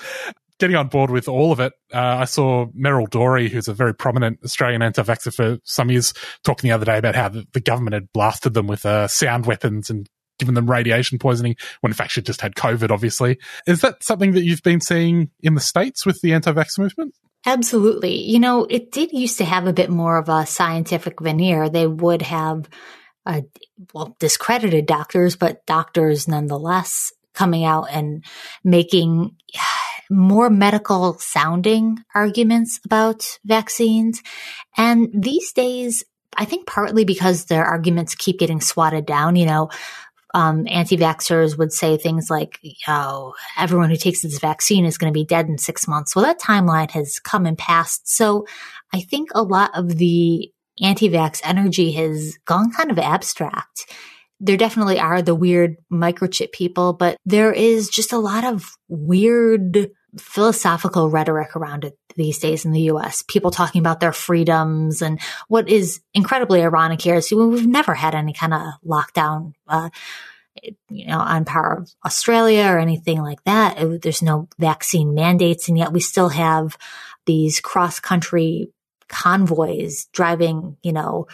getting 0.59 0.75
on 0.75 0.87
board 0.87 1.09
with 1.09 1.27
all 1.27 1.51
of 1.51 1.59
it. 1.59 1.73
Uh, 1.93 1.99
I 1.99 2.25
saw 2.25 2.67
Meryl 2.67 3.09
Dorey, 3.09 3.49
who's 3.49 3.67
a 3.67 3.73
very 3.73 3.93
prominent 3.93 4.39
Australian 4.43 4.81
anti-vaxxer 4.81 5.33
for 5.33 5.57
some 5.63 5.91
years, 5.91 6.13
talking 6.43 6.69
the 6.69 6.73
other 6.73 6.85
day 6.85 6.97
about 6.97 7.15
how 7.15 7.29
the, 7.29 7.45
the 7.53 7.59
government 7.59 7.93
had 7.93 8.11
blasted 8.13 8.53
them 8.53 8.67
with 8.67 8.85
uh, 8.85 9.07
sound 9.07 9.45
weapons 9.45 9.89
and 9.89 10.07
given 10.39 10.53
them 10.53 10.69
radiation 10.69 11.17
poisoning 11.17 11.55
when 11.79 11.91
in 11.91 11.95
fact 11.95 12.11
she 12.11 12.21
just 12.21 12.41
had 12.41 12.55
COVID, 12.55 12.91
obviously. 12.91 13.37
Is 13.67 13.81
that 13.81 14.03
something 14.03 14.33
that 14.33 14.43
you've 14.43 14.63
been 14.63 14.81
seeing 14.81 15.29
in 15.41 15.55
the 15.55 15.61
States 15.61 16.05
with 16.05 16.19
the 16.21 16.33
anti-vax 16.33 16.77
movement? 16.77 17.13
Absolutely. 17.45 18.21
You 18.21 18.39
know, 18.39 18.65
it 18.69 18.91
did 18.91 19.11
used 19.11 19.37
to 19.37 19.45
have 19.45 19.67
a 19.67 19.73
bit 19.73 19.89
more 19.89 20.17
of 20.17 20.29
a 20.29 20.45
scientific 20.45 21.21
veneer. 21.21 21.69
They 21.69 21.85
would 21.85 22.23
have, 22.23 22.67
uh, 23.25 23.41
well, 23.93 24.15
discredited 24.19 24.85
doctors, 24.85 25.35
but 25.35 25.65
doctors 25.65 26.27
nonetheless 26.27 27.11
coming 27.33 27.65
out 27.65 27.87
and 27.91 28.23
making 28.63 29.35
more 30.09 30.49
medical 30.49 31.17
sounding 31.19 31.97
arguments 32.13 32.79
about 32.85 33.39
vaccines. 33.43 34.21
And 34.77 35.09
these 35.13 35.51
days, 35.51 36.03
I 36.37 36.45
think 36.45 36.67
partly 36.67 37.05
because 37.05 37.45
their 37.45 37.65
arguments 37.65 38.13
keep 38.13 38.37
getting 38.39 38.61
swatted 38.61 39.05
down, 39.05 39.35
you 39.35 39.45
know, 39.45 39.69
um, 40.35 40.67
anti-vaxxers 40.69 41.57
would 41.57 41.71
say 41.71 41.95
things 41.95 42.29
like, 42.29 42.59
oh, 42.89 43.33
everyone 43.57 43.89
who 43.89 43.95
takes 43.95 44.21
this 44.21 44.37
vaccine 44.37 44.83
is 44.83 44.97
going 44.97 45.11
to 45.11 45.17
be 45.17 45.23
dead 45.23 45.47
in 45.47 45.57
six 45.57 45.87
months. 45.87 46.13
Well, 46.13 46.25
that 46.25 46.41
timeline 46.41 46.91
has 46.91 47.19
come 47.19 47.45
and 47.45 47.57
passed. 47.57 48.09
So 48.09 48.45
I 48.93 48.99
think 48.99 49.29
a 49.33 49.41
lot 49.41 49.71
of 49.73 49.97
the 49.97 50.51
anti-vax 50.81 51.41
energy 51.43 51.91
has 51.93 52.37
gone 52.45 52.71
kind 52.71 52.91
of 52.91 52.99
abstract 52.99 53.85
there 54.39 54.57
definitely 54.57 54.99
are 54.99 55.21
the 55.21 55.35
weird 55.35 55.77
microchip 55.91 56.51
people, 56.51 56.93
but 56.93 57.17
there 57.25 57.53
is 57.53 57.89
just 57.89 58.11
a 58.11 58.17
lot 58.17 58.43
of 58.43 58.75
weird 58.87 59.89
philosophical 60.19 61.09
rhetoric 61.09 61.55
around 61.55 61.83
it 61.83 61.97
these 62.15 62.39
days 62.39 62.65
in 62.65 62.71
the 62.71 62.83
US. 62.91 63.23
People 63.27 63.51
talking 63.51 63.79
about 63.79 63.99
their 63.99 64.13
freedoms 64.13 65.01
and 65.01 65.19
what 65.47 65.69
is 65.69 66.01
incredibly 66.13 66.61
ironic 66.61 67.01
here 67.01 67.15
is 67.15 67.31
we've 67.31 67.67
never 67.67 67.93
had 67.93 68.15
any 68.15 68.33
kind 68.33 68.53
of 68.53 68.61
lockdown, 68.85 69.53
uh, 69.67 69.89
you 70.89 71.07
know, 71.07 71.19
on 71.19 71.43
par 71.43 71.79
of 71.79 71.91
Australia 72.05 72.65
or 72.67 72.79
anything 72.79 73.21
like 73.21 73.43
that. 73.43 74.01
There's 74.01 74.21
no 74.21 74.47
vaccine 74.57 75.13
mandates 75.13 75.67
and 75.67 75.77
yet 75.77 75.91
we 75.91 75.99
still 75.99 76.29
have 76.29 76.77
these 77.25 77.59
cross 77.59 77.99
country 77.99 78.69
convoys 79.09 80.05
driving, 80.13 80.77
you 80.81 80.93
know, 80.93 81.27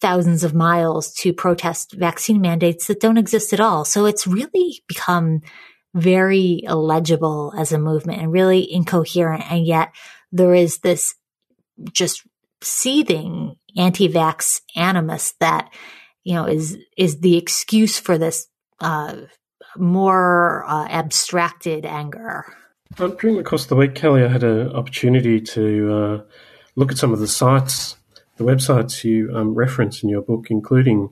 thousands 0.00 0.44
of 0.44 0.54
miles 0.54 1.12
to 1.14 1.32
protest 1.32 1.92
vaccine 1.92 2.40
mandates 2.40 2.86
that 2.86 3.00
don't 3.00 3.18
exist 3.18 3.52
at 3.52 3.60
all. 3.60 3.84
So 3.84 4.04
it's 4.04 4.26
really 4.26 4.82
become 4.86 5.40
very 5.94 6.60
illegible 6.64 7.54
as 7.56 7.72
a 7.72 7.78
movement 7.78 8.20
and 8.20 8.30
really 8.30 8.70
incoherent. 8.70 9.50
And 9.50 9.66
yet 9.66 9.94
there 10.30 10.54
is 10.54 10.78
this 10.78 11.14
just 11.92 12.22
seething 12.62 13.56
anti-vax 13.76 14.60
animus 14.74 15.34
that, 15.40 15.72
you 16.24 16.34
know, 16.34 16.44
is, 16.44 16.76
is 16.96 17.20
the 17.20 17.36
excuse 17.36 17.98
for 17.98 18.18
this, 18.18 18.48
uh, 18.80 19.16
more 19.78 20.64
uh, 20.66 20.86
abstracted 20.88 21.84
anger. 21.84 22.44
Um, 22.98 23.16
during 23.20 23.36
the 23.36 23.44
course 23.44 23.64
of 23.64 23.68
the 23.68 23.76
week, 23.76 23.94
Kelly, 23.94 24.22
I 24.22 24.28
had 24.28 24.42
an 24.42 24.72
opportunity 24.72 25.40
to 25.40 25.94
uh, 25.94 26.22
look 26.76 26.92
at 26.92 26.98
some 26.98 27.12
of 27.12 27.18
the 27.18 27.28
sites 27.28 27.96
the 28.36 28.44
websites 28.44 29.02
you 29.02 29.34
um, 29.34 29.54
reference 29.54 30.02
in 30.02 30.08
your 30.08 30.22
book, 30.22 30.46
including 30.50 31.10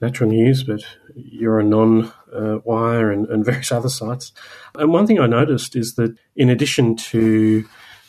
Natural 0.00 0.30
News, 0.30 0.64
but 0.64 0.82
Euranon, 1.16 2.12
uh, 2.34 2.60
Wire, 2.64 3.10
and, 3.10 3.26
and, 3.28 3.44
various 3.50 3.72
other 3.72 3.88
sites. 3.88 4.32
And 4.74 4.92
one 4.92 5.06
thing 5.06 5.20
I 5.20 5.26
noticed 5.26 5.76
is 5.76 5.94
that 5.94 6.16
in 6.36 6.48
addition 6.48 6.96
to 6.96 7.68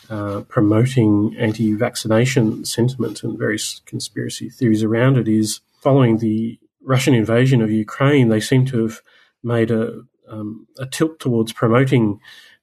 uh, 0.09 0.41
promoting 0.41 1.35
anti 1.37 1.73
vaccination 1.73 2.65
sentiment 2.65 3.23
and 3.23 3.37
various 3.37 3.81
conspiracy 3.85 4.49
theories 4.49 4.83
around 4.83 5.17
it, 5.17 5.27
is 5.27 5.61
following 5.81 6.17
the 6.17 6.59
Russian 6.83 7.13
invasion 7.13 7.61
of 7.61 7.71
Ukraine, 7.71 8.29
they 8.29 8.39
seem 8.39 8.65
to 8.67 8.83
have 8.83 9.01
made 9.43 9.71
a, 9.71 10.01
um, 10.27 10.67
a 10.77 10.85
tilt 10.85 11.19
towards 11.19 11.53
promoting 11.53 12.19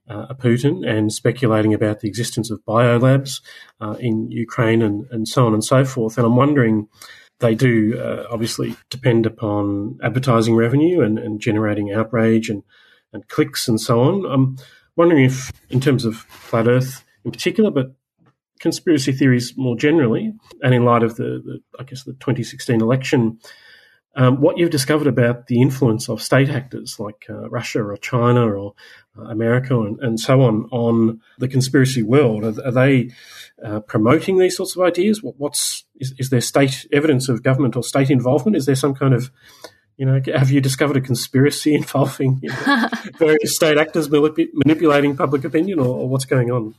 uh, 0.08 0.34
Putin 0.34 0.88
and 0.88 1.12
speculating 1.12 1.74
about 1.74 2.00
the 2.00 2.08
existence 2.08 2.50
of 2.50 2.64
biolabs 2.64 3.40
uh, 3.80 3.96
in 4.00 4.30
Ukraine 4.30 4.82
and, 4.82 5.06
and 5.10 5.28
so 5.28 5.46
on 5.46 5.54
and 5.54 5.64
so 5.64 5.84
forth. 5.84 6.16
And 6.16 6.26
I'm 6.26 6.36
wondering, 6.36 6.88
they 7.40 7.54
do 7.54 7.98
uh, 7.98 8.26
obviously 8.30 8.76
depend 8.90 9.26
upon 9.26 9.98
advertising 10.02 10.56
revenue 10.56 11.02
and, 11.02 11.18
and 11.18 11.40
generating 11.40 11.92
outrage 11.92 12.48
and, 12.48 12.62
and 13.12 13.26
clicks 13.28 13.68
and 13.68 13.80
so 13.80 14.00
on. 14.00 14.24
I'm 14.26 14.56
wondering 14.96 15.24
if, 15.24 15.52
in 15.70 15.80
terms 15.80 16.04
of 16.04 16.16
flat 16.16 16.66
Earth 16.66 17.04
in 17.24 17.30
particular, 17.30 17.70
but 17.70 17.94
conspiracy 18.60 19.12
theories 19.12 19.54
more 19.56 19.76
generally, 19.76 20.32
and 20.62 20.74
in 20.74 20.84
light 20.84 21.02
of 21.02 21.16
the, 21.16 21.42
the 21.44 21.60
I 21.78 21.84
guess, 21.84 22.04
the 22.04 22.12
2016 22.14 22.80
election, 22.80 23.38
um, 24.18 24.40
what 24.40 24.58
you've 24.58 24.70
discovered 24.70 25.06
about 25.06 25.46
the 25.46 25.62
influence 25.62 26.08
of 26.08 26.20
state 26.20 26.50
actors 26.50 26.98
like 26.98 27.26
uh, 27.30 27.48
Russia 27.48 27.80
or 27.84 27.96
China 27.96 28.52
or 28.52 28.74
uh, 29.16 29.22
America 29.22 29.80
and, 29.80 29.98
and, 30.00 30.18
so 30.18 30.42
on 30.42 30.68
on 30.72 31.20
the 31.38 31.46
conspiracy 31.46 32.02
world, 32.02 32.42
are, 32.42 32.66
are 32.66 32.72
they 32.72 33.10
uh, 33.64 33.78
promoting 33.78 34.38
these 34.38 34.56
sorts 34.56 34.74
of 34.74 34.82
ideas? 34.82 35.22
What, 35.22 35.36
what's 35.38 35.84
is, 36.00 36.14
is, 36.18 36.30
there 36.30 36.40
state 36.40 36.84
evidence 36.92 37.28
of 37.28 37.44
government 37.44 37.76
or 37.76 37.84
state 37.84 38.10
involvement? 38.10 38.56
Is 38.56 38.66
there 38.66 38.74
some 38.74 38.92
kind 38.92 39.14
of 39.14 39.30
you 39.96 40.06
know, 40.06 40.20
have 40.34 40.50
you 40.50 40.60
discovered 40.60 40.96
a 40.96 41.00
conspiracy 41.00 41.74
involving 41.76 42.40
you 42.42 42.48
know, 42.66 42.88
various 43.18 43.54
state 43.54 43.78
actors 43.78 44.10
manipulating 44.10 45.16
public 45.16 45.44
opinion, 45.44 45.78
or, 45.78 45.86
or 45.86 46.08
what's 46.08 46.24
going 46.24 46.50
on? 46.50 46.74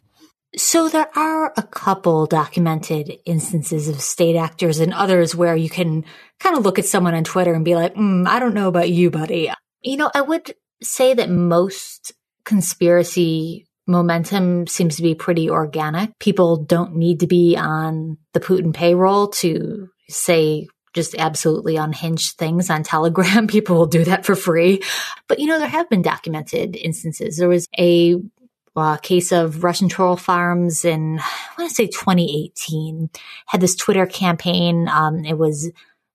So 0.56 0.90
there 0.90 1.10
are 1.16 1.54
a 1.56 1.64
couple 1.64 2.26
documented 2.26 3.20
instances 3.26 3.88
of 3.88 4.02
state 4.02 4.36
actors 4.36 4.80
and 4.80 4.94
others 4.94 5.36
where 5.36 5.56
you 5.56 5.70
can 5.70 6.06
kind 6.40 6.58
of 6.58 6.66
look 6.66 6.80
at 6.80 6.86
someone 6.86 7.14
on 7.14 7.24
Twitter 7.24 7.54
and 7.54 7.64
be 7.64 7.76
like, 7.76 7.94
mm, 7.94 8.28
I 8.28 8.40
don't 8.40 8.56
know 8.56 8.68
about 8.68 8.90
you, 8.90 9.12
buddy. 9.12 9.52
You 9.82 9.98
know, 9.98 10.10
I 10.14 10.22
would 10.22 10.56
say 10.82 11.14
that 11.14 11.30
most 11.30 12.14
conspiracy 12.46 13.68
momentum 13.86 14.66
seems 14.68 14.96
to 14.96 15.04
be 15.04 15.16
pretty 15.16 15.50
organic. 15.50 16.18
People 16.20 16.64
don't 16.64 16.96
need 16.96 17.20
to 17.20 17.28
be 17.28 17.56
on 17.56 18.18
the 18.34 18.40
Putin 18.40 18.74
payroll 18.74 19.28
to 19.28 19.90
say 20.08 20.68
just 20.94 21.16
absolutely 21.16 21.76
unhinged 21.76 22.38
things 22.38 22.70
on 22.70 22.84
Telegram. 22.84 23.48
People 23.48 23.78
will 23.78 23.86
do 23.86 24.04
that 24.06 24.26
for 24.26 24.36
free. 24.36 24.82
But 25.28 25.40
you 25.40 25.48
know, 25.48 25.60
there 25.60 25.68
have 25.68 25.90
been 25.90 26.02
documented 26.02 26.76
instances. 26.76 27.38
There 27.38 27.50
was 27.50 27.68
a 27.78 28.16
uh, 28.80 28.98
case 28.98 29.32
of 29.32 29.64
Russian 29.64 29.90
troll 29.90 30.16
farms 30.16 30.86
in, 30.86 31.20
I 31.20 31.54
want 31.58 31.70
to 31.70 31.76
say 31.76 31.88
2018, 31.88 33.10
had 33.46 33.62
this 33.62 33.76
Twitter 33.76 34.06
campaign. 34.06 34.88
Um, 34.88 35.26
it 35.26 35.38
was 35.38 35.72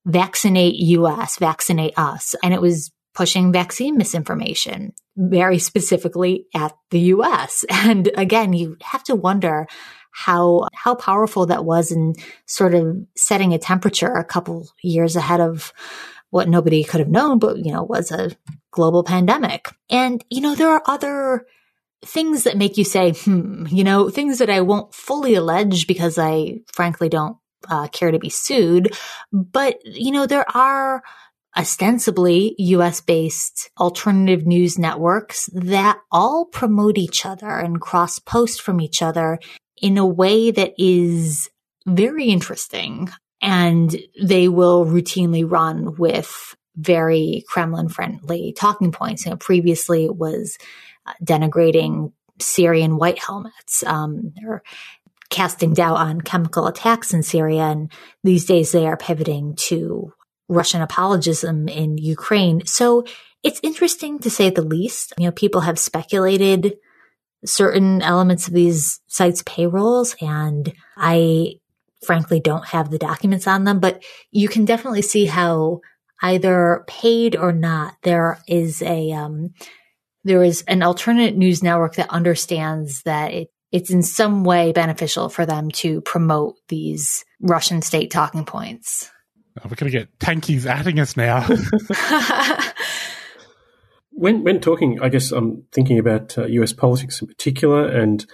vaccinate 0.07 0.75
US, 0.75 1.39
vaccinate 1.39 1.95
us. 1.97 2.35
And 2.43 2.53
it 2.53 2.61
was 2.61 2.91
pushing 3.15 3.53
vaccine 3.53 3.97
misinformation 3.97 4.93
very 5.17 5.59
specifically 5.59 6.47
at 6.55 6.77
the 6.91 7.01
US. 7.01 7.65
And 7.71 8.11
again, 8.17 8.53
you 8.53 8.77
have 8.83 9.05
to 9.05 9.15
wonder 9.15 9.67
how, 10.11 10.69
how 10.73 10.95
powerful 10.95 11.47
that 11.47 11.65
was 11.65 11.91
in 11.91 12.15
sort 12.47 12.75
of 12.75 12.97
setting 13.17 13.53
a 13.53 13.59
temperature 13.59 14.13
a 14.13 14.25
couple 14.25 14.69
years 14.83 15.17
ahead 15.17 15.41
of 15.41 15.73
what 16.31 16.49
nobody 16.49 16.83
could 16.83 17.01
have 17.01 17.09
known, 17.09 17.39
but 17.39 17.59
you 17.59 17.73
know, 17.73 17.83
was 17.83 18.11
a 18.11 18.33
global 18.73 19.05
pandemic. 19.05 19.69
And, 19.89 20.25
you 20.31 20.41
know, 20.41 20.55
there 20.55 20.71
are 20.71 20.83
other 20.87 21.47
things 22.05 22.45
that 22.45 22.57
make 22.57 22.77
you 22.77 22.85
say, 22.85 23.13
hmm, 23.13 23.67
you 23.69 23.85
know, 23.85 24.11
things 24.11 24.39
that 24.39 24.51
I 24.51 24.61
won't 24.61 24.95
fully 24.95 25.35
allege 25.35 25.87
because 25.87 26.19
I 26.19 26.61
frankly 26.73 27.09
don't 27.09 27.37
uh, 27.69 27.89
care 27.89 28.11
to 28.11 28.19
be 28.19 28.31
sued. 28.31 28.95
But, 29.33 29.79
you 29.85 30.13
know, 30.13 30.27
there 30.27 30.49
are 30.57 31.03
ostensibly 31.57 32.55
US 32.59 33.01
based 33.01 33.71
alternative 33.79 34.47
news 34.47 34.79
networks 34.79 35.49
that 35.53 35.99
all 36.11 36.47
promote 36.47 36.99
each 36.99 37.25
other 37.25 37.49
and 37.49 37.81
cross 37.81 38.19
post 38.19 38.61
from 38.61 38.81
each 38.81 39.03
other 39.03 39.39
in 39.81 39.99
a 39.99 40.07
way 40.07 40.51
that 40.51 40.73
is 40.79 41.49
very 41.87 42.27
interesting. 42.27 43.11
And 43.41 43.95
they 44.21 44.49
will 44.49 44.87
routinely 44.87 45.49
run 45.49 45.97
with 45.97 46.57
very 46.77 47.45
Kremlin 47.49 47.89
friendly 47.89 48.53
talking 48.53 48.91
points. 48.91 49.25
You 49.25 49.33
know, 49.33 49.37
previously 49.37 50.07
it 50.07 50.17
was 50.17 50.59
denigrating 51.23 52.13
Syrian 52.41 52.97
white 52.97 53.19
helmets. 53.19 53.85
Um, 53.85 54.33
they're 54.37 54.63
casting 55.31 55.75
doubt 55.75 55.97
on 55.97 56.21
chemical 56.21 56.67
attacks 56.67 57.13
in 57.13 57.23
Syria, 57.23 57.63
and 57.63 57.91
these 58.23 58.45
days 58.45 58.73
they 58.73 58.87
are 58.87 58.97
pivoting 58.97 59.55
to 59.57 60.13
Russian 60.49 60.83
apologism 60.83 61.69
in 61.69 61.99
Ukraine. 61.99 62.67
So 62.67 63.05
it's 63.43 63.61
interesting 63.63 64.19
to 64.21 64.31
say 64.31 64.51
the 64.51 64.63
least. 64.63 65.13
You 65.19 65.27
know, 65.27 65.33
people 65.33 65.63
have 65.63 65.79
speculated 65.79 66.77
certain 67.45 68.01
elements 68.03 68.49
of 68.49 68.55
these 68.55 69.01
sites' 69.07 69.43
payrolls, 69.45 70.17
and 70.21 70.73
I 70.97 71.61
frankly 72.05 72.41
don't 72.41 72.67
have 72.69 72.91
the 72.91 72.99
documents 72.99 73.47
on 73.47 73.65
them, 73.65 73.81
but 73.81 74.03
you 74.31 74.49
can 74.49 74.65
definitely 74.65 75.03
see 75.03 75.27
how 75.27 75.81
either 76.23 76.85
paid 76.87 77.37
or 77.37 77.53
not, 77.53 77.95
there 78.03 78.39
is 78.47 78.83
a 78.83 79.13
um, 79.13 79.53
there 80.25 80.43
is 80.43 80.63
an 80.67 80.83
alternate 80.83 81.37
news 81.37 81.63
network 81.63 81.97
that 81.97 82.11
understands 82.11 83.03
that 83.03 83.33
it, 83.33 83.49
it's 83.73 83.91
in 83.91 84.03
some 84.03 84.45
way 84.45 84.73
beneficial 84.73 85.29
for 85.29 85.47
them 85.47 85.71
to 85.73 86.01
promote 86.01 86.57
these 86.69 87.25
Russian 87.41 87.83
state 87.83 88.11
talking 88.11 88.45
points. 88.45 89.11
Oh, 89.59 89.69
we're 89.69 89.77
going 89.77 89.93
to 89.93 89.99
get 89.99 90.19
tankies 90.19 90.63
atting 90.63 91.01
us 91.01 91.17
now. 91.17 91.47
when 94.11 94.43
when 94.43 94.61
talking, 94.61 95.01
I 95.01 95.09
guess 95.09 95.31
I'm 95.31 95.65
thinking 95.73 95.99
about 95.99 96.37
uh, 96.37 96.47
U.S. 96.47 96.73
politics 96.73 97.21
in 97.21 97.29
particular 97.29 97.87
and 97.87 98.25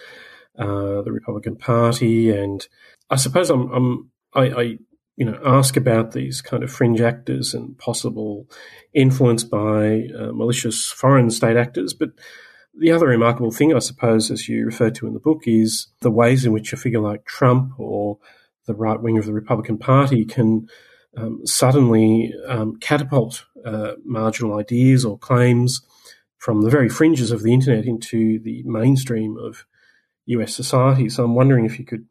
uh, 0.58 1.02
the 1.02 1.12
Republican 1.12 1.56
Party, 1.56 2.30
and 2.30 2.66
I 3.10 3.16
suppose 3.16 3.50
I'm, 3.50 3.70
I'm 3.70 4.10
I, 4.34 4.42
I, 4.42 4.78
you 5.20 5.26
know 5.26 5.38
ask 5.44 5.76
about 5.76 6.12
these 6.12 6.40
kind 6.40 6.64
of 6.64 6.72
fringe 6.72 7.02
actors 7.02 7.52
and 7.52 7.76
possible 7.76 8.48
influence 8.94 9.44
by 9.44 10.08
uh, 10.18 10.32
malicious 10.32 10.86
foreign 10.86 11.30
state 11.30 11.56
actors, 11.56 11.94
but. 11.94 12.10
The 12.72 12.92
other 12.92 13.08
remarkable 13.08 13.50
thing, 13.50 13.74
I 13.74 13.80
suppose, 13.80 14.30
as 14.30 14.48
you 14.48 14.64
refer 14.64 14.90
to 14.90 15.06
in 15.08 15.12
the 15.12 15.18
book, 15.18 15.42
is 15.44 15.88
the 16.02 16.10
ways 16.10 16.46
in 16.46 16.52
which 16.52 16.72
a 16.72 16.76
figure 16.76 17.00
like 17.00 17.24
Trump 17.24 17.72
or 17.78 18.18
the 18.66 18.74
right 18.74 19.02
wing 19.02 19.18
of 19.18 19.26
the 19.26 19.32
Republican 19.32 19.76
Party 19.76 20.24
can 20.24 20.68
um, 21.16 21.44
suddenly 21.44 22.32
um, 22.46 22.76
catapult 22.76 23.44
uh, 23.66 23.94
marginal 24.04 24.56
ideas 24.56 25.04
or 25.04 25.18
claims 25.18 25.82
from 26.38 26.62
the 26.62 26.70
very 26.70 26.88
fringes 26.88 27.32
of 27.32 27.42
the 27.42 27.52
internet 27.52 27.84
into 27.84 28.38
the 28.38 28.62
mainstream 28.64 29.36
of 29.36 29.66
US 30.26 30.54
society. 30.54 31.08
So 31.08 31.24
I'm 31.24 31.34
wondering 31.34 31.66
if 31.66 31.78
you 31.78 31.84
could 31.84 32.06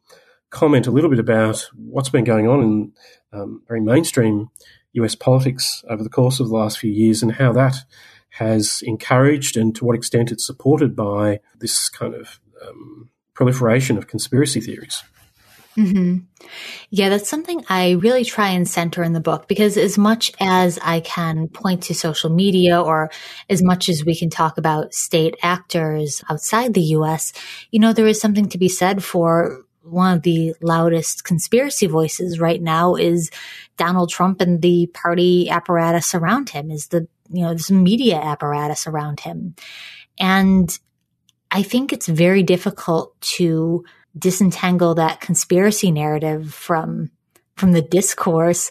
comment 0.50 0.86
a 0.86 0.90
little 0.90 1.10
bit 1.10 1.18
about 1.18 1.68
what's 1.74 2.08
been 2.08 2.24
going 2.24 2.48
on 2.48 2.62
in 2.62 2.92
um, 3.32 3.62
very 3.68 3.80
mainstream 3.80 4.50
US 4.92 5.14
politics 5.14 5.84
over 5.88 6.02
the 6.02 6.10
course 6.10 6.40
of 6.40 6.48
the 6.48 6.54
last 6.54 6.78
few 6.78 6.90
years 6.90 7.22
and 7.22 7.32
how 7.32 7.52
that 7.52 7.76
has 8.30 8.82
encouraged 8.84 9.56
and 9.56 9.74
to 9.76 9.84
what 9.84 9.96
extent 9.96 10.30
it's 10.30 10.46
supported 10.46 10.94
by 10.94 11.40
this 11.58 11.88
kind 11.88 12.14
of 12.14 12.40
um, 12.66 13.10
proliferation 13.34 13.96
of 13.96 14.06
conspiracy 14.06 14.60
theories. 14.60 15.02
Mm-hmm. 15.76 16.18
Yeah, 16.90 17.08
that's 17.10 17.28
something 17.28 17.64
I 17.68 17.92
really 17.92 18.24
try 18.24 18.48
and 18.48 18.68
center 18.68 19.04
in 19.04 19.12
the 19.12 19.20
book 19.20 19.46
because 19.46 19.76
as 19.76 19.96
much 19.96 20.32
as 20.40 20.78
I 20.82 21.00
can 21.00 21.48
point 21.48 21.84
to 21.84 21.94
social 21.94 22.28
media 22.28 22.80
or 22.80 23.10
as 23.48 23.62
much 23.62 23.88
as 23.88 24.04
we 24.04 24.16
can 24.16 24.30
talk 24.30 24.58
about 24.58 24.94
state 24.94 25.36
actors 25.42 26.24
outside 26.28 26.74
the 26.74 26.82
US, 26.96 27.32
you 27.70 27.78
know, 27.78 27.92
there 27.92 28.08
is 28.08 28.20
something 28.20 28.48
to 28.48 28.58
be 28.58 28.68
said 28.68 29.02
for 29.04 29.64
one 29.82 30.16
of 30.16 30.22
the 30.22 30.54
loudest 30.60 31.24
conspiracy 31.24 31.86
voices 31.86 32.38
right 32.38 32.60
now 32.60 32.94
is 32.94 33.30
Donald 33.76 34.10
Trump 34.10 34.40
and 34.40 34.60
the 34.60 34.86
party 34.88 35.48
apparatus 35.48 36.14
around 36.14 36.50
him, 36.50 36.70
is 36.70 36.88
the, 36.88 37.08
you 37.30 37.42
know, 37.42 37.54
this 37.54 37.70
media 37.70 38.16
apparatus 38.16 38.86
around 38.86 39.20
him. 39.20 39.54
And 40.18 40.78
I 41.50 41.62
think 41.62 41.92
it's 41.92 42.06
very 42.06 42.42
difficult 42.42 43.18
to 43.22 43.84
disentangle 44.18 44.94
that 44.96 45.20
conspiracy 45.20 45.90
narrative 45.90 46.52
from 46.52 47.10
from 47.56 47.72
the 47.72 47.82
discourse 47.82 48.70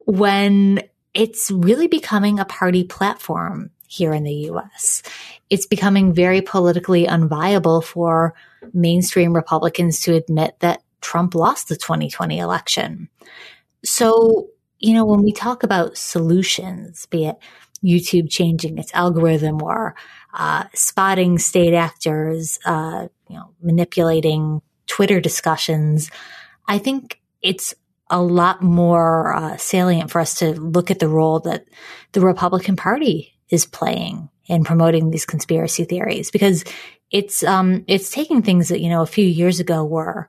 when 0.00 0.82
it's 1.14 1.50
really 1.50 1.86
becoming 1.86 2.38
a 2.38 2.44
party 2.44 2.84
platform 2.84 3.70
here 3.90 4.14
in 4.14 4.22
the 4.22 4.48
US. 4.50 5.02
It's 5.50 5.66
becoming 5.66 6.14
very 6.14 6.40
politically 6.40 7.06
unviable 7.06 7.82
for 7.82 8.34
mainstream 8.72 9.32
Republicans 9.34 9.98
to 10.00 10.14
admit 10.14 10.54
that 10.60 10.82
Trump 11.00 11.34
lost 11.34 11.68
the 11.68 11.76
2020 11.76 12.38
election. 12.38 13.08
So, 13.84 14.48
you 14.78 14.94
know, 14.94 15.04
when 15.04 15.24
we 15.24 15.32
talk 15.32 15.64
about 15.64 15.96
solutions, 15.96 17.06
be 17.06 17.26
it 17.26 17.36
YouTube 17.84 18.30
changing 18.30 18.78
its 18.78 18.94
algorithm 18.94 19.60
or 19.60 19.96
uh, 20.34 20.64
spotting 20.72 21.38
state 21.38 21.74
actors, 21.74 22.60
uh, 22.64 23.08
you 23.28 23.36
know, 23.36 23.50
manipulating 23.60 24.62
Twitter 24.86 25.20
discussions, 25.20 26.12
I 26.68 26.78
think 26.78 27.20
it's 27.42 27.74
a 28.08 28.22
lot 28.22 28.62
more 28.62 29.34
uh, 29.34 29.56
salient 29.56 30.12
for 30.12 30.20
us 30.20 30.36
to 30.36 30.52
look 30.52 30.92
at 30.92 31.00
the 31.00 31.08
role 31.08 31.40
that 31.40 31.64
the 32.12 32.20
Republican 32.20 32.76
Party 32.76 33.34
is 33.50 33.66
playing 33.66 34.28
in 34.46 34.64
promoting 34.64 35.10
these 35.10 35.26
conspiracy 35.26 35.84
theories 35.84 36.30
because 36.30 36.64
it's 37.10 37.42
um 37.42 37.84
it's 37.86 38.10
taking 38.10 38.42
things 38.42 38.68
that 38.68 38.80
you 38.80 38.88
know 38.88 39.02
a 39.02 39.06
few 39.06 39.24
years 39.24 39.60
ago 39.60 39.84
were 39.84 40.28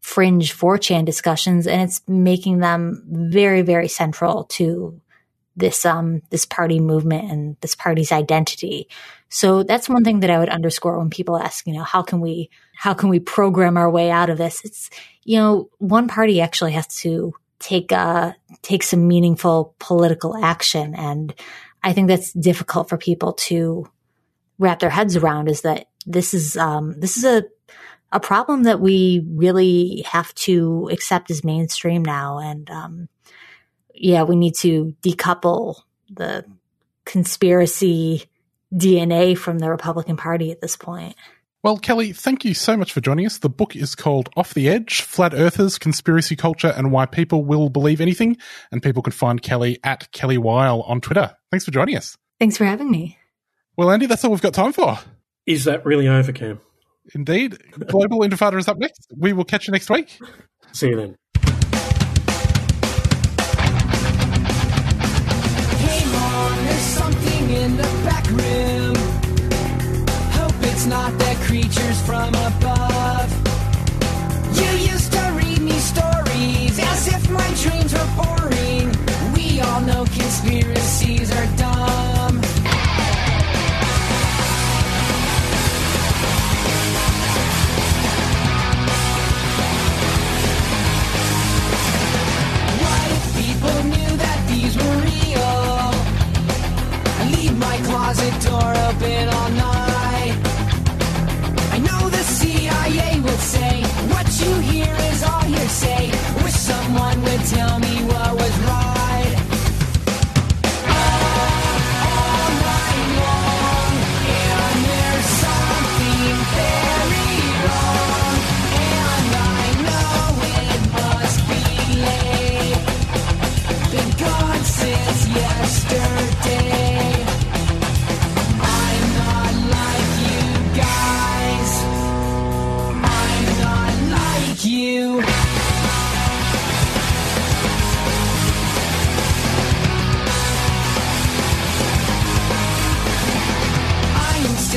fringe 0.00 0.56
4chan 0.56 1.04
discussions 1.04 1.66
and 1.66 1.82
it's 1.82 2.02
making 2.06 2.58
them 2.58 3.02
very 3.06 3.62
very 3.62 3.88
central 3.88 4.44
to 4.44 5.00
this 5.56 5.84
um 5.84 6.22
this 6.30 6.44
party 6.44 6.80
movement 6.80 7.30
and 7.30 7.56
this 7.60 7.74
party's 7.74 8.12
identity. 8.12 8.88
So 9.28 9.62
that's 9.62 9.88
one 9.88 10.04
thing 10.04 10.20
that 10.20 10.30
I 10.30 10.38
would 10.38 10.48
underscore 10.48 10.98
when 10.98 11.10
people 11.10 11.36
ask, 11.36 11.66
you 11.66 11.72
know, 11.72 11.82
how 11.82 12.02
can 12.02 12.20
we 12.20 12.50
how 12.76 12.94
can 12.94 13.08
we 13.08 13.20
program 13.20 13.76
our 13.76 13.90
way 13.90 14.10
out 14.10 14.30
of 14.30 14.38
this? 14.38 14.64
It's 14.64 14.90
you 15.22 15.38
know, 15.38 15.70
one 15.78 16.08
party 16.08 16.40
actually 16.40 16.72
has 16.72 16.86
to 16.98 17.34
take 17.58 17.92
uh 17.92 18.32
take 18.62 18.82
some 18.82 19.06
meaningful 19.06 19.74
political 19.78 20.36
action 20.36 20.94
and 20.94 21.34
I 21.84 21.92
think 21.92 22.08
that's 22.08 22.32
difficult 22.32 22.88
for 22.88 22.98
people 22.98 23.34
to 23.34 23.88
wrap 24.58 24.80
their 24.80 24.90
heads 24.90 25.16
around 25.16 25.48
is 25.48 25.60
that 25.60 25.86
this 26.06 26.34
is 26.34 26.56
um 26.56 26.98
this 26.98 27.16
is 27.16 27.24
a 27.24 27.44
a 28.12 28.20
problem 28.20 28.64
that 28.64 28.80
we 28.80 29.24
really 29.28 30.04
have 30.08 30.34
to 30.34 30.88
accept 30.92 31.30
as 31.30 31.44
mainstream 31.44 32.04
now 32.04 32.38
and 32.38 32.70
um 32.70 33.08
yeah, 33.94 34.24
we 34.24 34.36
need 34.36 34.54
to 34.56 34.94
decouple 35.02 35.80
the 36.10 36.44
conspiracy 37.04 38.24
DNA 38.74 39.38
from 39.38 39.60
the 39.60 39.70
Republican 39.70 40.16
Party 40.16 40.50
at 40.50 40.60
this 40.60 40.76
point. 40.76 41.14
Well, 41.62 41.78
Kelly, 41.78 42.12
thank 42.12 42.44
you 42.44 42.52
so 42.52 42.76
much 42.76 42.92
for 42.92 43.00
joining 43.00 43.24
us. 43.24 43.38
The 43.38 43.48
book 43.48 43.74
is 43.74 43.94
called 43.94 44.28
Off 44.36 44.52
the 44.52 44.68
Edge 44.68 45.00
Flat 45.00 45.32
Earthers, 45.32 45.78
Conspiracy 45.78 46.36
Culture, 46.36 46.74
and 46.76 46.92
Why 46.92 47.06
People 47.06 47.44
Will 47.44 47.70
Believe 47.70 48.02
Anything. 48.02 48.36
And 48.70 48.82
people 48.82 49.02
can 49.02 49.12
find 49.12 49.40
Kelly 49.40 49.78
at 49.82 50.12
Kelly 50.12 50.36
Weill 50.36 50.82
on 50.82 51.00
Twitter. 51.00 51.36
Thanks 51.54 51.64
for 51.64 51.70
joining 51.70 51.96
us. 51.96 52.18
Thanks 52.40 52.56
for 52.56 52.64
having 52.64 52.90
me. 52.90 53.16
Well, 53.76 53.88
Andy, 53.88 54.06
that's 54.06 54.24
all 54.24 54.32
we've 54.32 54.42
got 54.42 54.54
time 54.54 54.72
for. 54.72 54.98
Is 55.46 55.66
that 55.66 55.86
really 55.86 56.08
over, 56.08 56.32
Cam? 56.32 56.60
Indeed. 57.14 57.56
Global 57.86 58.22
Intifada 58.22 58.58
is 58.58 58.66
up 58.66 58.76
next. 58.76 59.06
We 59.16 59.32
will 59.32 59.44
catch 59.44 59.68
you 59.68 59.70
next 59.70 59.88
week. 59.88 60.18
See 60.72 60.88
you 60.88 60.96
then. 60.96 61.16
it's 70.66 70.86
not 70.86 71.16
the 71.18 71.36
creatures 71.46 72.00
from 72.02 72.34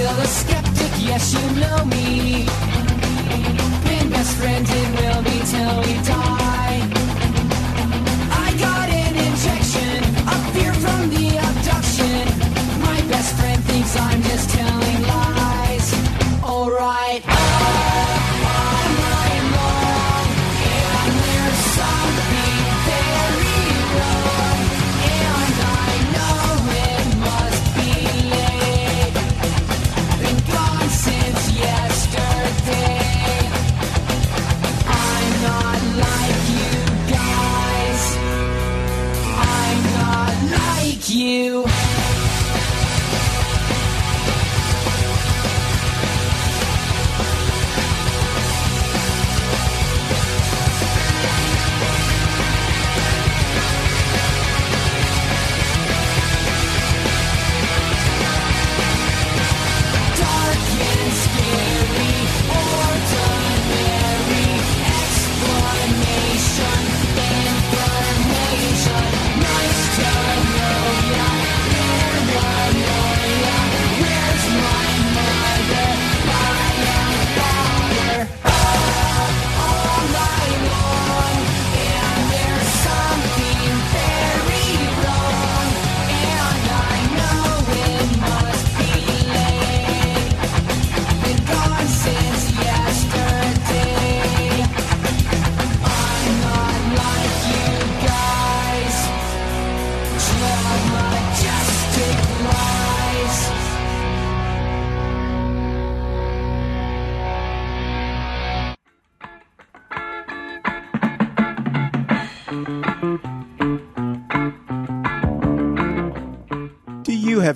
still 0.07 0.21
a 0.21 0.27
skeptic, 0.27 0.91
yes, 0.99 1.33
you 1.33 1.59
know 1.59 1.85
me. 1.85 2.45
Been 3.83 4.09
best 4.09 4.35
friends 4.37 4.69
and 4.69 4.95
will 4.95 5.23
be 5.23 5.39
till 5.45 5.81
we 5.81 6.05
die. 6.05 6.46